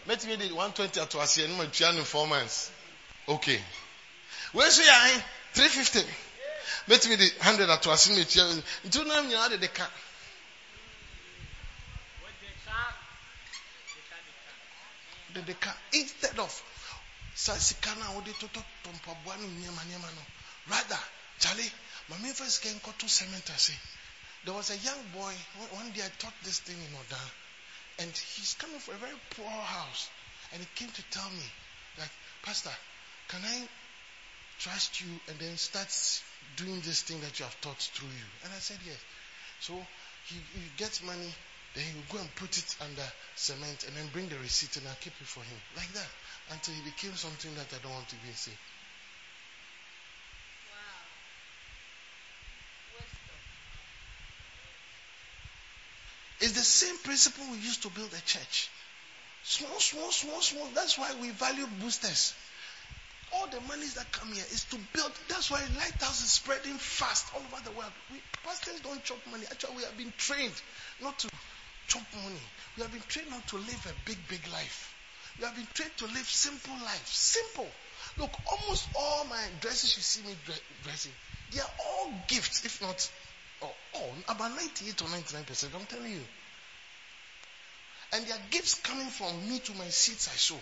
mẹtìmí 0.07 0.37
di 0.37 0.51
one 0.51 0.73
twenty 0.73 0.99
ato 0.99 1.19
ase 1.21 1.41
ẹni 1.45 1.55
mo 1.57 1.65
tua 1.65 1.91
ní 1.91 2.03
four 2.03 2.27
months. 2.27 2.71
Okay 3.27 3.61
wẹ́n 4.53 4.69
sọ 4.71 4.83
yà 4.83 4.93
áyín 5.05 5.23
three 5.53 5.69
fifty. 5.69 6.03
Mẹtìmí 6.87 7.17
di 7.17 7.29
hundred 7.41 7.69
ato 7.69 7.91
ase 7.91 8.09
ní 8.09 8.17
mo 8.17 8.23
tua 8.25 8.43
ntúwọ́n 8.85 9.07
náà 9.07 9.21
nyinaa 9.21 9.49
de 9.49 9.57
de 9.57 9.67
ka. 9.67 9.89
Instead 15.93 16.39
of 16.39 16.51
sa 17.35 17.53
sika 17.57 17.91
náà 17.95 18.09
wọ́n 18.15 18.23
de 18.23 18.33
tọ́tọ́ 18.33 18.63
tọ̀mpaboa 18.83 19.35
ní 19.37 19.47
nneɛma 19.47 19.81
nneɛma 19.83 20.09
no 20.15 20.23
rather 20.67 20.99
Charlie. 21.41 21.71
My 22.07 22.15
first 22.33 22.61
came 22.61 22.79
to 22.99 23.09
cement. 23.09 23.47
Say, 23.57 23.73
there 24.45 24.53
was 24.53 24.69
a 24.69 24.77
young 24.77 25.01
boy. 25.13 25.33
One 25.71 25.89
day 25.91 26.01
I 26.05 26.09
taught 26.19 26.33
this 26.43 26.59
thing 26.59 26.77
in 26.77 26.93
Oda, 26.93 27.21
and 27.99 28.11
he's 28.11 28.53
coming 28.59 28.77
from 28.79 28.95
a 28.95 28.97
very 28.97 29.17
poor 29.31 29.49
house, 29.49 30.09
and 30.53 30.61
he 30.61 30.67
came 30.75 30.89
to 30.89 31.03
tell 31.09 31.29
me 31.29 31.47
that, 31.97 32.09
Pastor, 32.43 32.69
can 33.27 33.41
I 33.43 33.67
trust 34.59 35.01
you 35.01 35.07
and 35.29 35.39
then 35.39 35.57
start 35.57 35.89
doing 36.57 36.79
this 36.81 37.01
thing 37.01 37.19
that 37.21 37.39
you 37.39 37.45
have 37.45 37.59
taught 37.61 37.79
through 37.79 38.09
you? 38.09 38.27
And 38.43 38.53
I 38.53 38.59
said 38.59 38.77
yes. 38.85 38.97
So 39.61 39.73
he, 40.25 40.35
he 40.53 40.61
gets 40.77 41.01
money, 41.03 41.33
then 41.73 41.83
he 41.85 41.93
will 41.95 42.11
go 42.11 42.19
and 42.19 42.35
put 42.35 42.57
it 42.57 42.75
under 42.81 43.05
cement 43.35 43.85
and 43.87 43.95
then 43.95 44.07
bring 44.11 44.27
the 44.27 44.37
receipt 44.39 44.75
and 44.75 44.87
I'll 44.87 44.99
keep 44.99 45.13
it 45.19 45.27
for 45.27 45.43
him. 45.43 45.57
Like 45.75 45.91
that. 45.93 46.11
Until 46.51 46.73
he 46.73 46.81
became 46.83 47.15
something 47.15 47.53
that 47.55 47.71
I 47.71 47.79
don't 47.81 47.93
want 47.93 48.09
to 48.09 48.15
be 48.15 48.31
say. 48.33 48.51
It's 56.41 56.53
the 56.53 56.65
same 56.65 56.97
principle 57.03 57.45
we 57.51 57.57
used 57.59 57.83
to 57.83 57.89
build 57.89 58.09
a 58.11 58.21
church. 58.25 58.69
Small, 59.43 59.79
small, 59.79 60.11
small, 60.11 60.41
small. 60.41 60.67
That's 60.73 60.97
why 60.97 61.13
we 61.21 61.29
value 61.29 61.67
boosters. 61.79 62.33
All 63.33 63.47
the 63.47 63.61
monies 63.61 63.93
that 63.93 64.11
come 64.11 64.33
here 64.33 64.43
is 64.51 64.65
to 64.71 64.77
build. 64.91 65.11
That's 65.29 65.51
why 65.51 65.61
Lighthouse 65.77 66.21
is 66.21 66.31
spreading 66.31 66.73
fast 66.73 67.27
all 67.35 67.41
over 67.41 67.63
the 67.63 67.71
world. 67.77 67.91
We, 68.11 68.17
pastors 68.43 68.81
don't 68.81 69.03
chop 69.03 69.19
money. 69.29 69.45
Actually, 69.51 69.77
we 69.77 69.83
have 69.83 69.97
been 69.97 70.11
trained 70.17 70.59
not 71.01 71.17
to 71.19 71.29
money. 71.99 72.41
We 72.77 72.83
have 72.83 72.91
been 72.91 73.03
trained 73.07 73.29
not 73.29 73.47
to 73.47 73.57
live 73.57 73.85
a 73.85 74.09
big, 74.09 74.17
big 74.27 74.41
life. 74.51 74.93
We 75.39 75.45
have 75.45 75.55
been 75.55 75.67
trained 75.73 75.95
to 75.97 76.05
live 76.05 76.27
simple 76.27 76.73
life. 76.73 77.07
Simple. 77.07 77.67
Look, 78.17 78.31
almost 78.51 78.87
all 78.97 79.25
my 79.25 79.41
dresses 79.59 79.95
you 79.95 80.03
see 80.03 80.27
me 80.27 80.35
dressing, 80.83 81.11
they 81.51 81.59
are 81.59 81.73
all 81.87 82.13
gifts, 82.27 82.65
if 82.65 82.81
not 82.81 83.09
oh, 83.61 84.13
about 84.27 84.51
98 84.51 85.01
or 85.01 85.05
99%, 85.05 85.75
I'm 85.75 85.85
telling 85.85 86.11
you. 86.11 86.21
And 88.13 88.25
there 88.25 88.35
are 88.35 88.41
gifts 88.49 88.75
coming 88.75 89.07
from 89.07 89.49
me 89.49 89.59
to 89.59 89.73
my 89.75 89.87
seats 89.87 90.27
I 90.27 90.35
sow. 90.35 90.59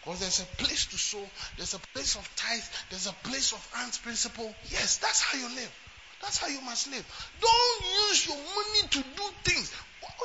Because 0.00 0.20
there's 0.20 0.40
a 0.40 0.62
place 0.62 0.86
to 0.86 0.98
sow, 0.98 1.24
there's 1.56 1.74
a 1.74 1.78
place 1.94 2.16
of 2.16 2.28
tithe, 2.36 2.62
there's 2.90 3.06
a 3.06 3.12
place 3.24 3.52
of 3.52 3.68
ants 3.78 3.98
principle. 3.98 4.52
Yes, 4.70 4.98
that's 4.98 5.20
how 5.20 5.38
you 5.38 5.48
live. 5.54 5.72
That's 6.20 6.38
how 6.38 6.48
you 6.48 6.60
must 6.62 6.90
live. 6.90 7.04
Don't 7.40 7.84
use 8.08 8.26
your 8.26 8.36
money 8.36 8.88
to 8.90 8.98
do 8.98 9.22
things. 9.42 9.72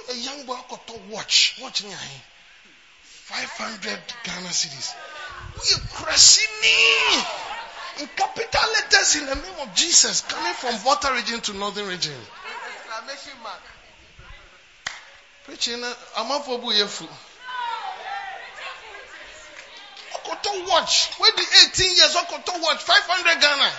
A 0.10 0.16
young 0.16 0.46
boy 0.46 0.58
got 0.70 0.88
to 0.88 1.00
watch. 1.10 1.60
Watch 1.62 1.84
me. 1.84 1.92
Eh? 1.92 2.20
500 3.28 4.00
Ghana 4.24 4.50
cedis. 4.50 4.96
We 5.56 5.76
are 5.76 5.88
crushing 5.94 6.48
in 8.00 8.08
capital 8.16 8.62
letters 8.74 9.16
in 9.16 9.26
the 9.26 9.36
name 9.36 9.60
of 9.62 9.74
Jesus, 9.76 10.22
coming 10.22 10.54
from 10.54 10.84
water 10.86 11.14
region 11.14 11.42
to 11.42 11.54
northern 11.54 11.88
region. 11.88 12.14
Exclamation 12.14 13.34
mark. 13.44 13.62
Preaching, 15.46 15.84
uh, 15.84 15.94
I'm 16.18 16.32
up 16.32 16.46
for 16.46 16.60
Buyefu. 16.60 17.08
Okoto 20.14 20.70
watch. 20.70 21.10
When 21.18 21.32
the 21.36 21.46
18 21.70 21.96
years, 21.96 22.16
Okoto 22.16 22.62
watch, 22.62 22.84
500 22.84 23.42
Ghana. 23.42 23.72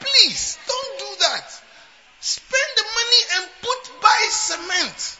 Please, 0.00 0.58
don't 0.66 0.98
do 0.98 1.10
that. 1.20 1.50
Spend 2.20 2.70
the 2.76 2.82
money 2.82 3.22
and 3.36 3.50
put 3.62 4.02
buy 4.02 4.26
cement. 4.30 5.18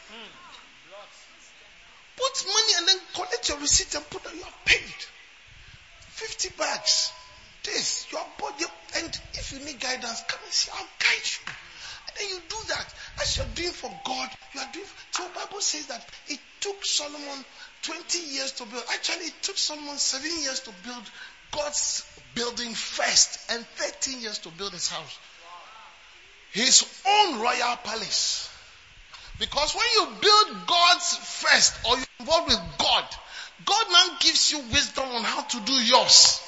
Put 2.16 2.47
money 2.47 2.72
and 2.79 2.89
then 2.89 2.99
collect 3.14 3.49
your 3.49 3.59
receipt 3.59 3.95
and 3.95 4.11
put 4.11 4.26
on 4.26 4.37
your 4.37 4.53
paid. 4.64 4.99
50 6.11 6.49
bags. 6.59 7.12
This, 7.64 8.07
your 8.11 8.24
body. 8.39 8.64
And 8.97 9.20
if 9.35 9.53
you 9.53 9.59
need 9.61 9.81
guidance, 9.81 10.22
come 10.26 10.41
and 10.45 10.53
see. 10.53 10.70
I'll 10.74 10.89
guide 10.99 11.26
you. 11.26 11.53
And 12.09 12.16
then 12.18 12.29
you 12.29 12.41
do 12.49 12.57
that. 12.68 12.95
As 13.20 13.37
you're 13.37 13.47
doing 13.55 13.72
for 13.72 13.91
God, 14.05 14.31
you 14.55 14.61
are 14.61 14.72
doing. 14.72 14.87
So 15.12 15.29
Bible 15.35 15.61
says 15.61 15.87
that 15.87 16.05
it 16.29 16.41
took 16.61 16.85
Solomon 16.85 17.45
20 17.83 18.18
years 18.18 18.53
to 18.53 18.64
build. 18.66 18.83
Actually, 18.93 19.26
it 19.26 19.35
took 19.43 19.57
someone 19.57 19.97
7 19.97 20.31
years 20.43 20.61
to 20.61 20.70
build 20.85 21.11
God's 21.51 22.05
building 22.35 22.74
first 22.74 23.51
and 23.51 23.64
13 23.76 24.20
years 24.20 24.39
to 24.41 24.51
build 24.51 24.72
his 24.72 24.89
house 24.89 25.18
his 26.53 26.85
own 27.07 27.41
royal 27.41 27.76
palace. 27.85 28.51
Because 29.39 29.74
when 29.74 29.85
you 29.95 30.07
build 30.20 30.66
God's 30.66 31.16
first 31.16 31.74
or 31.87 31.97
you're 31.97 32.07
involved 32.20 32.49
with 32.49 32.61
God, 32.79 33.05
God 33.64 33.85
now 33.93 34.16
gives 34.20 34.53
you 34.53 34.59
wisdom 34.72 35.05
on 35.09 35.22
how 35.22 35.43
to 35.43 35.61
do 35.61 35.72
yours. 35.72 36.41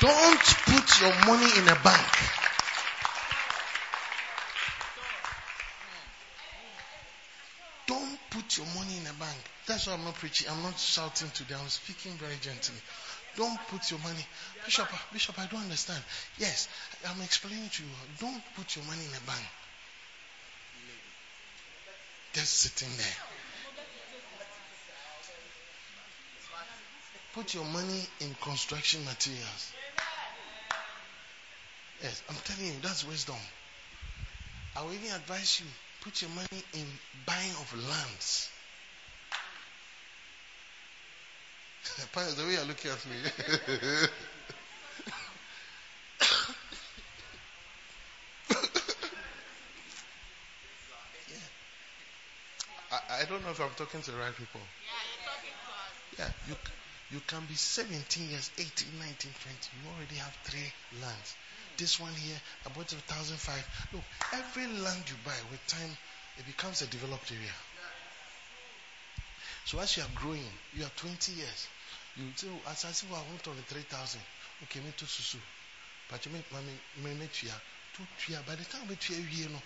Don't 0.00 0.40
put 0.66 1.00
your 1.00 1.14
money 1.26 1.50
in 1.58 1.68
a 1.68 1.76
bank. 1.82 2.06
Don't 7.86 8.18
put 8.42 8.58
your 8.58 8.66
money 8.74 8.96
in 8.98 9.06
a 9.06 9.12
bank. 9.18 9.38
That's 9.66 9.86
why 9.86 9.94
I'm 9.94 10.04
not 10.04 10.14
preaching. 10.14 10.48
I'm 10.50 10.62
not 10.62 10.78
shouting 10.78 11.30
today. 11.30 11.54
I'm 11.54 11.68
speaking 11.68 12.12
very 12.12 12.36
gently. 12.40 12.74
Don't 13.36 13.58
put 13.68 13.90
your 13.90 14.00
money. 14.00 14.24
Bishop, 14.64 14.88
Bishop, 15.12 15.38
I 15.38 15.46
don't 15.46 15.62
understand. 15.62 16.02
Yes, 16.38 16.68
I'm 17.08 17.20
explaining 17.22 17.68
to 17.70 17.82
you. 17.82 17.88
Don't 18.20 18.42
put 18.56 18.76
your 18.76 18.84
money 18.84 19.00
in 19.04 19.10
a 19.10 19.26
bank. 19.26 19.46
Just 22.34 22.52
sitting 22.60 22.88
there. 22.96 23.16
Put 27.34 27.54
your 27.54 27.64
money 27.64 28.06
in 28.20 28.34
construction 28.42 29.04
materials. 29.04 29.72
Yes, 32.02 32.22
I'm 32.28 32.36
telling 32.44 32.66
you, 32.66 32.80
that's 32.82 33.06
wisdom. 33.06 33.36
I 34.76 34.82
will 34.82 34.92
even 34.92 35.14
advise 35.14 35.60
you, 35.60 35.66
put 36.02 36.20
your 36.20 36.30
money 36.30 36.62
in 36.74 36.86
buying 37.24 37.52
of 37.52 37.72
lands. 37.88 38.50
the 42.12 42.44
way 42.44 42.52
you're 42.52 42.64
looking 42.64 42.90
at 42.90 43.06
me. 43.06 43.16
I, 53.10 53.24
don't 53.24 53.42
know 53.42 53.50
if 53.50 53.60
I'm 53.60 53.70
talking 53.76 54.02
to 54.02 54.10
the 54.10 54.18
right 54.18 54.36
people. 54.36 54.60
Yeah, 54.84 54.92
you're 55.08 55.24
talking 55.32 55.54
to 56.18 56.22
us. 56.22 56.34
Yeah, 56.48 56.52
you, 56.52 56.56
you 57.16 57.20
can 57.26 57.46
be 57.46 57.54
17 57.54 58.28
years, 58.28 58.50
18, 58.58 58.98
19, 58.98 59.32
20. 59.32 59.32
You 59.80 59.88
already 59.96 60.16
have 60.16 60.36
three 60.44 60.72
lands. 61.00 61.36
This 61.82 61.98
one 61.98 62.14
here, 62.14 62.38
I 62.64 62.68
bought 62.68 62.92
it 62.92 63.02
for 63.02 63.10
1,005. 63.10 63.90
Look, 63.92 64.04
every 64.38 64.70
land 64.86 65.02
you 65.10 65.18
buy 65.26 65.34
with 65.50 65.66
time, 65.66 65.90
it 66.38 66.46
becomes 66.46 66.80
a 66.80 66.86
developed 66.86 67.32
area. 67.32 67.50
So 69.64 69.80
as 69.80 69.96
you 69.96 70.04
are 70.04 70.14
growing, 70.14 70.46
you 70.78 70.84
are 70.84 70.94
20 70.94 71.32
years. 71.32 71.66
You 72.14 72.22
say, 72.36 72.46
oh, 72.54 72.70
as 72.70 72.84
I 72.86 72.94
well, 73.10 73.18
I 73.18 73.28
want 73.28 73.48
on 73.48 73.56
3,000. 73.66 74.20
Okay, 74.62 74.78
me 74.78 74.94
too, 74.96 75.06
susu. 75.06 75.42
But 76.08 76.24
you 76.24 76.30
make 76.30 76.46
tuya, 77.32 77.50
two 77.98 78.06
tuya. 78.22 78.46
By 78.46 78.54
the 78.54 78.64
time 78.64 78.86
we 78.88 78.94
tuya, 78.94 79.18
you 79.18 79.48
know, 79.48 79.62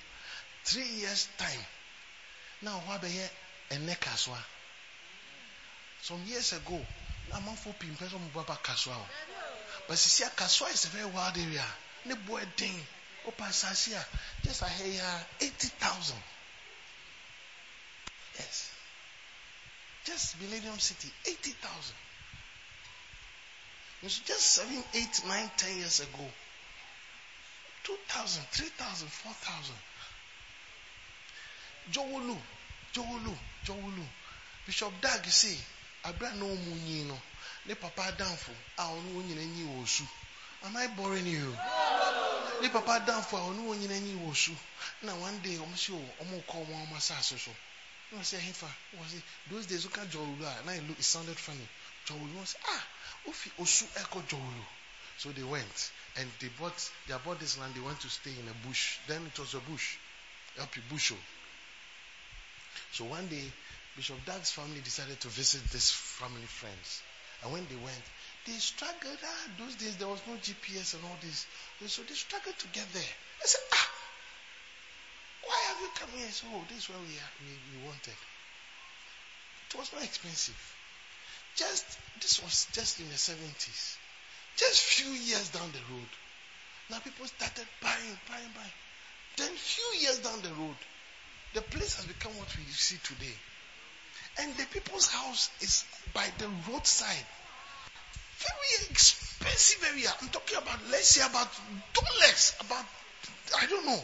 three 0.65 0.89
years 0.89 1.29
time. 1.37 1.67
Now, 2.63 2.81
what 2.87 3.03
be 3.03 3.09
here? 3.09 3.29
A 3.73 3.79
neck 3.81 4.09
aswa. 4.09 4.39
Some 6.01 6.23
years 6.25 6.55
ago, 6.55 6.81
I'm 7.35 7.47
on 7.47 7.57
for 7.57 7.75
people, 7.75 8.07
some 8.09 8.21
baba 8.33 8.59
Kasoa. 8.63 9.05
But 9.87 9.99
see, 9.99 10.25
Kasoa 10.25 10.73
is 10.73 10.87
a 10.87 10.89
very 10.89 11.11
wild 11.13 11.37
area. 11.37 11.65
Ne 12.07 12.15
boy 12.15 12.43
ding. 12.57 12.87
Opa 13.27 13.53
sasia. 13.53 14.03
Just 14.43 14.63
a 14.63 14.69
here, 14.69 15.27
80,000. 15.41 16.17
Yes. 18.39 18.71
Just 20.05 20.41
Millennium 20.41 20.79
City, 20.79 21.09
80,000. 21.27 21.95
It's 24.03 24.19
just 24.21 24.41
seven, 24.41 24.85
eight, 24.95 25.23
nine, 25.27 25.51
ten 25.57 25.77
years 25.79 26.01
ago. 26.01 26.25
2,000, 27.85 28.43
3,000, 28.51 29.09
4,000. 29.09 29.75
Dzorwulu, 31.91 32.37
Dzorwulu, 32.93 33.37
Dzorwulu. 33.65 34.05
Bishop 34.67 34.93
Dag, 35.01 35.25
you 35.25 35.31
see, 35.31 35.59
Abra 36.05 36.33
no 36.35 36.47
munyi 36.47 37.07
no. 37.07 37.19
Ne 37.67 37.75
papa 37.75 38.13
danfo, 38.13 38.53
a 38.79 38.83
onu 38.91 39.23
nyina 39.23 39.43
nyi 39.43 39.65
wosu. 39.65 40.07
Am 40.65 40.77
I 40.77 40.87
boring 40.97 41.27
you? 41.27 41.57
Ne 42.63 42.69
papa 42.69 43.01
danfo, 43.07 43.37
a 43.37 43.41
onu 43.41 43.75
nyina 43.75 43.99
nyi 43.99 44.15
wosu. 44.15 44.53
Na 45.03 45.15
one 45.15 45.39
day, 45.43 45.59
omo 45.59 45.77
si 45.77 45.93
o, 45.93 46.01
omo 46.23 46.43
call 46.47 46.65
one 46.65 46.87
omo 46.87 46.97
asase 46.97 47.39
so. 47.39 47.51
Say, 48.23 48.39
Hefa, 48.39 48.69
was 48.99 49.15
it 49.15 49.23
those 49.51 49.67
days? 49.67 49.87
Dzorwulu, 49.87 50.61
and 50.61 50.71
I 50.71 50.79
look, 50.87 50.99
it 50.99 51.05
sounded 51.05 51.37
funny. 51.37 51.69
Dzorwulu 52.07 52.39
was 52.41 52.57
ah, 52.67 52.87
Ofi 53.29 53.51
Osu 53.59 53.85
Eko 54.01 54.23
Dzorwulu. 54.23 54.65
So 55.19 55.31
they 55.31 55.43
went 55.43 55.91
and 56.17 56.29
they 56.41 56.49
bought 56.59 56.91
they 57.09 57.15
bought 57.25 57.41
this 57.41 57.59
land. 57.59 57.75
They 57.75 57.81
went 57.81 58.01
to 58.01 58.09
stay 58.09 58.31
in 58.31 58.49
a 58.49 58.67
bush. 58.67 58.99
Then 59.09 59.23
it 59.27 59.39
was 59.39 59.55
a 59.55 59.61
bush, 59.61 59.97
Elpi 60.59 60.81
Busho. 60.91 61.17
So 62.93 63.05
one 63.05 63.27
day, 63.29 63.45
Bishop 63.97 64.25
Dag's 64.25 64.51
family 64.51 64.81
decided 64.85 65.19
to 65.21 65.29
visit 65.29 65.65
this 65.73 65.91
family 65.91 66.47
friends. 66.47 67.03
And 67.43 67.53
when 67.53 67.67
they 67.69 67.77
went, 67.77 68.03
they 68.47 68.59
struggled. 68.59 69.19
Ah, 69.23 69.47
those 69.59 69.75
days 69.75 69.97
there 69.97 70.09
was 70.09 70.23
no 70.27 70.35
GPS 70.35 70.95
and 70.95 71.05
all 71.05 71.19
this. 71.21 71.47
So 71.87 72.03
they 72.03 72.15
struggled 72.15 72.59
to 72.59 72.69
get 72.69 72.87
there. 72.93 73.13
I 73.43 73.47
said, 73.47 73.61
ah, 73.75 73.91
why 75.45 75.59
have 75.69 75.81
you 75.83 75.91
come 75.95 76.11
here? 76.17 76.31
So 76.31 76.47
oh, 76.55 76.65
this 76.69 76.79
is 76.79 76.89
where 76.89 76.99
we, 76.99 77.15
are, 77.19 77.33
we, 77.43 77.51
we 77.71 77.85
wanted. 77.85 78.19
It 79.69 79.79
was 79.79 79.93
not 79.93 80.03
expensive. 80.05 80.59
Just 81.57 81.99
this 82.21 82.43
was 82.43 82.67
just 82.73 83.01
in 83.01 83.09
the 83.09 83.19
seventies. 83.19 83.97
Just 84.57 84.81
few 84.81 85.11
years 85.11 85.49
down 85.51 85.71
the 85.73 85.85
road. 85.93 86.11
Now 86.91 86.99
people 87.01 87.27
started 87.27 87.67
buying, 87.83 88.19
buying, 88.29 88.51
buying. 88.55 88.79
Then 89.37 89.53
few 89.57 90.01
years 90.01 90.19
down 90.21 90.41
the 90.43 90.55
road, 90.55 90.77
the 91.55 91.63
place 91.63 91.97
has 91.97 92.07
become 92.07 92.33
what 92.39 92.55
we 92.57 92.65
see 92.73 92.97
today. 93.03 93.35
And 94.39 94.55
the 94.57 94.67
people's 94.67 95.09
house 95.09 95.51
is 95.61 95.85
by 96.15 96.27
the 96.39 96.49
roadside. 96.71 97.27
Very 98.39 98.91
expensive 98.91 99.85
area. 99.93 100.13
I'm 100.21 100.29
talking 100.29 100.59
about, 100.59 100.79
let's 100.91 101.09
say 101.09 101.25
about 101.25 101.49
dollars, 101.95 102.55
about, 102.61 102.85
I 103.61 103.67
don't 103.67 103.87
know. 103.87 104.03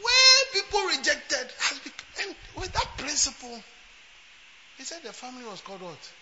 Where 0.00 0.44
people 0.52 0.80
rejected 0.80 1.46
has 1.58 1.78
become, 1.80 2.06
and 2.22 2.36
with 2.56 2.72
that 2.72 2.88
principle, 2.96 3.62
he 4.76 4.84
said 4.84 5.02
the 5.02 5.12
family 5.12 5.44
was 5.44 5.60
called 5.60 5.82
what? 5.82 6.12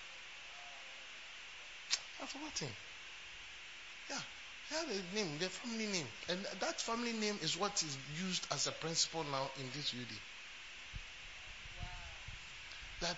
I've 2.22 2.28
forgotten. 2.28 2.68
Yeah, 4.08 4.18
they 4.70 4.76
had 4.76 4.88
a 4.88 5.14
name, 5.14 5.38
their 5.38 5.48
family 5.48 5.86
name. 5.86 6.06
And 6.28 6.38
that 6.60 6.80
family 6.80 7.12
name 7.12 7.38
is 7.42 7.58
what 7.58 7.82
is 7.82 7.96
used 8.24 8.46
as 8.52 8.66
a 8.66 8.72
principle 8.72 9.24
now 9.30 9.50
in 9.58 9.66
this 9.74 9.92
UD. 9.92 10.16
That 13.00 13.16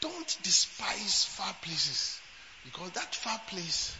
don't 0.00 0.38
despise 0.42 1.24
far 1.24 1.54
places. 1.62 2.20
Because 2.64 2.90
that 2.92 3.14
far 3.14 3.40
place 3.48 3.96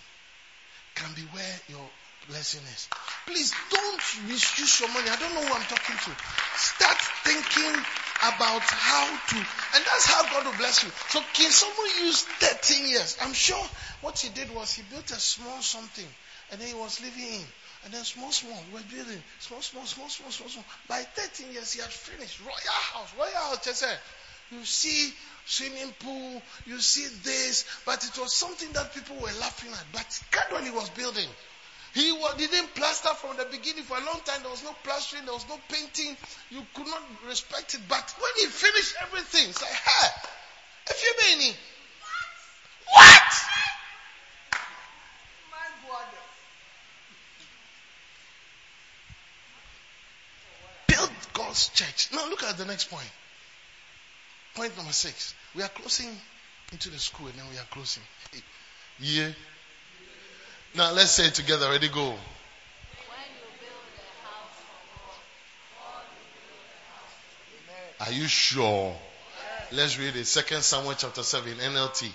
can 0.95 1.13
be 1.15 1.23
where 1.33 1.61
your 1.69 1.89
blessing 2.29 2.61
is. 2.75 2.89
Please 3.27 3.53
don't 3.71 4.29
misuse 4.29 4.81
your 4.81 4.89
money. 4.91 5.09
I 5.09 5.17
don't 5.17 5.35
know 5.35 5.41
who 5.41 5.55
I'm 5.55 5.63
talking 5.63 5.97
to. 5.97 6.11
Start 6.57 6.99
thinking 7.25 7.73
about 8.21 8.61
how 8.61 9.07
to, 9.07 9.37
and 9.37 9.85
that's 9.85 10.07
how 10.07 10.23
God 10.31 10.45
will 10.45 10.59
bless 10.59 10.85
you. 10.85 10.91
So 11.09 11.21
King 11.33 11.51
someone 11.51 11.89
used 12.05 12.27
13 12.27 12.89
years. 12.89 13.17
I'm 13.23 13.33
sure 13.33 13.65
what 14.03 14.19
he 14.19 14.29
did 14.29 14.55
was 14.55 14.75
he 14.75 14.83
built 14.83 15.11
a 15.11 15.21
small 15.21 15.63
something, 15.63 16.07
and 16.51 16.61
then 16.61 16.69
he 16.69 16.75
was 16.75 17.01
living 17.01 17.41
in. 17.41 17.45
And 17.85 17.95
then 17.95 18.05
small, 18.05 18.31
small, 18.31 18.63
we 18.69 18.77
were 18.77 18.87
building. 18.93 19.23
Small, 19.39 19.63
small, 19.63 19.87
small, 19.87 20.09
small, 20.11 20.31
small, 20.31 20.49
small. 20.51 20.65
By 20.87 21.01
13 21.01 21.53
years, 21.53 21.73
he 21.73 21.81
had 21.81 21.89
finished. 21.89 22.41
Royal 22.41 22.53
house, 22.93 23.09
royal 23.17 23.33
house, 23.33 23.65
just 23.65 23.83
You 24.51 24.65
see 24.65 25.13
swimming 25.47 25.93
pool, 25.99 26.43
you 26.67 26.79
see 26.79 27.07
this, 27.23 27.65
but 27.87 28.05
it 28.05 28.19
was 28.21 28.33
something 28.35 28.71
that 28.73 28.95
people 28.95 29.17
were 29.17 29.33
laughing 29.41 29.71
at. 29.73 29.85
But 29.93 30.23
gradually 30.31 30.71
was 30.71 30.91
building. 30.91 31.29
He 31.93 32.13
was, 32.13 32.37
didn't 32.37 32.73
plaster 32.75 33.09
from 33.15 33.37
the 33.37 33.47
beginning 33.47 33.83
for 33.83 33.97
a 33.97 34.05
long 34.05 34.21
time. 34.25 34.43
There 34.43 34.51
was 34.51 34.63
no 34.63 34.73
plastering, 34.85 35.25
there 35.25 35.35
was 35.35 35.47
no 35.49 35.59
painting. 35.69 36.17
You 36.51 36.63
could 36.75 36.87
not 36.87 37.03
respect 37.27 37.75
it. 37.75 37.81
But 37.89 38.15
when 38.19 38.31
he 38.39 38.47
finished 38.47 38.95
everything, 39.03 39.53
say, 39.53 39.67
hey, 39.67 40.09
if 40.87 41.03
you 41.03 41.39
mean 41.39 41.55
what? 42.93 43.33
Build 50.87 51.11
God's 51.33 51.69
church. 51.71 52.09
Now 52.13 52.29
look 52.29 52.43
at 52.45 52.57
the 52.57 52.65
next 52.65 52.91
point. 52.91 53.11
Point 54.55 54.77
number 54.77 54.93
six. 54.93 55.35
We 55.55 55.63
are 55.63 55.69
closing 55.69 56.09
into 56.73 56.91
the 56.91 56.99
school 56.99 57.27
and 57.27 57.37
then 57.37 57.45
we 57.51 57.57
are 57.57 57.67
closing. 57.71 58.03
Yeah. 58.99 59.31
Now 60.75 60.93
let's 60.93 61.13
say 61.13 61.27
it 61.27 61.35
together. 61.35 61.71
Ready, 61.71 61.89
go. 61.89 62.15
Are 68.01 68.13
you 68.13 68.27
sure? 68.27 68.97
Let's 69.73 69.99
read 69.99 70.17
it. 70.17 70.27
Second 70.27 70.63
Samuel 70.63 70.95
chapter 70.97 71.23
7, 71.23 71.53
NLT. 71.53 72.11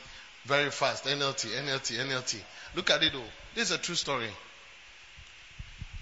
Very 0.46 0.72
fast. 0.72 1.06
NLT, 1.06 1.52
NLT, 1.62 2.00
NLT. 2.00 2.40
Look 2.76 2.90
at 2.90 3.04
it 3.04 3.14
though. 3.14 3.22
This 3.54 3.70
is 3.70 3.76
a 3.76 3.78
true 3.78 3.96
story. 3.96 4.30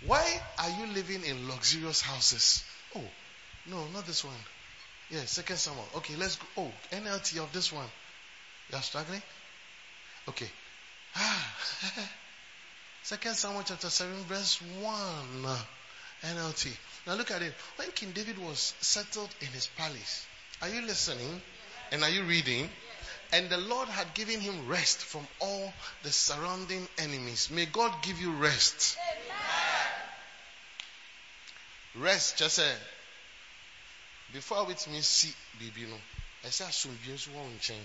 Why 0.06 0.42
are 0.60 0.70
you 0.70 0.94
living 0.94 1.24
in 1.24 1.48
luxurious 1.48 2.02
houses? 2.02 2.64
Oh, 2.96 3.04
no, 3.70 3.86
not 3.94 4.06
this 4.06 4.24
one. 4.24 4.36
Yeah, 5.10 5.26
second 5.26 5.58
Samuel. 5.58 5.88
Okay, 5.98 6.16
let's 6.16 6.38
go. 6.38 6.46
Oh, 6.58 6.72
NLT 6.92 7.40
of 7.44 7.52
this 7.54 7.72
one. 7.72 7.88
You 8.72 8.78
are 8.78 8.82
struggling? 8.82 9.22
Okay. 10.28 10.50
Ah. 11.16 11.56
Second 13.04 13.36
Samuel 13.36 13.64
chapter 13.66 13.90
7 13.90 14.14
verse 14.24 14.62
1 14.62 14.96
NLT. 16.24 16.72
Now 17.06 17.16
look 17.16 17.32
at 17.32 17.42
it. 17.42 17.54
When 17.76 17.92
King 17.92 18.12
David 18.12 18.38
was 18.38 18.74
settled 18.80 19.30
in 19.42 19.48
his 19.48 19.68
palace, 19.68 20.26
are 20.62 20.70
you 20.70 20.82
listening? 20.84 21.42
And 21.92 22.02
are 22.02 22.10
you 22.10 22.24
reading? 22.24 22.70
And 23.34 23.50
the 23.50 23.58
Lord 23.58 23.90
had 23.90 24.14
given 24.14 24.40
him 24.40 24.70
rest 24.70 25.00
from 25.00 25.28
all 25.42 25.74
the 26.04 26.12
surrounding 26.12 26.88
enemies. 26.98 27.50
May 27.52 27.66
God 27.66 27.92
give 28.04 28.22
you 28.22 28.32
rest. 28.32 28.98
Amen. 31.96 32.06
Rest, 32.06 32.38
just 32.38 32.56
say. 32.56 32.72
Before 34.34 34.66
which 34.66 34.88
means 34.88 35.08
see, 35.08 35.32
baby, 35.60 35.86
no. 35.88 35.96
I 36.44 36.50
say, 36.50 36.66
ah, 36.66 37.80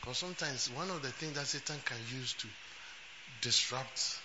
Because 0.00 0.18
sometimes 0.18 0.70
one 0.70 0.90
of 0.90 1.02
the 1.02 1.08
things 1.08 1.34
that 1.34 1.46
Satan 1.46 1.76
can 1.84 1.98
use 2.10 2.32
to 2.32 2.46
disrupt 3.42 4.18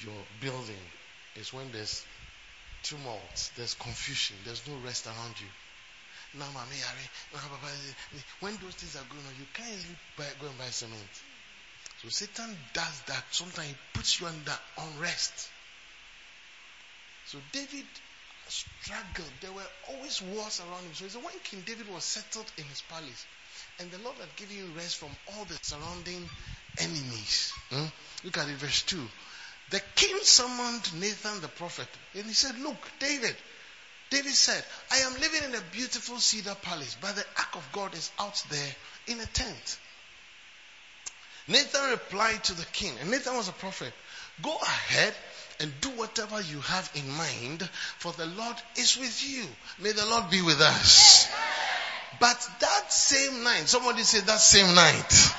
your 0.00 0.26
building 0.40 0.82
is 1.36 1.52
when 1.52 1.70
there's 1.70 2.04
tumult, 2.82 3.50
there's 3.56 3.74
confusion, 3.74 4.36
there's 4.44 4.66
no 4.68 4.74
rest 4.84 5.06
around 5.06 5.40
you. 5.40 5.46
Now, 6.34 6.46
when 8.40 8.56
those 8.56 8.74
things 8.74 8.96
are 8.96 9.06
going 9.08 9.24
on, 9.24 9.34
you 9.38 9.46
can't 9.54 9.70
easily 9.70 9.96
buy, 10.18 10.24
go 10.40 10.48
and 10.48 10.58
buy 10.58 10.66
cement. 10.66 11.00
So 12.02 12.08
Satan 12.10 12.56
does 12.74 13.00
that. 13.06 13.24
Sometimes 13.30 13.68
he 13.68 13.74
puts 13.94 14.20
you 14.20 14.26
under 14.26 14.52
unrest. 14.76 15.48
So 17.26 17.38
David 17.52 17.86
struggled. 18.48 19.30
There 19.40 19.52
were 19.52 19.66
always 19.88 20.22
wars 20.22 20.60
around 20.60 20.84
him. 20.84 21.08
So 21.08 21.18
when 21.20 21.34
King 21.44 21.62
David 21.66 21.88
was 21.92 22.04
settled 22.04 22.50
in 22.58 22.64
his 22.64 22.82
palace, 22.82 23.26
and 23.78 23.90
the 23.90 23.98
Lord 23.98 24.16
had 24.18 24.34
given 24.36 24.56
him 24.56 24.74
rest 24.74 24.96
from 24.96 25.10
all 25.32 25.44
the 25.44 25.58
surrounding 25.62 26.28
enemies. 26.78 27.52
Hmm? 27.70 27.86
Look 28.24 28.38
at 28.38 28.48
it, 28.48 28.56
verse 28.56 28.82
2. 28.82 29.00
The 29.70 29.80
king 29.96 30.16
summoned 30.22 31.00
Nathan 31.00 31.40
the 31.40 31.48
prophet, 31.48 31.88
and 32.14 32.24
he 32.24 32.32
said, 32.32 32.58
Look, 32.58 32.90
David. 32.98 33.36
David 34.08 34.32
said, 34.32 34.64
I 34.92 34.98
am 34.98 35.14
living 35.14 35.42
in 35.44 35.54
a 35.56 35.60
beautiful 35.72 36.18
cedar 36.18 36.54
palace, 36.62 36.96
but 37.00 37.16
the 37.16 37.24
ark 37.38 37.56
of 37.56 37.68
God 37.72 37.92
is 37.94 38.10
out 38.20 38.40
there 38.50 38.76
in 39.08 39.18
a 39.18 39.26
tent. 39.26 39.78
Nathan 41.48 41.90
replied 41.90 42.44
to 42.44 42.54
the 42.54 42.64
king, 42.66 42.92
and 43.00 43.10
Nathan 43.10 43.36
was 43.36 43.48
a 43.48 43.52
prophet, 43.52 43.92
Go 44.42 44.56
ahead 44.56 45.14
and 45.60 45.72
do 45.80 45.90
whatever 45.90 46.40
you 46.40 46.60
have 46.60 46.90
in 46.94 47.08
mind, 47.10 47.62
for 47.98 48.12
the 48.12 48.26
Lord 48.26 48.56
is 48.76 48.96
with 48.98 49.28
you. 49.28 49.44
May 49.80 49.92
the 49.92 50.06
Lord 50.06 50.30
be 50.30 50.42
with 50.42 50.60
us. 50.60 51.28
But 52.18 52.48
that 52.60 52.92
same 52.92 53.42
night, 53.44 53.68
somebody 53.68 54.02
said 54.02 54.24
that 54.24 54.40
same 54.40 54.74
night. 54.74 55.34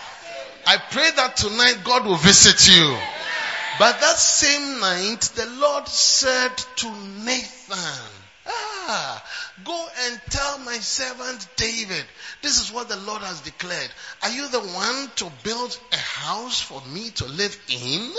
I 0.65 0.77
pray 0.77 1.09
that 1.15 1.37
tonight 1.37 1.77
God 1.83 2.05
will 2.05 2.17
visit 2.17 2.67
you. 2.67 2.97
But 3.79 4.01
that 4.01 4.17
same 4.17 4.79
night, 4.79 5.21
the 5.35 5.45
Lord 5.45 5.87
said 5.87 6.55
to 6.77 6.91
Nathan, 7.23 8.11
Ah, 8.49 9.23
go 9.63 9.87
and 10.05 10.21
tell 10.29 10.59
my 10.59 10.77
servant 10.77 11.47
David, 11.57 12.05
this 12.41 12.59
is 12.59 12.71
what 12.71 12.89
the 12.89 12.95
Lord 12.95 13.21
has 13.21 13.41
declared. 13.41 13.89
Are 14.23 14.29
you 14.29 14.47
the 14.47 14.61
one 14.61 15.11
to 15.17 15.31
build 15.43 15.77
a 15.91 15.97
house 15.97 16.61
for 16.61 16.81
me 16.87 17.09
to 17.11 17.25
live 17.25 17.57
in? 17.69 18.11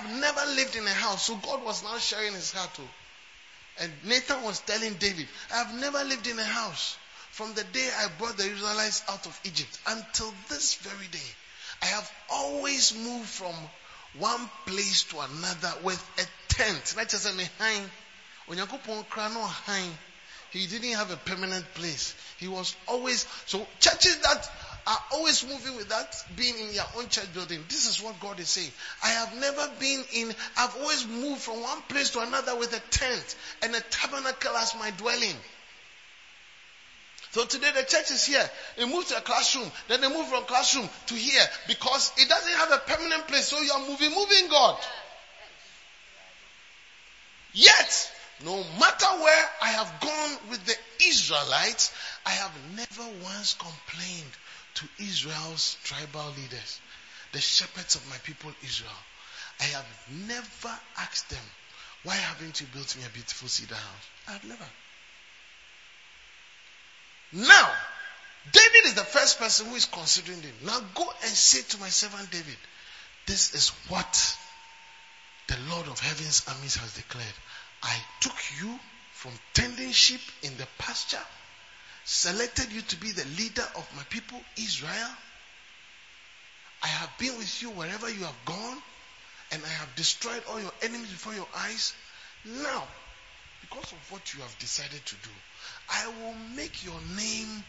Have 0.00 0.18
never 0.18 0.40
lived 0.52 0.76
in 0.76 0.86
a 0.86 0.94
house, 0.94 1.24
so 1.26 1.36
God 1.36 1.62
was 1.62 1.84
now 1.84 1.98
sharing 1.98 2.32
his 2.32 2.52
heart 2.52 2.72
to. 2.74 2.82
And 3.80 3.92
Nathan 4.04 4.42
was 4.42 4.60
telling 4.60 4.94
David, 4.94 5.28
I 5.52 5.58
have 5.58 5.74
never 5.74 6.02
lived 6.04 6.26
in 6.26 6.38
a 6.38 6.44
house. 6.44 6.96
From 7.32 7.52
the 7.52 7.64
day 7.64 7.88
I 7.98 8.08
brought 8.18 8.38
the 8.38 8.44
Israelites 8.44 9.02
out 9.10 9.26
of 9.26 9.38
Egypt 9.44 9.78
until 9.86 10.32
this 10.48 10.76
very 10.76 11.06
day, 11.08 11.30
I 11.82 11.86
have 11.86 12.10
always 12.30 12.94
moved 12.96 13.28
from 13.28 13.54
one 14.18 14.50
place 14.66 15.02
to 15.04 15.20
another 15.20 15.72
with 15.82 16.02
a 16.18 16.24
tent. 16.54 16.94
Not 16.96 17.08
just 17.10 17.28
a 17.28 17.32
He 20.50 20.66
didn't 20.66 20.94
have 20.94 21.10
a 21.10 21.16
permanent 21.16 21.74
place. 21.74 22.14
He 22.38 22.48
was 22.48 22.74
always, 22.88 23.26
so 23.46 23.66
churches 23.78 24.16
that 24.16 24.50
are 24.86 24.98
always 25.12 25.46
moving 25.46 25.76
without 25.76 26.08
being 26.36 26.58
in 26.58 26.72
your 26.74 26.84
own 26.96 27.08
church 27.08 27.32
building. 27.34 27.60
This 27.68 27.88
is 27.88 28.02
what 28.02 28.18
God 28.20 28.40
is 28.40 28.48
saying. 28.48 28.70
I 29.02 29.08
have 29.08 29.34
never 29.38 29.70
been 29.78 30.04
in, 30.12 30.34
I've 30.56 30.76
always 30.76 31.06
moved 31.06 31.40
from 31.40 31.62
one 31.62 31.82
place 31.88 32.10
to 32.10 32.20
another 32.20 32.56
with 32.56 32.72
a 32.74 32.80
tent 32.90 33.36
and 33.62 33.74
a 33.74 33.80
tabernacle 33.80 34.56
as 34.56 34.74
my 34.78 34.90
dwelling. 34.92 35.36
So 37.32 37.44
today 37.44 37.70
the 37.74 37.84
church 37.84 38.10
is 38.10 38.24
here. 38.26 38.50
They 38.76 38.86
move 38.86 39.06
to 39.08 39.16
a 39.16 39.20
classroom. 39.20 39.70
Then 39.88 40.00
they 40.00 40.08
move 40.08 40.26
from 40.28 40.44
classroom 40.44 40.88
to 41.06 41.14
here 41.14 41.44
because 41.68 42.12
it 42.16 42.28
doesn't 42.28 42.54
have 42.54 42.72
a 42.72 42.78
permanent 42.78 43.28
place. 43.28 43.46
So 43.46 43.60
you 43.60 43.70
are 43.70 43.86
moving, 43.86 44.10
moving 44.10 44.48
God. 44.48 44.76
Yet, 47.52 48.12
no 48.44 48.56
matter 48.78 49.06
where 49.22 49.48
I 49.62 49.68
have 49.68 50.00
gone 50.00 50.50
with 50.50 50.64
the 50.64 50.74
Israelites, 51.06 51.92
I 52.26 52.30
have 52.30 52.52
never 52.74 53.10
once 53.22 53.54
complained 53.54 54.32
to 54.80 55.04
Israel's 55.04 55.76
tribal 55.84 56.30
leaders, 56.36 56.80
the 57.32 57.40
shepherds 57.40 57.96
of 57.96 58.08
my 58.08 58.16
people 58.18 58.50
Israel. 58.64 58.90
I 59.60 59.64
have 59.64 59.86
never 60.26 60.78
asked 60.98 61.28
them, 61.28 61.44
why 62.02 62.14
haven't 62.14 62.60
you 62.60 62.66
built 62.72 62.96
me 62.96 63.02
a 63.04 63.10
beautiful 63.10 63.48
cedar 63.48 63.74
house? 63.74 64.08
I 64.26 64.32
have 64.32 64.44
never. 64.44 64.64
Now, 67.32 67.70
David 68.50 68.86
is 68.86 68.94
the 68.94 69.04
first 69.04 69.38
person 69.38 69.66
who 69.66 69.74
is 69.74 69.84
considering 69.84 70.38
it. 70.38 70.64
Now 70.64 70.80
go 70.94 71.06
and 71.22 71.30
say 71.30 71.60
to 71.60 71.80
my 71.80 71.88
servant 71.88 72.30
David, 72.30 72.56
this 73.26 73.54
is 73.54 73.68
what 73.88 74.36
the 75.46 75.58
Lord 75.68 75.88
of 75.88 76.00
heaven's 76.00 76.42
armies 76.48 76.76
has 76.76 76.94
declared. 76.94 77.34
I 77.82 77.96
took 78.20 78.36
you 78.60 78.78
from 79.12 79.32
tending 79.52 79.92
sheep 79.92 80.22
in 80.42 80.56
the 80.56 80.66
pasture 80.78 81.18
selected 82.10 82.72
you 82.72 82.80
to 82.82 82.96
be 82.96 83.12
the 83.12 83.24
leader 83.38 83.64
of 83.76 83.88
my 83.96 84.02
people, 84.10 84.40
Israel. 84.56 85.10
I 86.82 86.88
have 86.88 87.10
been 87.18 87.38
with 87.38 87.62
you 87.62 87.70
wherever 87.70 88.10
you 88.10 88.24
have 88.24 88.44
gone, 88.44 88.78
and 89.52 89.62
I 89.64 89.68
have 89.68 89.94
destroyed 89.94 90.42
all 90.50 90.60
your 90.60 90.72
enemies 90.82 91.10
before 91.10 91.34
your 91.34 91.46
eyes. 91.56 91.94
Now, 92.44 92.82
because 93.60 93.92
of 93.92 94.10
what 94.10 94.34
you 94.34 94.40
have 94.40 94.58
decided 94.58 95.06
to 95.06 95.14
do, 95.14 95.30
I 95.88 96.08
will 96.08 96.34
make 96.56 96.84
your 96.84 96.98
name 97.16 97.62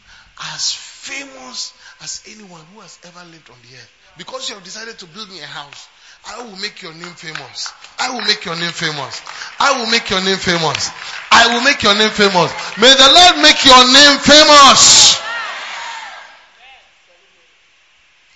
as 0.55 0.73
famous 0.73 1.71
as 2.01 2.23
anyone 2.27 2.65
who 2.73 2.79
has 2.79 2.97
ever 3.03 3.23
lived 3.25 3.49
on 3.51 3.57
the 3.61 3.75
earth. 3.75 3.93
Because 4.17 4.49
you 4.49 4.55
have 4.55 4.63
decided 4.63 4.97
to 4.99 5.05
build 5.05 5.29
me 5.29 5.39
a 5.41 5.45
house, 5.45 5.87
I 6.27 6.43
will 6.43 6.57
make 6.57 6.81
your 6.81 6.93
name 6.93 7.13
famous. 7.13 7.71
I 7.99 8.13
will 8.13 8.21
make 8.21 8.45
your 8.45 8.55
name 8.55 8.71
famous. 8.71 9.21
I 9.59 9.79
will 9.79 9.89
make 9.91 10.09
your 10.09 10.21
name 10.21 10.37
famous. 10.37 10.89
I 11.31 11.53
will 11.53 11.63
make 11.63 11.81
your 11.83 11.95
name 11.95 12.09
famous. 12.09 12.51
May 12.77 12.93
the 12.93 13.11
Lord 13.13 13.41
make 13.41 13.65
your 13.65 13.83
name 13.93 14.19
famous. 14.19 15.21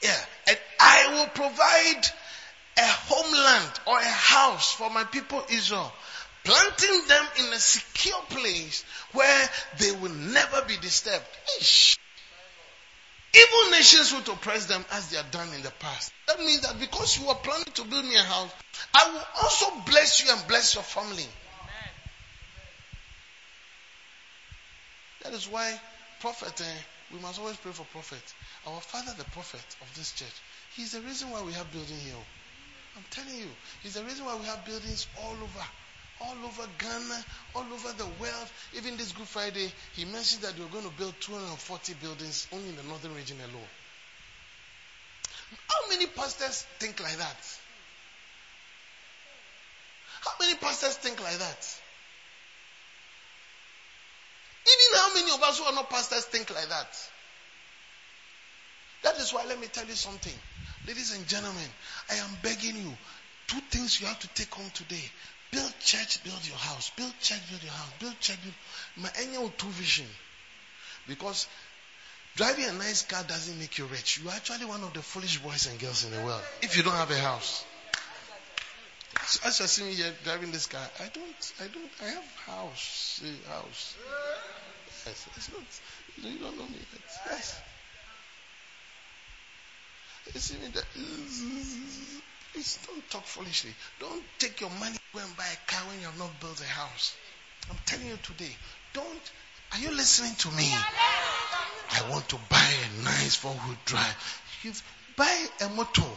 Yeah. 0.03 0.25
And 0.47 0.57
I 0.79 1.07
will 1.13 1.27
provide 1.27 2.01
a 2.77 2.87
homeland 3.07 3.71
or 3.87 3.97
a 3.97 4.03
house 4.03 4.73
for 4.73 4.89
my 4.89 5.03
people 5.03 5.43
Israel. 5.49 5.91
Planting 6.43 7.07
them 7.07 7.25
in 7.39 7.45
a 7.53 7.59
secure 7.59 8.21
place 8.29 8.83
where 9.13 9.49
they 9.79 9.91
will 9.93 10.13
never 10.13 10.61
be 10.67 10.77
disturbed. 10.77 11.25
Ish. 11.59 11.97
Evil 13.35 13.71
nations 13.71 14.13
will 14.13 14.33
oppress 14.33 14.65
them 14.65 14.85
as 14.91 15.09
they 15.09 15.17
have 15.17 15.29
done 15.31 15.49
in 15.53 15.61
the 15.61 15.71
past. 15.71 16.13
That 16.27 16.39
means 16.39 16.61
that 16.61 16.79
because 16.79 17.19
you 17.19 17.27
are 17.27 17.35
planning 17.35 17.71
to 17.73 17.83
build 17.83 18.05
me 18.05 18.15
a 18.15 18.21
house, 18.23 18.51
I 18.93 19.11
will 19.11 19.23
also 19.43 19.65
bless 19.85 20.23
you 20.23 20.31
and 20.31 20.47
bless 20.47 20.75
your 20.75 20.83
family. 20.83 21.25
That 25.23 25.33
is 25.33 25.49
why 25.49 25.79
prophet, 26.21 26.61
eh, 26.61 26.77
we 27.11 27.19
must 27.19 27.39
always 27.39 27.57
pray 27.57 27.71
for 27.71 27.83
prophet. 27.85 28.21
Our 28.67 28.79
father, 28.79 29.11
the 29.17 29.25
prophet 29.25 29.65
of 29.81 29.93
this 29.95 30.13
church, 30.13 30.35
he's 30.75 30.93
the 30.93 31.01
reason 31.01 31.29
why 31.31 31.41
we 31.41 31.51
have 31.53 31.69
building 31.71 31.97
here. 31.97 32.13
I'm 32.95 33.03
telling 33.09 33.35
you, 33.35 33.49
he's 33.83 33.95
the 33.95 34.03
reason 34.03 34.25
why 34.25 34.35
we 34.35 34.45
have 34.45 34.63
buildings 34.65 35.07
all 35.21 35.33
over 35.33 35.65
all 36.21 36.35
over 36.45 36.67
Ghana, 36.77 37.25
all 37.55 37.65
over 37.73 37.91
the 37.93 38.05
world. 38.19 38.49
Even 38.77 38.97
this 38.97 39.11
Good 39.11 39.27
Friday, 39.27 39.71
he 39.93 40.05
mentioned 40.05 40.43
that 40.43 40.57
we're 40.57 40.67
going 40.67 40.85
to 40.85 40.97
build 40.97 41.13
240 41.19 41.93
buildings 42.01 42.47
only 42.53 42.69
in 42.69 42.75
the 42.75 42.83
northern 42.83 43.13
region 43.15 43.37
alone. 43.39 43.67
How 45.69 45.89
many 45.89 46.07
pastors 46.07 46.65
think 46.79 47.01
like 47.01 47.17
that? 47.17 47.57
How 50.21 50.31
many 50.39 50.55
pastors 50.55 50.95
think 50.95 51.21
like 51.21 51.37
that? 51.37 51.79
Even 54.67 54.99
how 54.99 55.13
many 55.13 55.31
of 55.31 55.43
us 55.43 55.59
who 55.59 55.65
are 55.65 55.73
not 55.73 55.89
pastors 55.89 56.25
think 56.25 56.53
like 56.53 56.67
that? 56.69 56.87
That 59.03 59.17
is 59.19 59.31
why 59.31 59.45
let 59.45 59.59
me 59.59 59.67
tell 59.67 59.85
you 59.85 59.93
something. 59.93 60.33
Ladies 60.87 61.15
and 61.15 61.27
gentlemen, 61.27 61.69
I 62.09 62.15
am 62.15 62.29
begging 62.41 62.75
you, 62.75 62.97
two 63.47 63.59
things 63.69 64.01
you 64.01 64.07
have 64.07 64.19
to 64.19 64.27
take 64.29 64.51
home 64.53 64.71
today. 64.73 65.11
Build 65.55 65.73
church, 65.79 66.21
build 66.25 66.45
your 66.45 66.57
house. 66.57 66.91
Build 66.97 67.13
church, 67.21 67.39
build 67.49 67.63
your 67.63 67.71
house. 67.71 67.91
Build 67.99 68.19
church, 68.19 68.37
build 68.43 68.53
my 68.97 69.09
annual 69.23 69.47
two 69.57 69.67
vision. 69.67 70.05
Because 71.07 71.47
driving 72.35 72.65
a 72.65 72.73
nice 72.73 73.03
car 73.03 73.23
doesn't 73.23 73.57
make 73.57 73.77
you 73.77 73.85
rich. 73.85 74.19
You 74.21 74.27
are 74.29 74.35
actually 74.35 74.65
one 74.65 74.83
of 74.83 74.91
the 74.91 75.01
foolish 75.01 75.37
boys 75.37 75.67
and 75.71 75.79
girls 75.79 76.03
in 76.03 76.11
the 76.11 76.21
world. 76.25 76.41
If 76.61 76.75
you 76.75 76.83
don't 76.83 76.95
have 76.95 77.09
a 77.09 77.19
house. 77.19 77.63
So 79.27 79.47
as 79.47 79.59
you 79.61 79.67
see 79.67 79.83
me 79.85 79.93
here 79.93 80.11
driving 80.25 80.51
this 80.51 80.67
car, 80.67 80.85
I 80.99 81.07
don't, 81.13 81.53
I 81.61 81.67
don't, 81.67 81.91
I 82.03 82.07
have 82.15 82.35
house, 82.45 83.23
house. 83.47 83.95
Yes, 85.05 85.27
it's 85.37 85.51
not, 85.53 86.31
you 86.31 86.37
don't 86.37 86.57
know 86.57 86.65
me. 86.65 86.79
yes. 87.27 87.61
You 90.33 90.39
see 90.41 90.57
me 90.57 90.67
there. 90.73 92.21
Please 92.55 92.79
don't 92.87 93.09
talk 93.09 93.25
foolishly. 93.25 93.71
Don't 93.99 94.23
take 94.39 94.61
your 94.61 94.69
money 94.69 94.95
go 95.13 95.19
and 95.19 95.35
buy 95.35 95.43
a 95.43 95.69
car 95.69 95.81
when 95.89 95.99
you 95.99 96.05
have 96.05 96.17
not 96.17 96.39
built 96.39 96.61
a 96.61 96.63
house. 96.63 97.13
I'm 97.69 97.75
telling 97.85 98.07
you 98.07 98.17
today, 98.23 98.55
don't. 98.93 99.31
Are 99.73 99.79
you 99.79 99.91
listening 99.93 100.33
to 100.35 100.51
me? 100.51 100.63
I 100.63 102.09
want 102.09 102.29
to 102.29 102.37
buy 102.49 102.63
a 102.63 103.03
nice 103.03 103.35
four-wheel 103.35 103.75
drive. 103.83 104.41
You 104.63 104.71
buy 105.17 105.47
a 105.65 105.69
motor 105.75 106.07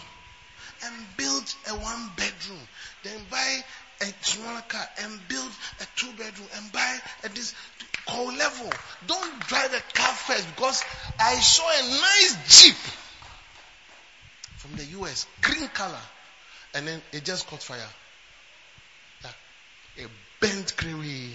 and 0.84 0.94
build 1.16 1.42
a 1.70 1.74
one 1.74 2.08
bedroom. 2.14 2.62
Then 3.02 3.18
buy 3.28 3.58
a 4.02 4.06
smaller 4.20 4.62
car 4.68 4.86
and 5.02 5.18
build 5.26 5.50
a 5.80 5.86
two 5.96 6.12
bedroom 6.12 6.46
and 6.54 6.70
buy 6.70 6.98
a 7.24 7.30
this 7.30 7.52
co-level. 8.06 8.70
Don't 9.08 9.40
drive 9.48 9.74
a 9.74 9.82
car 9.92 10.14
first 10.14 10.46
because 10.54 10.84
I 11.18 11.34
saw 11.34 11.68
a 11.68 11.82
nice 11.82 12.62
Jeep 12.62 12.76
from 14.58 14.76
the 14.76 14.84
US, 15.00 15.26
green 15.42 15.66
color 15.70 15.98
and 16.74 16.86
then 16.86 17.02
it 17.12 17.24
just 17.24 17.46
caught 17.46 17.62
fire. 17.62 17.78
Yeah. 19.24 20.04
A 20.04 20.08
bent 20.40 20.76
Crewe. 20.76 21.30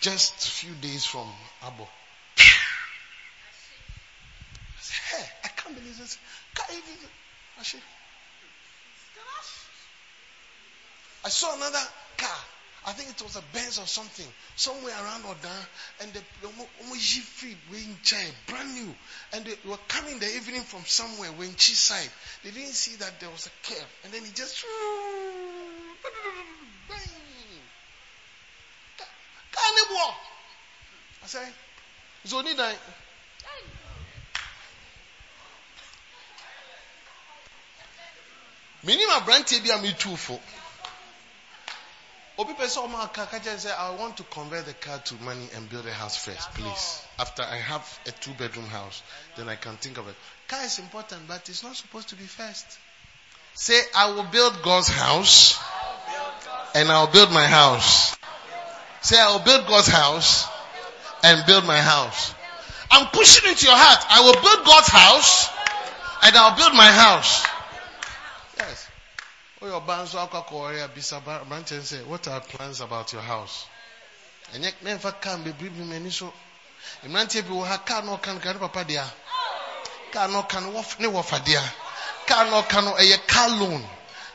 Just 0.00 0.46
a 0.46 0.50
few 0.50 0.72
days 0.80 1.04
from 1.04 1.28
Abo. 1.62 1.86
I 1.86 2.42
said, 4.80 5.18
hey, 5.18 5.26
I 5.44 5.48
can't 5.48 5.74
believe 5.74 5.98
this. 5.98 6.18
I 11.22 11.28
saw 11.28 11.54
another 11.54 11.78
car. 12.16 12.38
I 12.86 12.92
think 12.92 13.10
it 13.10 13.22
was 13.22 13.36
a 13.36 13.42
Benz 13.52 13.78
or 13.78 13.86
something, 13.86 14.26
somewhere 14.56 14.94
around 14.94 15.24
Odan, 15.24 15.66
and 16.00 16.12
the 16.12 16.20
free 17.20 17.56
in 17.72 17.96
brand 18.46 18.74
new. 18.74 18.94
And 19.34 19.44
they 19.44 19.54
were 19.68 19.76
coming 19.88 20.18
the 20.18 20.26
evening 20.34 20.62
from 20.62 20.84
somewhere, 20.86 21.30
when 21.32 21.54
she 21.56 21.74
side. 21.74 22.10
They 22.42 22.50
didn't 22.50 22.72
see 22.72 22.96
that 22.96 23.20
there 23.20 23.28
was 23.30 23.46
a 23.46 23.50
curve, 23.68 23.86
and 24.04 24.12
then 24.12 24.24
he 24.24 24.30
just. 24.32 24.64
I 31.22 31.26
said, 31.26 31.52
Zoni 32.26 32.56
die. 32.56 32.74
Minimum 38.82 39.16
aberanteɛ 39.20 39.62
bi 39.62 39.74
a 39.74 39.82
mi 39.82 39.92
tu 39.92 40.16
pɛ 42.44 42.66
sɛ 42.66 42.88
ɔmo 42.88 43.02
aka 43.02 43.58
say 43.58 43.70
I 43.72 43.90
want 43.90 44.16
to 44.18 44.22
convert 44.24 44.66
the 44.66 44.74
car 44.74 44.98
to 44.98 45.14
money 45.16 45.48
and 45.54 45.68
build 45.68 45.86
a 45.86 45.92
house 45.92 46.16
first, 46.16 46.52
please. 46.54 47.02
After 47.18 47.42
I 47.42 47.56
have 47.56 47.98
a 48.06 48.12
two 48.12 48.32
bedroom 48.32 48.66
house, 48.66 49.02
then 49.36 49.48
I 49.48 49.56
can 49.56 49.76
think 49.76 49.98
of 49.98 50.08
it. 50.08 50.14
Car 50.48 50.64
is 50.64 50.78
important, 50.78 51.28
but 51.28 51.48
it's 51.48 51.62
not 51.62 51.76
supposed 51.76 52.08
to 52.10 52.16
be 52.16 52.24
first. 52.24 52.78
Say, 53.54 53.80
I 53.94 54.10
will 54.12 54.24
build 54.24 54.62
God's 54.62 54.88
house, 54.88 55.58
and 56.74 56.88
I'll 56.90 57.10
build 57.10 57.30
my 57.32 57.46
house. 57.46 58.16
Say, 59.02 59.18
I 59.18 59.32
will 59.32 59.44
build 59.44 59.66
God's 59.66 59.88
house 59.88 60.46
and 61.22 61.44
build 61.46 61.66
my 61.66 61.80
house. 61.80 62.34
I'm 62.90 63.06
pushing 63.08 63.48
into 63.48 63.66
your 63.66 63.76
heart. 63.76 64.04
I 64.10 64.20
will 64.20 64.40
build 64.40 64.66
God's 64.66 64.88
house 64.88 65.48
and 66.22 66.36
I'll 66.36 66.56
build 66.56 66.74
my 66.74 66.90
house. 66.90 67.46
Yes. 69.62 69.72
What 72.06 72.28
are 72.28 72.40
plans 72.40 72.80
about 72.80 73.12
your 73.12 73.20
house? 73.22 73.66
And 74.54 74.64
yet 74.64 74.74
never 74.82 75.12
can 75.12 75.42
be 75.42 75.52
bring 75.52 75.88
me 76.02 76.10
so. 76.10 76.32
Mmeranteɛ 77.04 77.42
bi 77.42 77.50
wɔ 77.52 77.66
ha 77.66 77.76
kaa 77.78 78.00
na 78.00 78.16
ɔka 78.16 78.32
no 78.34 78.40
ka 78.40 78.52
ne 78.52 78.58
papa 78.58 78.84
dea 78.84 79.04
kaa 80.12 80.26
na 80.28 80.42
ɔka 80.42 80.62
no 80.62 80.70
ne 80.98 81.08
wɔfa 81.08 81.44
dea 81.44 81.62
kaa 82.26 82.44
na 82.44 82.62
ɔka 82.62 82.82
no 82.84 82.94
ɛyɛ 82.94 83.26
car 83.26 83.48
loan 83.50 83.86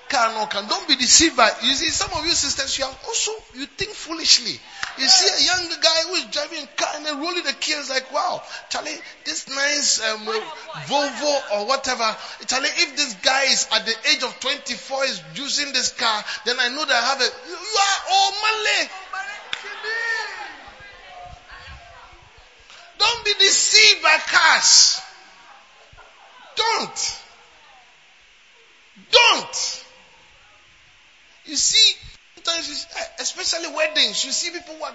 car 0.10 0.34
no 0.34 0.46
can. 0.48 0.68
Don't 0.68 0.88
be 0.88 0.96
deceived 0.96 1.38
by. 1.38 1.50
You 1.64 1.74
see, 1.74 1.90
some 1.90 2.12
of 2.18 2.26
you 2.26 2.32
sisters, 2.32 2.78
you 2.78 2.86
are 2.86 2.96
also 3.06 3.32
you 3.56 3.66
think 3.66 3.92
foolishly. 3.92 4.60
You 4.98 5.08
see 5.08 5.28
a 5.28 5.46
young 5.46 5.70
guy 5.82 6.02
who 6.08 6.14
is 6.16 6.26
driving 6.26 6.64
a 6.64 6.68
car 6.68 6.90
and 6.96 7.06
then 7.06 7.20
rolling 7.20 7.44
the 7.44 7.54
key. 7.54 7.74
It's 7.74 7.90
like, 7.90 8.12
wow, 8.14 8.42
Charlie, 8.70 8.96
this 9.26 9.50
nice 9.50 10.02
um, 10.02 10.26
Volvo 10.88 11.42
or 11.54 11.68
whatever. 11.68 12.16
Charlie, 12.48 12.70
if 12.70 12.96
this 12.96 13.14
guy 13.16 13.44
is 13.44 13.68
at 13.74 13.86
the 13.86 13.96
age 14.12 14.24
of 14.24 14.40
24 14.40 15.04
is 15.06 15.22
using 15.36 15.74
this 15.74 15.92
car, 15.92 16.24
then 16.46 16.56
I 16.60 16.70
know 16.70 16.86
that 16.86 16.94
I 16.94 17.06
have 17.08 17.22
a. 17.22 17.24
You 17.24 17.56
are 17.56 18.00
oh 18.10 18.32
Malay. 18.42 18.90
Don't 22.98 23.26
be 23.26 23.34
deceived 23.40 24.02
by 24.02 24.18
cars. 24.28 25.02
Don't. 26.56 27.20
Don't. 29.12 29.85
You 31.46 31.56
see, 31.56 31.96
sometimes, 32.36 32.70
you, 32.70 32.76
eh, 33.00 33.06
especially 33.20 33.74
weddings, 33.76 34.26
you 34.26 34.32
see 34.32 34.52
people 34.52 34.76
who 34.76 34.84
are 34.84 34.94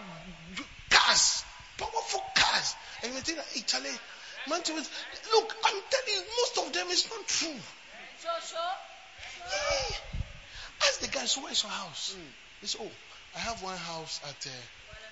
cars, 0.90 1.44
powerful 1.78 2.22
cars, 2.34 2.74
and 3.04 3.14
you 3.14 3.20
think, 3.20 3.38
Charlie, 3.66 3.90
man, 4.48 4.60
look, 4.60 5.56
I'm 5.64 5.80
telling 5.90 6.14
you, 6.14 6.22
most 6.38 6.58
of 6.58 6.72
them 6.72 6.88
is 6.88 7.08
not 7.08 7.26
true. 7.28 7.60
Yeah. 9.50 9.96
Ask 10.82 11.00
the 11.00 11.08
guy, 11.08 11.24
so 11.26 11.42
where's 11.42 11.62
your 11.62 11.72
house? 11.72 12.16
Mm. 12.16 12.32
He 12.60 12.66
said, 12.66 12.80
oh, 12.82 12.90
I 13.36 13.38
have 13.38 13.62
one 13.62 13.76
house 13.76 14.20
at 14.24 14.46
uh, 14.46 14.50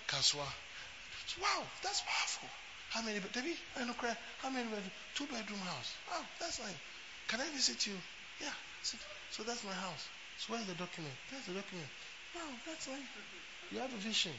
Kasoa. 0.08 0.48
Wow, 1.40 1.62
that's 1.82 2.02
powerful. 2.02 2.48
How 2.90 3.02
many, 3.02 3.20
Debbie, 3.32 3.56
I 3.76 3.84
know, 3.84 3.94
how 4.40 4.50
many 4.50 4.64
bedroom? 4.64 4.90
Two 5.14 5.26
bedroom 5.26 5.60
house. 5.60 5.94
Wow, 6.10 6.24
that's 6.40 6.58
nice. 6.58 6.74
Can 7.28 7.40
I 7.40 7.48
visit 7.54 7.86
you? 7.86 7.92
Yeah. 8.40 8.54
So 9.30 9.42
that's 9.42 9.62
my 9.64 9.72
house. 9.72 10.08
So 10.38 10.52
where's 10.54 10.66
the 10.66 10.74
document? 10.74 11.14
That's 11.30 11.46
the 11.46 11.54
document. 11.54 11.88
Wow, 12.34 12.42
that's 12.64 12.86
why 12.86 12.98
you 13.72 13.78
have 13.80 13.92
a 13.92 13.96
vision. 13.96 14.32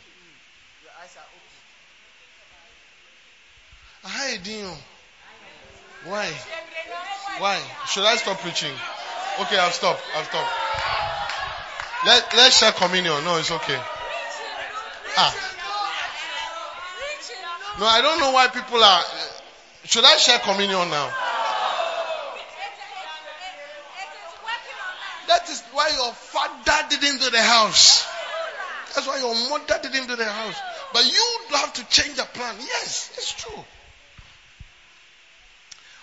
Your 0.83 0.91
eyes 1.01 1.15
are 1.17 1.27
open. 1.27 1.59
Hi, 4.03 4.37
Dino. 4.37 4.73
Why? 6.05 6.31
Why? 7.39 7.59
Should 7.87 8.05
I 8.05 8.15
stop 8.15 8.39
preaching? 8.39 8.73
Okay, 9.41 9.57
I'll 9.57 9.71
stop. 9.71 9.99
I'll 10.15 10.23
stop. 10.23 10.47
Let, 12.05 12.33
let's 12.37 12.57
share 12.57 12.71
communion. 12.71 13.23
No, 13.25 13.37
it's 13.37 13.51
okay. 13.51 13.79
Ah. 15.17 15.35
No, 17.79 17.85
I 17.85 18.01
don't 18.01 18.19
know 18.19 18.31
why 18.31 18.47
people 18.47 18.81
are. 18.81 19.03
Should 19.83 20.05
I 20.05 20.15
share 20.17 20.39
communion 20.39 20.89
now? 20.89 21.13
That 25.27 25.47
is 25.49 25.61
why 25.73 25.89
your 25.89 26.11
father 26.65 26.87
didn't 26.89 27.19
do 27.19 27.29
the 27.29 27.41
house. 27.41 28.05
That's 28.95 29.07
why 29.07 29.19
your 29.19 29.35
mother 29.49 29.79
didn't 29.81 30.07
do 30.07 30.15
the 30.15 30.25
house. 30.25 30.55
But 30.93 31.05
you 31.05 31.39
have 31.51 31.73
to 31.73 31.87
change 31.89 32.15
the 32.17 32.23
plan. 32.23 32.55
Yes, 32.59 33.11
it's 33.17 33.33
true. 33.33 33.63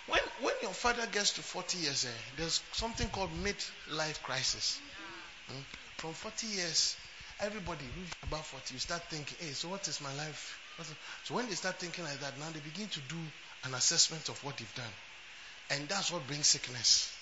When, 0.08 0.20
when 0.40 0.54
your 0.62 0.70
father 0.70 1.06
gets 1.10 1.32
to 1.32 1.40
40 1.42 1.78
years, 1.78 2.04
eh, 2.04 2.08
there's 2.36 2.62
something 2.72 3.08
called 3.08 3.30
mid-life 3.42 4.22
crisis. 4.22 4.78
Hmm? 5.48 5.60
From 5.96 6.12
40 6.12 6.46
years, 6.46 6.96
everybody 7.40 7.84
about 8.22 8.44
40, 8.44 8.74
you 8.74 8.78
start 8.78 9.02
thinking, 9.10 9.36
hey, 9.40 9.52
so 9.52 9.68
what 9.68 9.86
is 9.88 10.00
my 10.00 10.14
life? 10.14 10.60
So 11.24 11.34
when 11.34 11.48
they 11.48 11.54
start 11.54 11.76
thinking 11.76 12.04
like 12.04 12.20
that, 12.20 12.38
now 12.38 12.50
they 12.52 12.60
begin 12.60 12.86
to 12.88 13.00
do 13.08 13.16
an 13.64 13.74
assessment 13.74 14.28
of 14.28 14.42
what 14.44 14.58
they've 14.58 14.74
done. 14.74 14.84
And 15.70 15.88
that's 15.88 16.12
what 16.12 16.26
brings 16.26 16.46
sickness. 16.46 17.12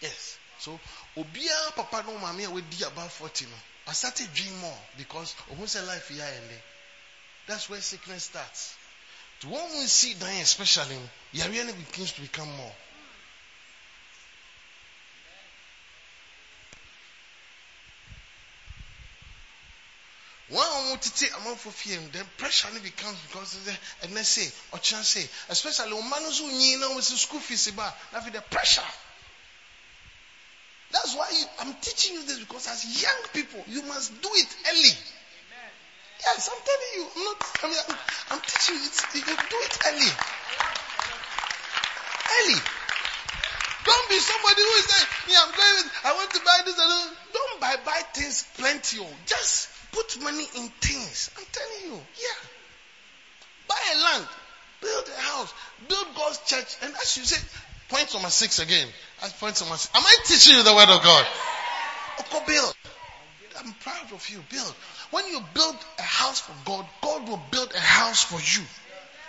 Yes. 0.00 0.38
So 0.58 0.78
obia 1.16 1.74
papa 1.76 2.04
no 2.06 2.18
mami 2.18 2.44
a 2.44 2.48
wedi 2.50 2.86
about 2.86 3.10
40 3.10 3.46
no. 3.46 3.52
I 3.86 3.92
started 3.92 4.28
dreaming 4.34 4.58
more 4.60 4.78
because 4.96 5.34
almost 5.50 5.76
a 5.76 5.82
life 5.82 6.08
here 6.08 6.22
and 6.22 6.50
there. 6.50 6.62
That's 7.46 7.70
where 7.70 7.80
sickness 7.80 8.24
starts. 8.24 8.74
To 9.40 9.48
one 9.48 9.70
we 9.70 9.86
see 9.86 10.14
dying 10.14 10.42
especially, 10.42 10.96
really 11.32 11.72
begins 11.72 12.12
to 12.12 12.20
become 12.20 12.48
more. 12.56 12.72
One 20.50 20.66
who 20.88 20.96
take 20.96 21.30
a 21.36 21.40
month 21.44 21.66
of 21.66 21.74
fear, 21.74 21.98
then 22.10 22.24
pressure 22.38 22.68
becomes 22.82 23.18
because 23.28 23.68
and 24.02 24.16
they 24.16 24.22
say, 24.22 24.50
or 24.72 24.78
chance 24.78 25.08
say, 25.08 25.28
especially 25.50 25.92
when 25.92 26.08
man 26.08 26.22
who 26.22 26.80
know 26.80 26.96
with 26.96 27.04
school 27.04 27.40
fees, 27.40 27.70
but 27.76 27.94
the 28.32 28.40
pressure. 28.50 28.82
That's 30.92 31.14
why 31.14 31.28
you, 31.30 31.44
I'm 31.60 31.74
teaching 31.80 32.14
you 32.14 32.22
this 32.24 32.38
because 32.40 32.66
as 32.68 33.02
young 33.02 33.20
people, 33.32 33.60
you 33.68 33.82
must 33.82 34.20
do 34.22 34.28
it 34.32 34.48
early. 34.72 34.94
Amen. 34.96 35.70
Yes, 36.20 36.48
I'm 36.48 36.60
telling 36.64 36.92
you. 36.96 37.04
I'm 37.16 37.24
not. 37.24 37.38
I 37.62 37.66
mean, 37.68 37.82
I'm, 37.88 37.96
I'm 38.32 38.40
teaching 38.40 38.76
you. 38.76 38.88
You 39.20 39.36
do 39.36 39.58
it 39.68 39.74
early. 39.86 40.12
Early. 42.28 42.60
Don't 43.84 44.08
be 44.08 44.18
somebody 44.18 44.62
who 44.62 44.74
is 44.80 44.84
saying, 44.84 45.08
"Yeah, 45.28 45.40
I'm 45.44 45.52
going. 45.52 45.90
I 46.04 46.12
want 46.16 46.30
to 46.32 46.40
buy 46.40 46.58
this." 46.64 46.78
And 46.78 47.16
don't 47.32 47.60
buy 47.60 47.76
buy 47.84 48.00
things 48.12 48.44
plenty. 48.56 48.98
Oh. 49.00 49.08
Just 49.26 49.68
put 49.92 50.22
money 50.22 50.44
in 50.56 50.68
things. 50.80 51.30
I'm 51.36 51.44
telling 51.52 51.92
you. 51.92 52.00
Yeah. 52.16 52.40
Buy 53.68 53.80
a 53.92 53.96
land, 54.02 54.28
build 54.80 55.08
a 55.08 55.20
house, 55.20 55.54
build 55.88 56.06
God's 56.16 56.38
church, 56.46 56.76
and 56.82 56.94
as 56.94 57.16
you 57.18 57.24
say, 57.24 57.40
Point 57.88 58.12
number 58.12 58.28
six 58.28 58.58
again. 58.58 58.86
That's 59.20 59.32
point 59.34 59.60
number 59.60 59.76
six. 59.76 59.94
Am 59.94 60.02
I 60.04 60.16
teaching 60.24 60.56
you 60.56 60.62
the 60.62 60.74
word 60.74 60.88
of 60.88 61.02
God? 61.02 61.26
Okay, 62.20 62.44
build. 62.46 62.74
I'm 63.58 63.72
proud 63.74 64.12
of 64.12 64.28
you. 64.28 64.38
Build. 64.50 64.74
When 65.10 65.26
you 65.28 65.40
build 65.54 65.76
a 65.98 66.02
house 66.02 66.40
for 66.40 66.54
God, 66.64 66.86
God 67.00 67.28
will 67.28 67.40
build 67.50 67.72
a 67.74 67.80
house 67.80 68.24
for 68.24 68.36
you. 68.36 68.66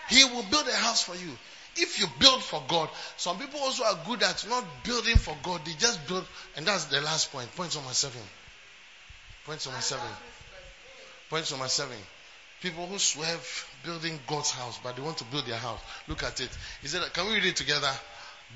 He 0.10 0.26
will 0.26 0.43
build 0.43 0.68
a 0.68 0.76
house 0.76 1.03
for 1.03 1.16
you. 1.16 1.32
If 1.78 1.99
you 1.99 2.07
build 2.20 2.43
for 2.43 2.62
God, 2.68 2.89
some 3.16 3.38
people 3.38 3.60
also 3.62 3.84
are 3.84 3.97
good 4.05 4.22
at 4.24 4.45
not 4.49 4.66
building 4.84 5.16
for 5.16 5.36
God. 5.43 5.62
They 5.66 5.74
just 5.74 6.05
build, 6.07 6.26
and 6.57 6.66
that's 6.66 6.86
the 6.86 6.99
last 6.99 7.32
point. 7.32 7.55
Point 7.55 7.74
number 7.76 7.93
seven. 7.93 8.22
Point 9.45 9.66
number 9.66 9.82
seven. 9.82 10.10
Point 11.30 11.49
number 11.51 11.68
seven. 11.68 11.97
People 12.62 12.88
who 12.88 12.99
swerve 12.99 13.70
building 13.86 14.20
God's 14.28 14.51
house, 14.51 14.80
but 14.84 14.95
they 14.95 15.01
want 15.01 15.18
to 15.20 15.24
build 15.26 15.45
their 15.45 15.55
house. 15.57 15.80
Look 16.07 16.24
at 16.24 16.41
it. 16.41 16.49
He 16.82 16.89
said, 16.89 17.01
can 17.14 17.28
we 17.28 17.36
read 17.36 17.45
it 17.45 17.55
together? 17.55 17.91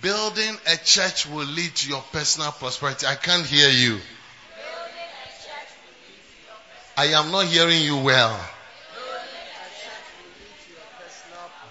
Building 0.01 0.57
a 0.67 0.77
church 0.77 1.27
will 1.27 1.45
lead 1.45 1.73
to 1.75 1.89
your 1.89 2.01
personal 2.11 2.51
prosperity. 2.51 3.05
I 3.05 3.15
can't 3.15 3.45
hear 3.45 3.69
you. 3.69 3.99
I 6.95 7.07
am 7.07 7.31
not 7.31 7.45
hearing 7.45 7.81
you 7.81 7.97
well. 7.97 8.39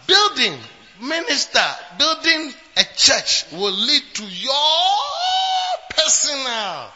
Building, 0.06 0.58
minister, 1.00 1.64
building 1.98 2.52
a 2.76 2.84
church 2.96 3.44
will 3.52 3.72
lead 3.72 4.02
to 4.14 4.24
your 4.24 4.50
personal 5.90 6.90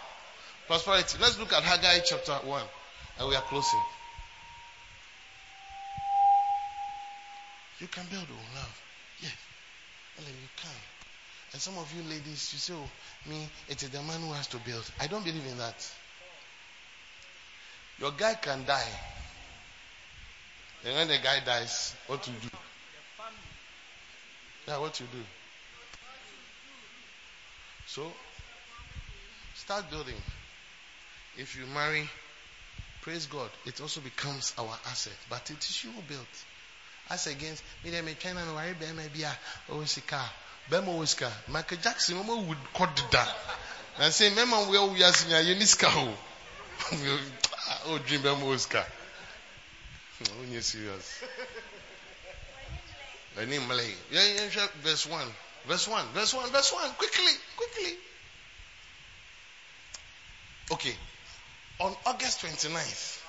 prosperity. 0.66 1.18
Let's 1.20 1.38
look 1.38 1.52
at 1.52 1.62
Haggai 1.62 2.00
chapter 2.04 2.32
1 2.32 2.62
and 3.18 3.28
we 3.28 3.34
are 3.36 3.42
closing. 3.42 3.80
You 7.78 7.86
can 7.88 8.04
build 8.10 8.28
with 8.28 8.54
love. 8.54 8.82
Yes. 9.20 9.36
Well, 10.18 10.26
you 10.28 10.48
can. 10.56 10.70
And 11.52 11.62
some 11.62 11.78
of 11.78 11.92
you 11.94 12.02
ladies, 12.02 12.52
you 12.52 12.58
say, 12.58 12.74
oh, 12.74 12.90
me, 13.28 13.48
it 13.68 13.82
is 13.82 13.90
the 13.90 14.02
man 14.02 14.20
who 14.20 14.32
has 14.32 14.46
to 14.48 14.58
build. 14.58 14.90
I 15.00 15.06
don't 15.06 15.24
believe 15.24 15.46
in 15.46 15.58
that. 15.58 15.92
Your 17.98 18.10
guy 18.12 18.34
can 18.34 18.64
die. 18.64 18.90
And 20.84 20.94
when 20.94 21.08
the 21.08 21.18
guy 21.22 21.40
dies, 21.44 21.94
what 22.06 22.22
do 22.22 22.30
you 22.30 22.38
do? 22.40 22.48
Yeah, 24.68 24.78
what 24.78 24.98
you 25.00 25.06
do? 25.10 25.22
So, 27.86 28.12
start 29.54 29.90
building. 29.90 30.16
If 31.38 31.56
you 31.56 31.66
marry, 31.66 32.08
praise 33.00 33.26
God, 33.26 33.50
it 33.64 33.80
also 33.80 34.00
becomes 34.00 34.52
our 34.58 34.76
asset. 34.86 35.16
But 35.30 35.50
it 35.50 35.58
is 35.58 35.84
you 35.84 35.90
who 35.90 36.02
built. 36.02 36.44
As 37.08 37.26
against, 37.28 37.62
me, 37.84 37.90
they 37.90 38.02
may 38.02 38.14
China, 38.14 38.44
no, 38.44 38.56
I 38.56 38.72
be 38.72 39.22
a, 39.22 39.28
ah, 39.28 39.38
oh, 39.70 39.84
car. 40.06 40.28
Bema 40.70 40.90
Oscar. 40.90 41.32
Michael 41.48 41.78
Jackson, 41.78 42.16
Mama 42.16 42.36
would 42.42 42.58
cut 42.74 43.02
that. 43.12 43.36
And 43.98 44.12
say, 44.12 44.34
Mama, 44.34 44.66
we 44.70 45.02
are 45.02 45.12
seeing 45.12 45.32
a 45.32 45.54
Uniska. 45.54 45.88
Oh, 47.86 47.98
dream 48.06 48.22
Bema 48.22 48.46
Oscar. 48.46 48.84
When 50.40 50.52
you 50.52 50.60
serious. 50.60 51.22
The 53.36 53.46
name 53.46 53.68
Malay. 53.68 53.94
Yeah, 54.10 54.26
yeah, 54.34 54.66
verse 54.82 55.06
1. 55.06 55.26
Verse 55.66 55.86
1. 55.88 56.06
Verse 56.14 56.34
1. 56.34 56.50
Verse 56.50 56.72
1. 56.72 56.90
Quickly. 56.92 57.32
Quickly. 57.56 57.98
Okay. 60.72 60.96
On 61.80 61.94
August 62.06 62.40
29th 62.40 63.22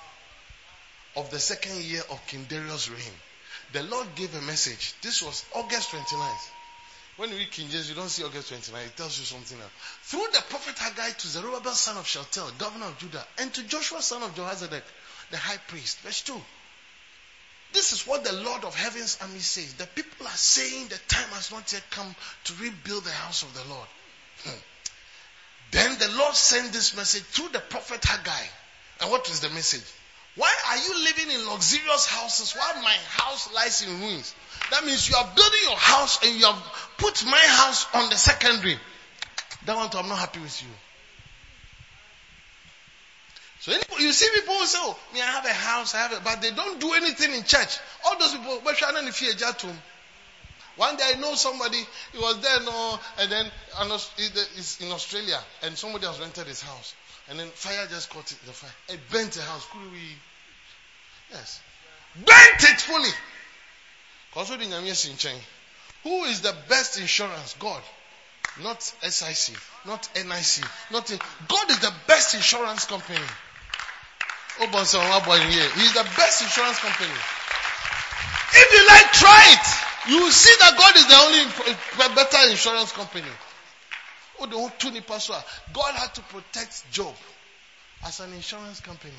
of 1.16 1.30
the 1.30 1.38
second 1.38 1.82
year 1.82 2.02
of 2.10 2.26
King 2.26 2.46
Darius' 2.48 2.88
reign, 2.88 3.14
the 3.72 3.82
Lord 3.82 4.14
gave 4.14 4.34
a 4.34 4.40
message. 4.40 4.94
This 5.02 5.22
was 5.22 5.44
August 5.54 5.90
29th. 5.90 6.50
When 7.18 7.30
you 7.30 7.36
read 7.36 7.50
King 7.50 7.68
James, 7.68 7.88
you 7.88 7.96
don't 7.96 8.08
see 8.08 8.22
August 8.22 8.48
29. 8.48 8.80
It 8.86 8.96
tells 8.96 9.18
you 9.18 9.24
something 9.24 9.58
else. 9.58 9.72
Through 10.04 10.28
the 10.32 10.40
prophet 10.50 10.78
Haggai 10.78 11.10
to 11.10 11.26
Zerubbabel 11.26 11.72
son 11.72 11.96
of 11.96 12.06
Shealtiel, 12.06 12.52
governor 12.58 12.86
of 12.86 12.98
Judah, 12.98 13.26
and 13.38 13.52
to 13.54 13.64
Joshua 13.64 14.00
son 14.00 14.22
of 14.22 14.36
Jehozadak, 14.36 14.84
the 15.32 15.36
high 15.36 15.56
priest. 15.66 15.98
Verse 15.98 16.22
2. 16.22 16.40
This 17.72 17.92
is 17.92 18.06
what 18.06 18.22
the 18.22 18.32
Lord 18.32 18.62
of 18.64 18.76
heaven's 18.76 19.18
army 19.20 19.40
says. 19.40 19.74
The 19.74 19.88
people 19.88 20.28
are 20.28 20.36
saying 20.36 20.86
the 20.86 20.98
time 21.08 21.28
has 21.30 21.50
not 21.50 21.72
yet 21.72 21.82
come 21.90 22.14
to 22.44 22.52
rebuild 22.62 23.02
the 23.02 23.10
house 23.10 23.42
of 23.42 23.52
the 23.52 23.64
Lord. 23.68 23.88
Hmm. 24.44 24.60
Then 25.72 25.98
the 25.98 26.08
Lord 26.18 26.36
sent 26.36 26.72
this 26.72 26.96
message 26.96 27.24
through 27.24 27.48
the 27.48 27.58
prophet 27.58 28.04
Haggai. 28.04 28.46
And 29.00 29.10
what 29.10 29.28
is 29.28 29.40
the 29.40 29.50
message? 29.50 29.82
Why 30.36 30.54
are 30.68 30.76
you 30.76 31.04
living 31.04 31.32
in 31.32 31.50
luxurious 31.50 32.06
houses 32.06 32.54
while 32.54 32.80
my 32.80 32.94
house 33.08 33.52
lies 33.52 33.82
in 33.82 34.00
ruins? 34.00 34.32
That 34.70 34.84
means 34.84 35.08
you 35.08 35.16
are 35.16 35.28
building 35.34 35.60
your 35.62 35.76
house 35.76 36.24
and 36.24 36.38
you 36.38 36.46
have 36.46 36.62
put 36.98 37.24
my 37.24 37.38
house 37.38 37.86
on 37.94 38.10
the 38.10 38.16
secondary. 38.16 38.78
That 39.66 39.76
one, 39.76 39.88
I'm 39.94 40.08
not 40.08 40.18
happy 40.18 40.40
with 40.40 40.62
you. 40.62 40.68
So 43.60 43.72
you 43.98 44.12
see 44.12 44.28
people 44.34 44.54
who 44.54 44.66
say, 44.66 44.78
oh, 44.80 44.98
me, 45.12 45.20
I 45.20 45.26
have 45.26 45.44
a 45.44 45.52
house, 45.52 45.94
I 45.94 45.98
have 45.98 46.12
it, 46.12 46.20
but 46.22 46.40
they 46.40 46.52
don't 46.52 46.80
do 46.80 46.92
anything 46.92 47.34
in 47.34 47.42
church. 47.42 47.78
All 48.06 48.18
those 48.18 48.32
people, 48.32 48.60
but 48.64 48.76
to 48.78 49.12
fear 49.12 49.32
Jatum. 49.32 49.74
one 50.76 50.96
day 50.96 51.04
I 51.14 51.20
know 51.20 51.34
somebody, 51.34 51.78
he 52.12 52.18
was 52.18 52.40
there, 52.40 52.60
no, 52.60 53.00
and 53.18 53.32
then 53.32 53.46
he's 54.16 54.78
in 54.80 54.92
Australia, 54.92 55.38
and 55.62 55.76
somebody 55.76 56.06
has 56.06 56.20
rented 56.20 56.46
his 56.46 56.62
house. 56.62 56.94
And 57.28 57.38
then 57.38 57.48
fire 57.48 57.86
just 57.90 58.10
caught 58.10 58.30
it, 58.30 58.38
the 58.46 58.52
fire. 58.52 58.70
It 58.88 59.00
burnt 59.10 59.32
the 59.32 59.42
house. 59.42 59.66
Could 59.70 59.92
we? 59.92 60.16
Yes. 61.30 61.60
Burnt 62.14 62.62
it 62.62 62.80
fully. 62.80 63.10
Who 64.34 66.24
is 66.24 66.40
the 66.42 66.54
best 66.68 66.98
insurance? 66.98 67.54
God. 67.58 67.82
Not 68.62 68.82
SIC. 68.82 69.56
Not 69.86 70.08
NIC. 70.14 70.64
Not 70.90 71.10
a, 71.10 71.18
God 71.48 71.70
is 71.70 71.78
the 71.78 71.92
best 72.06 72.34
insurance 72.34 72.84
company. 72.84 73.18
Oh, 74.60 74.66
He's 74.66 75.94
the 75.94 76.08
best 76.16 76.42
insurance 76.42 76.78
company. 76.80 77.10
If 78.50 78.72
you 78.72 78.86
like, 78.88 79.12
try 79.12 79.44
it. 79.52 80.10
You 80.10 80.20
will 80.22 80.30
see 80.32 80.54
that 80.60 80.76
God 80.76 80.96
is 80.96 81.06
the 81.06 81.16
only 81.16 82.14
better 82.14 82.50
insurance 82.50 82.92
company. 82.92 83.28
Oh. 84.40 84.72
God 85.72 85.94
had 85.94 86.14
to 86.14 86.20
protect 86.22 86.90
Job 86.90 87.14
as 88.06 88.20
an 88.20 88.32
insurance 88.32 88.80
company. 88.80 89.12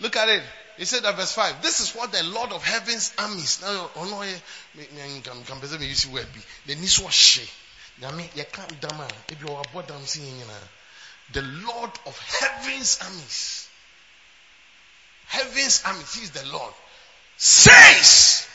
Look 0.00 0.16
at 0.16 0.28
it. 0.28 0.42
He 0.80 0.86
said 0.86 1.04
at 1.04 1.14
verse 1.14 1.32
5, 1.32 1.60
this 1.60 1.80
is 1.80 1.94
what 1.94 2.10
the 2.10 2.22
Lord 2.22 2.52
of 2.52 2.64
heaven's 2.64 3.12
armies. 3.18 3.60
Now, 3.60 3.90
oh 3.96 4.04
no, 4.06 4.22
eh, 4.22 5.20
can 5.22 5.78
me 5.78 5.86
use 5.86 6.06
word 6.06 6.26
be. 6.32 6.40
The 6.72 6.80
niswa 6.80 7.10
she. 7.10 7.42
Yami, 8.00 8.34
you 8.34 8.44
can't 8.50 8.80
dama. 8.80 9.04
Eh? 9.04 9.32
If 9.32 9.42
you 9.42 9.54
are 9.54 9.62
bored, 9.74 9.90
I'm 9.90 10.00
seeing 10.06 10.38
you 10.38 10.44
The 11.34 11.42
Lord 11.42 11.90
of 12.06 12.18
heaven's 12.40 12.98
armies. 13.04 13.68
Heaven's 15.26 15.82
armies, 15.84 16.14
he 16.14 16.22
is 16.22 16.30
the 16.30 16.50
Lord. 16.50 16.72
Says, 17.36 18.48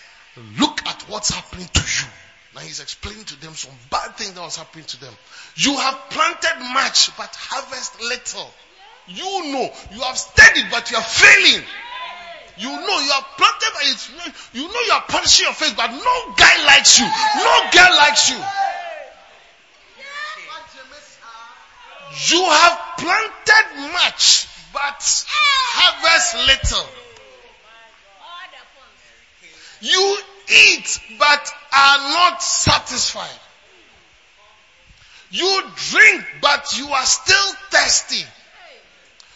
look 0.58 0.84
at 0.88 1.04
what's 1.04 1.30
happening 1.30 1.70
to 1.72 1.80
you. 1.82 2.10
Now 2.56 2.62
he's 2.62 2.80
explaining 2.80 3.26
to 3.26 3.40
them 3.40 3.54
some 3.54 3.76
bad 3.92 4.18
thing 4.18 4.34
that 4.34 4.42
was 4.42 4.56
happening 4.56 4.86
to 4.86 5.00
them. 5.00 5.14
You 5.58 5.78
have 5.78 6.10
planted 6.10 6.74
much, 6.74 7.16
but 7.18 7.30
harvest 7.36 8.02
little. 8.02 8.52
You 9.08 9.54
know, 9.54 9.70
you 9.92 10.02
have 10.02 10.18
studied, 10.18 10.66
but 10.72 10.90
you 10.90 10.98
are 10.98 11.04
failing. 11.04 11.64
You 12.58 12.70
know 12.70 13.00
you 13.00 13.12
have 13.12 13.26
planted, 13.38 13.72
it's, 13.92 14.10
you 14.54 14.68
know 14.68 14.80
you 14.86 14.92
are 14.94 15.04
punishing 15.08 15.46
your 15.46 15.54
face, 15.54 15.74
but 15.74 15.92
no 15.92 16.34
guy 16.36 16.66
likes 16.66 17.00
you. 17.00 17.06
No 17.36 17.70
girl 17.70 17.98
likes 17.98 18.30
you. 18.30 18.40
You 22.30 22.46
have 22.50 22.80
planted 22.98 23.92
much, 23.92 24.48
but 24.72 25.26
harvest 25.28 26.36
little. 26.48 26.88
You 29.82 30.18
eat, 30.48 31.00
but 31.20 31.52
are 31.74 31.98
not 31.98 32.42
satisfied. 32.42 33.40
You 35.32 35.64
drink, 35.92 36.24
but 36.42 36.78
you 36.78 36.88
are 36.88 37.06
still 37.06 37.54
thirsty. 37.70 38.26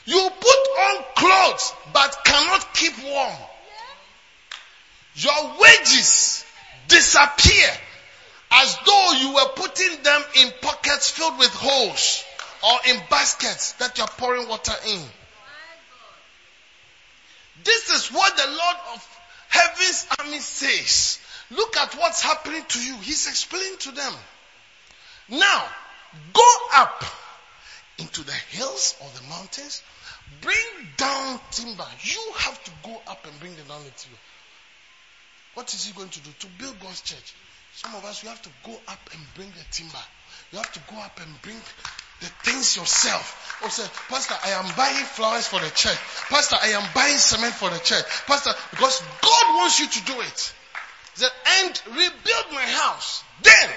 You 0.10 0.28
put 0.28 0.80
on 0.80 1.04
clothes 1.16 1.72
but 1.94 2.18
cannot 2.26 2.74
keep 2.74 2.94
warm. 3.04 3.38
Your 5.14 5.54
wages 5.62 6.44
disappear 6.88 7.70
as 8.52 8.78
though 8.88 9.12
you 9.20 9.36
were 9.36 9.50
putting 9.56 10.02
them 10.02 10.24
in 10.42 10.52
pockets 10.62 11.12
filled 11.12 11.38
with 11.38 11.54
holes 11.54 12.24
or 12.64 12.80
in 12.90 13.00
baskets 13.12 13.74
that 13.74 14.00
you're 14.00 14.08
pouring 14.08 14.48
water 14.50 14.74
in. 14.88 15.02
This 17.64 17.90
is 17.92 18.08
what 18.12 18.36
the 18.36 18.48
Lord 18.48 18.78
of 18.96 19.20
heaven's 19.50 20.08
army 20.18 20.40
says. 20.40 21.20
Look 21.52 21.78
at 21.78 21.94
what's 21.94 22.24
happening 22.24 22.64
to 22.68 22.84
you. 22.84 22.96
He's 23.04 23.28
explaining 23.28 23.78
to 23.82 23.92
them. 23.92 24.14
Now, 25.30 25.68
go 26.34 26.56
up 26.74 27.04
into 28.00 28.24
the 28.24 28.32
hills 28.32 28.96
or 29.02 29.08
the 29.22 29.30
mountains 29.30 29.84
Bring 30.42 30.88
down 30.98 31.40
timber. 31.52 31.88
You 32.02 32.34
have 32.38 32.64
to 32.64 32.72
go 32.84 33.02
up 33.08 33.26
and 33.26 33.40
bring 33.40 33.56
the 33.56 33.64
down 33.64 33.84
with 33.84 34.08
you. 34.10 34.18
What 35.56 35.74
is 35.74 35.86
he 35.86 35.94
going 35.94 36.10
to 36.10 36.20
do? 36.20 36.30
To 36.40 36.48
build 36.58 36.80
God's 36.80 37.02
church. 37.02 37.36
Some 37.76 37.96
of 37.96 38.06
us, 38.06 38.24
you 38.24 38.30
have 38.30 38.42
to 38.42 38.50
go 38.64 38.74
up 38.88 39.10
and 39.14 39.22
bring 39.36 39.50
the 39.52 39.66
timber. 39.72 40.04
You 40.52 40.58
have 40.60 40.72
to 40.72 40.80
go 40.90 41.00
up 41.02 41.20
and 41.22 41.42
bring 41.42 41.56
the 42.20 42.26
things 42.44 42.78
yourself. 42.78 43.60
Oh, 43.64 43.70
say, 43.70 43.88
Pastor, 44.10 44.36
I 44.44 44.52
am 44.52 44.66
buying 44.76 45.06
flowers 45.06 45.48
for 45.48 45.60
the 45.60 45.70
church. 45.70 45.98
Pastor, 46.30 46.58
I 46.62 46.70
am 46.70 46.84
buying 46.94 47.18
cement 47.18 47.54
for 47.54 47.70
the 47.70 47.80
church. 47.80 48.06
Pastor, 48.26 48.52
because 48.72 49.02
God 49.22 49.58
wants 49.58 49.80
you 49.80 49.88
to 49.88 50.06
do 50.06 50.20
it. 50.22 50.54
He 51.16 51.22
said, 51.22 51.32
and 51.62 51.82
rebuild 51.88 52.46
my 52.52 52.66
house. 52.66 53.24
Then 53.44 53.70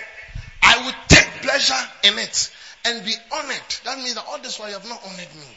I 0.62 0.84
will 0.84 0.94
take 1.08 1.28
pleasure 1.42 1.82
in 2.04 2.18
it 2.18 2.52
and 2.84 3.04
be 3.04 3.14
honored. 3.32 3.70
That 3.84 3.98
means 3.98 4.14
that 4.14 4.24
all 4.28 4.38
this 4.38 4.58
while 4.58 4.68
you 4.68 4.74
have 4.74 4.88
not 4.88 5.02
honored 5.04 5.34
me 5.34 5.56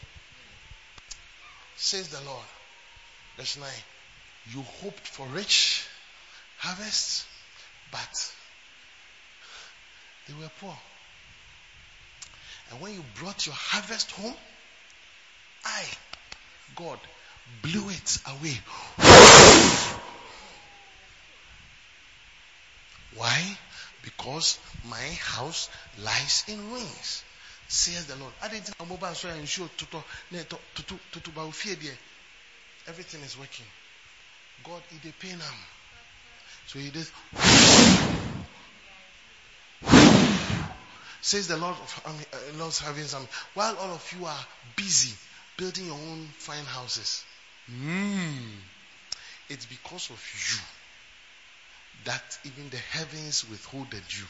says 1.75 2.09
the 2.09 2.21
Lord. 2.25 2.45
Verse 3.37 3.57
9. 3.57 3.67
You 4.51 4.61
hoped 4.81 5.07
for 5.07 5.25
rich 5.27 5.85
harvests, 6.57 7.25
but 7.91 8.33
they 10.27 10.33
were 10.33 10.51
poor. 10.59 10.77
And 12.71 12.81
when 12.81 12.93
you 12.93 13.03
brought 13.15 13.45
your 13.45 13.55
harvest 13.55 14.11
home, 14.11 14.33
I, 15.63 15.83
God 16.75 16.99
blew 17.61 17.89
it 17.89 18.17
away. 18.27 18.57
Why? 23.15 23.57
Because 24.03 24.59
my 24.89 25.09
house 25.19 25.69
lies 25.99 26.43
in 26.47 26.71
ruins. 26.71 27.23
Says 27.67 28.05
the 28.05 28.15
Lord. 28.15 28.33
I 28.41 28.47
didn't 28.49 28.65
think 28.65 28.89
mobile 28.89 29.15
so 29.15 29.29
and 29.29 29.47
show 29.47 29.67
tutu 29.77 29.97
tutu 30.31 30.95
tutu 31.11 31.31
Everything 32.87 33.21
is 33.21 33.37
working. 33.37 33.65
God 34.63 34.81
is 34.91 35.09
a 35.09 35.13
pain 35.13 35.39
So 36.67 36.79
he 36.79 36.89
did 36.91 37.07
says 41.25 41.47
the 41.47 41.57
Lord 41.57 41.75
of 41.75 42.01
uh, 42.05 42.37
Lord's 42.59 42.79
having 42.79 43.05
some 43.05 43.27
while 43.55 43.75
all 43.77 43.95
of 43.95 44.13
you 44.15 44.25
are 44.27 44.45
busy 44.75 45.15
building 45.57 45.87
your 45.87 45.95
own 45.95 46.27
fine 46.37 46.65
houses. 46.65 47.23
Mm, 47.71 48.57
it's 49.49 49.65
because 49.65 50.11
of 50.11 50.21
you 50.51 50.59
that 52.03 52.37
even 52.43 52.69
the 52.69 52.77
heavens 52.77 53.49
withholded 53.49 54.03
you. 54.09 54.25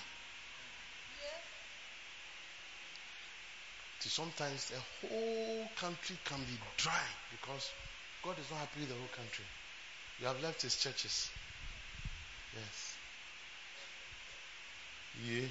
So 4.06 4.22
sometimes 4.22 4.72
a 4.72 5.08
whole 5.08 5.72
country 5.76 6.16
can 6.24 6.38
be 6.44 6.60
dry 6.78 7.02
because 7.32 7.72
God 8.22 8.38
is 8.38 8.52
not 8.52 8.60
happy 8.60 8.82
with 8.82 8.90
the 8.90 8.96
whole 8.96 9.08
country. 9.08 9.46
You 10.20 10.28
have 10.28 10.40
left 10.44 10.62
his 10.62 10.76
churches. 10.78 11.32
Yes. 12.54 12.98
Yeah. 15.26 15.48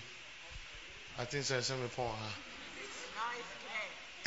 I 1.18 1.24
think 1.24 1.42
so. 1.42 1.60
Some 1.62 1.78
point. 1.88 2.10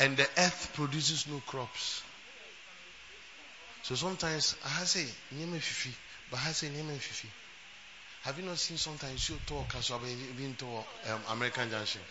And 0.00 0.14
the 0.18 0.28
earth 0.36 0.72
produces 0.74 1.26
no 1.26 1.38
crops. 1.46 2.02
So 3.82 3.94
sometimes 3.94 4.56
I 4.62 4.84
say 4.84 5.06
nyeme 5.34 5.58
fifi, 5.58 5.94
but 6.30 6.38
I 6.40 6.52
say 6.52 6.68
fifi. 6.68 7.28
Have 8.24 8.38
you 8.38 8.44
not 8.44 8.58
seen 8.58 8.76
sometimes 8.76 9.26
you 9.30 9.38
talk 9.46 9.74
as 9.78 9.88
well 9.88 10.00
been 10.36 10.54
to 10.56 10.66
um, 10.66 11.22
American 11.30 11.70
Junction? 11.70 12.02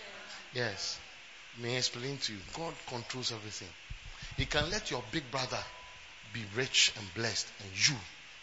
Yes. 0.55 0.97
May 1.61 1.75
I 1.75 1.77
explain 1.77 2.17
to 2.17 2.33
you? 2.33 2.39
God 2.55 2.73
controls 2.87 3.31
everything. 3.31 3.67
He 4.37 4.45
can 4.45 4.69
let 4.69 4.91
your 4.91 5.03
big 5.11 5.29
brother 5.31 5.59
be 6.33 6.41
rich 6.55 6.93
and 6.97 7.13
blessed, 7.15 7.47
and 7.61 7.89
you 7.89 7.95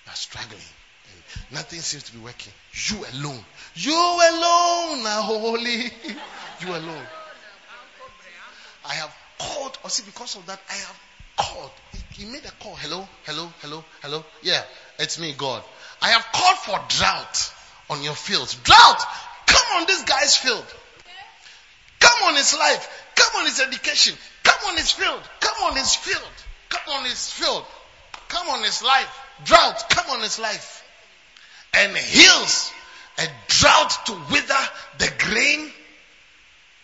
are 0.08 0.14
struggling. 0.14 0.58
And 1.12 1.54
nothing 1.54 1.80
seems 1.80 2.04
to 2.04 2.12
be 2.12 2.18
working. 2.18 2.52
You 2.88 3.04
alone. 3.12 3.44
You 3.76 3.94
alone 3.94 5.06
are 5.06 5.22
holy. 5.22 5.84
you 6.60 6.68
alone. 6.68 7.06
I 8.86 8.94
have 8.94 9.14
called, 9.38 9.78
or 9.84 9.90
see, 9.90 10.02
because 10.04 10.36
of 10.36 10.46
that, 10.46 10.60
I 10.68 10.74
have 10.74 11.00
called. 11.36 11.70
He 12.10 12.24
made 12.26 12.44
a 12.44 12.50
call. 12.62 12.74
Hello, 12.74 13.06
hello, 13.24 13.52
hello, 13.60 13.84
hello. 14.02 14.24
Yeah, 14.42 14.62
it's 14.98 15.18
me, 15.18 15.34
God. 15.36 15.62
I 16.02 16.08
have 16.10 16.26
called 16.32 16.58
for 16.58 16.96
drought 16.98 17.52
on 17.90 18.02
your 18.02 18.14
fields. 18.14 18.54
Drought! 18.54 19.02
Come 19.46 19.80
on 19.80 19.86
this 19.86 20.02
guy's 20.02 20.36
field. 20.36 20.64
Come 22.24 22.32
on 22.32 22.38
his 22.38 22.58
life. 22.58 23.12
Come 23.16 23.40
on 23.40 23.44
his 23.44 23.60
education. 23.60 24.14
Come 24.44 24.68
on 24.70 24.78
his 24.78 24.90
field. 24.92 25.20
Come 25.40 25.64
on 25.64 25.76
his 25.76 25.94
field. 25.94 26.32
Come 26.70 26.94
on 26.94 27.04
his 27.04 27.30
field. 27.30 27.66
Come 28.28 28.48
on 28.48 28.62
his 28.64 28.82
life. 28.82 29.20
Drought. 29.44 29.90
Come 29.90 30.08
on 30.08 30.22
his 30.22 30.38
life. 30.38 30.82
And 31.74 31.94
hills. 31.94 32.72
A 33.18 33.26
drought 33.48 34.06
to 34.06 34.12
wither 34.32 34.68
the 34.96 35.12
grain 35.18 35.70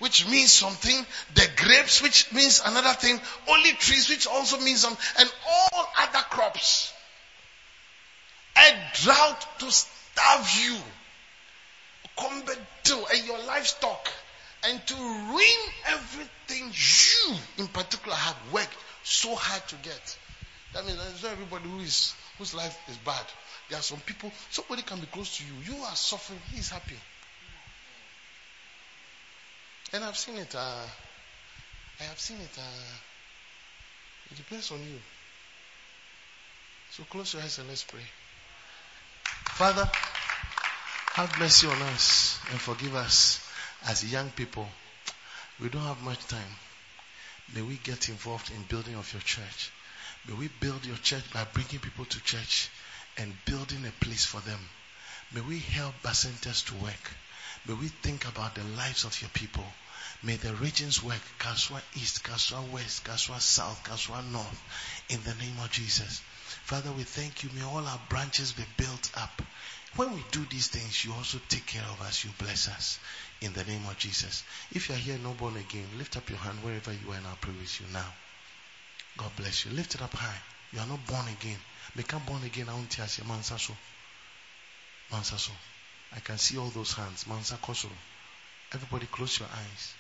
which 0.00 0.28
means 0.28 0.52
something, 0.52 1.06
the 1.34 1.48
grapes, 1.56 2.02
which 2.02 2.30
means 2.32 2.60
another 2.64 2.92
thing, 2.94 3.18
olive 3.48 3.78
trees, 3.78 4.08
which 4.10 4.26
also 4.26 4.58
means 4.60 4.80
something, 4.80 5.04
and 5.18 5.30
all 5.48 5.88
other 6.00 6.24
crops. 6.30 6.92
A 8.56 8.72
drought 9.02 9.58
to 9.58 9.70
starve 9.70 10.50
you, 10.62 10.76
Combat 12.16 12.58
to 12.84 13.04
and 13.14 13.26
your 13.26 13.38
livestock, 13.46 14.10
and 14.64 14.86
to 14.86 14.94
ruin 14.94 15.60
everything 15.86 16.72
you, 16.72 17.36
in 17.58 17.68
particular, 17.68 18.16
have 18.16 18.36
worked 18.52 18.76
so 19.02 19.34
hard 19.34 19.66
to 19.68 19.76
get. 19.76 20.18
That 20.74 20.86
means 20.86 20.98
it's 21.12 21.22
not 21.22 21.32
everybody 21.32 21.68
who 21.68 21.80
is 21.80 22.14
whose 22.38 22.54
life 22.54 22.76
is 22.88 22.96
bad. 22.98 23.24
There 23.68 23.78
are 23.78 23.82
some 23.82 24.00
people, 24.00 24.30
somebody 24.50 24.82
can 24.82 25.00
be 25.00 25.06
close 25.06 25.38
to 25.38 25.44
you. 25.44 25.74
You 25.74 25.82
are 25.82 25.96
suffering, 25.96 26.40
he 26.52 26.58
is 26.58 26.70
happy. 26.70 26.96
And 29.92 30.04
I've 30.04 30.16
seen 30.16 30.36
it. 30.36 30.54
Uh, 30.54 30.84
I 32.00 32.04
have 32.04 32.20
seen 32.20 32.38
it. 32.38 32.58
Uh, 32.58 32.92
it 34.30 34.36
depends 34.36 34.70
on 34.70 34.78
you. 34.78 34.98
So 36.92 37.02
close 37.04 37.34
your 37.34 37.42
eyes 37.42 37.58
and 37.58 37.68
let's 37.68 37.84
pray. 37.84 38.00
Father, 39.50 39.88
have 41.14 41.38
mercy 41.38 41.66
on 41.66 41.82
us 41.82 42.38
and 42.50 42.60
forgive 42.60 42.94
us 42.94 43.49
as 43.86 44.10
young 44.10 44.30
people. 44.30 44.68
We 45.60 45.68
don't 45.68 45.82
have 45.82 46.02
much 46.02 46.26
time. 46.26 46.56
May 47.54 47.62
we 47.62 47.76
get 47.76 48.08
involved 48.08 48.50
in 48.50 48.62
building 48.64 48.94
of 48.94 49.12
your 49.12 49.22
church. 49.22 49.70
May 50.28 50.34
we 50.34 50.48
build 50.48 50.84
your 50.84 50.96
church 50.96 51.24
by 51.32 51.44
bringing 51.44 51.80
people 51.80 52.04
to 52.04 52.20
church 52.22 52.68
and 53.16 53.32
building 53.44 53.84
a 53.86 54.04
place 54.04 54.24
for 54.24 54.40
them. 54.40 54.60
May 55.32 55.40
we 55.40 55.58
help 55.58 55.94
Bacentas 56.02 56.64
to 56.66 56.74
work. 56.76 57.10
May 57.66 57.74
we 57.74 57.88
think 57.88 58.26
about 58.26 58.54
the 58.54 58.64
lives 58.64 59.04
of 59.04 59.20
your 59.20 59.30
people. 59.30 59.66
May 60.22 60.36
the 60.36 60.54
regions 60.54 61.02
work, 61.02 61.20
Kasoa 61.38 61.80
East, 61.94 62.22
Kasoa 62.22 62.68
West, 62.70 63.04
Kasoa 63.04 63.40
South, 63.40 63.82
Kasoa 63.84 64.22
North, 64.30 64.60
in 65.08 65.22
the 65.22 65.34
name 65.34 65.58
of 65.62 65.70
Jesus. 65.70 66.20
Father, 66.64 66.92
we 66.92 67.04
thank 67.04 67.42
you. 67.42 67.50
May 67.54 67.62
all 67.64 67.86
our 67.86 68.00
branches 68.08 68.52
be 68.52 68.64
built 68.76 69.10
up. 69.16 69.42
When 69.96 70.12
we 70.14 70.22
do 70.30 70.44
these 70.50 70.68
things, 70.68 71.04
you 71.04 71.12
also 71.12 71.40
take 71.48 71.66
care 71.66 71.84
of 71.90 72.00
us. 72.02 72.24
You 72.24 72.30
bless 72.38 72.68
us 72.68 72.98
in 73.40 73.52
the 73.52 73.64
name 73.64 73.82
of 73.88 73.96
Jesus. 73.98 74.42
If 74.72 74.88
you 74.88 74.94
are 74.94 74.98
here 74.98 75.18
not 75.18 75.38
born 75.38 75.56
again, 75.56 75.86
lift 75.96 76.16
up 76.16 76.28
your 76.28 76.38
hand 76.38 76.58
wherever 76.62 76.92
you 76.92 77.10
are 77.10 77.16
and 77.16 77.26
I'll 77.26 77.38
pray 77.40 77.54
with 77.58 77.80
you 77.80 77.86
now. 77.92 78.12
God 79.16 79.30
bless 79.36 79.64
you. 79.64 79.72
Lift 79.72 79.94
it 79.94 80.02
up 80.02 80.12
high. 80.14 80.40
You 80.72 80.80
are 80.80 80.86
not 80.86 81.04
born 81.06 81.26
again. 81.28 81.58
Become 81.96 82.22
born 82.26 82.42
again. 82.44 82.66
You, 82.66 83.24
Mansaso. 83.24 83.74
Mansaso. 85.10 85.52
I 86.14 86.20
can 86.20 86.38
see 86.38 86.58
all 86.58 86.68
those 86.68 86.92
hands. 86.92 87.26
Mansa. 87.26 87.58
Everybody 88.72 89.06
close 89.06 89.38
your 89.38 89.48
eyes. 89.48 89.94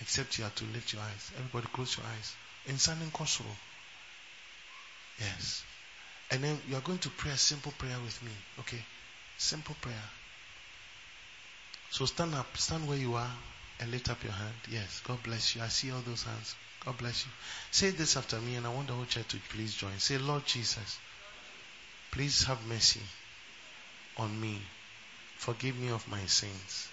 Except 0.00 0.38
you 0.38 0.44
have 0.44 0.54
to 0.56 0.64
lift 0.66 0.92
your 0.92 1.02
eyes. 1.02 1.30
Everybody 1.36 1.66
close 1.72 1.96
your 1.96 2.06
eyes. 2.06 2.34
In 2.66 2.76
Sanin 2.76 3.10
Kosoro. 3.10 3.56
Yes. 5.18 5.64
And 6.30 6.44
then 6.44 6.60
you 6.68 6.76
are 6.76 6.82
going 6.82 6.98
to 6.98 7.10
pray 7.10 7.32
a 7.32 7.36
simple 7.36 7.72
prayer 7.78 7.96
with 8.04 8.22
me. 8.22 8.32
Okay? 8.60 8.84
Simple 9.38 9.74
prayer. 9.80 9.94
So 11.90 12.04
stand 12.04 12.34
up. 12.34 12.56
Stand 12.56 12.88
where 12.88 12.98
you 12.98 13.14
are 13.14 13.30
and 13.80 13.90
lift 13.90 14.10
up 14.10 14.22
your 14.22 14.32
hand. 14.32 14.54
Yes. 14.70 15.00
God 15.06 15.22
bless 15.22 15.54
you. 15.54 15.62
I 15.62 15.68
see 15.68 15.90
all 15.90 16.02
those 16.06 16.22
hands. 16.24 16.54
God 16.84 16.98
bless 16.98 17.24
you. 17.24 17.32
Say 17.70 17.90
this 17.90 18.16
after 18.16 18.40
me 18.40 18.54
and 18.54 18.66
I 18.66 18.72
want 18.72 18.88
the 18.88 18.94
whole 18.94 19.04
church 19.04 19.28
to 19.28 19.36
please 19.50 19.74
join. 19.74 19.98
Say, 19.98 20.18
Lord 20.18 20.46
Jesus, 20.46 20.98
please 22.10 22.44
have 22.44 22.64
mercy 22.66 23.02
on 24.16 24.40
me. 24.40 24.60
Forgive 25.36 25.78
me 25.78 25.90
of 25.90 26.06
my 26.08 26.24
sins. 26.26 26.88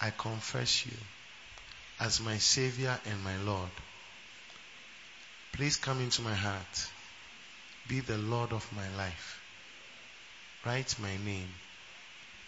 I 0.00 0.10
confess 0.10 0.86
you 0.86 0.96
as 2.00 2.20
my 2.20 2.38
Savior 2.38 2.98
and 3.06 3.22
my 3.22 3.36
Lord. 3.42 3.70
Please 5.52 5.76
come 5.76 6.00
into 6.00 6.22
my 6.22 6.34
heart. 6.34 6.88
Be 7.88 8.00
the 8.00 8.16
Lord 8.16 8.52
of 8.52 8.66
my 8.74 8.88
life. 8.96 9.42
Write 10.64 10.96
my 10.98 11.16
name 11.24 11.48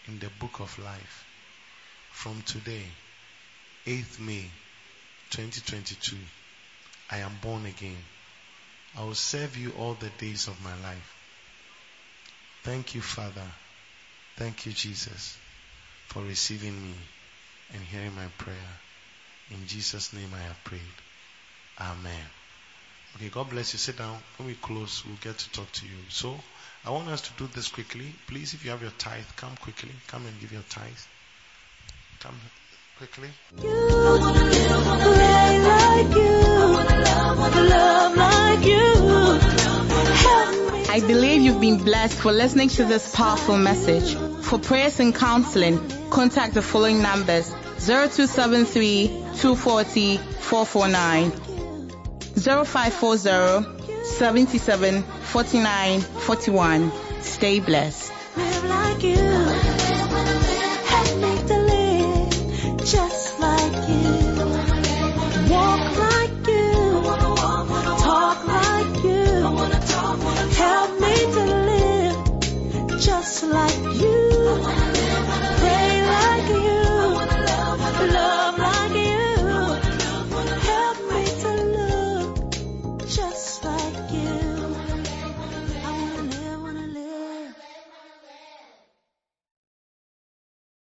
in 0.09 0.19
the 0.19 0.31
book 0.41 0.61
of 0.61 0.79
life. 0.79 1.27
From 2.23 2.41
today, 2.43 2.85
8th 3.85 4.21
May 4.21 4.49
2022, 5.31 6.17
I 7.11 7.17
am 7.17 7.33
born 7.43 7.67
again. 7.67 7.99
I 8.97 9.03
will 9.03 9.17
serve 9.17 9.57
you 9.57 9.73
all 9.73 9.95
the 9.95 10.09
days 10.19 10.47
of 10.47 10.63
my 10.63 10.73
life. 10.89 11.17
Thank 12.63 12.95
you, 12.95 13.01
Father. 13.01 13.49
Thank 14.37 14.67
you, 14.67 14.73
Jesus, 14.73 15.37
for 16.07 16.23
receiving 16.23 16.81
me 16.81 16.95
and 17.75 17.83
hearing 17.83 18.15
my 18.15 18.29
prayer. 18.39 18.73
In 19.51 19.67
Jesus' 19.67 20.13
name 20.13 20.31
I 20.33 20.43
have 20.43 20.63
prayed. 20.63 20.97
Amen. 21.81 22.27
Okay, 23.17 23.31
God 23.31 23.51
bless 23.51 23.73
you. 23.73 23.81
Sit 23.81 23.99
down. 23.99 24.17
When 24.37 24.47
we 24.47 24.55
close, 24.55 25.05
we'll 25.05 25.17
get 25.17 25.39
to 25.39 25.51
talk 25.51 25.73
to 25.73 25.87
you. 25.87 25.99
So, 26.09 26.41
I 26.85 26.91
want 26.91 27.09
us 27.09 27.23
to 27.23 27.33
do 27.37 27.49
this 27.49 27.67
quickly. 27.67 28.13
Please, 28.29 28.55
if 28.55 28.65
you 28.65 28.71
have 28.71 28.83
your 28.83 28.93
tithe, 28.93 29.27
come 29.35 29.57
quickly. 29.57 29.91
Come 30.07 30.25
and 30.27 30.41
give 30.41 30.53
your 30.53 30.63
tithe. 30.71 31.03
Come 32.23 32.41
quickly. 32.99 33.31
I 40.89 41.01
believe 41.05 41.43
you've 41.43 41.61
been 41.61 41.83
blessed 41.83 42.21
for 42.21 42.31
listening 42.31 42.69
to 42.69 42.85
this 42.85 43.13
powerful 43.13 43.57
message. 43.59 44.15
For 44.45 44.61
prayers 44.61 45.01
and 45.01 45.13
counseling, 45.13 45.81
contact 46.11 46.55
the 46.55 46.63
following 46.63 47.03
numbers 47.03 47.51
0273 47.81 49.09
240 49.39 50.19
449 50.19 51.31
0540 52.65 54.05
77 54.05 55.03
49 55.03 56.01
41. 56.01 56.93
Stay 57.21 57.59
blessed. 57.59 58.13
Live 58.37 58.65
like 58.67 59.03
you. 59.03 59.72
like 73.53 73.92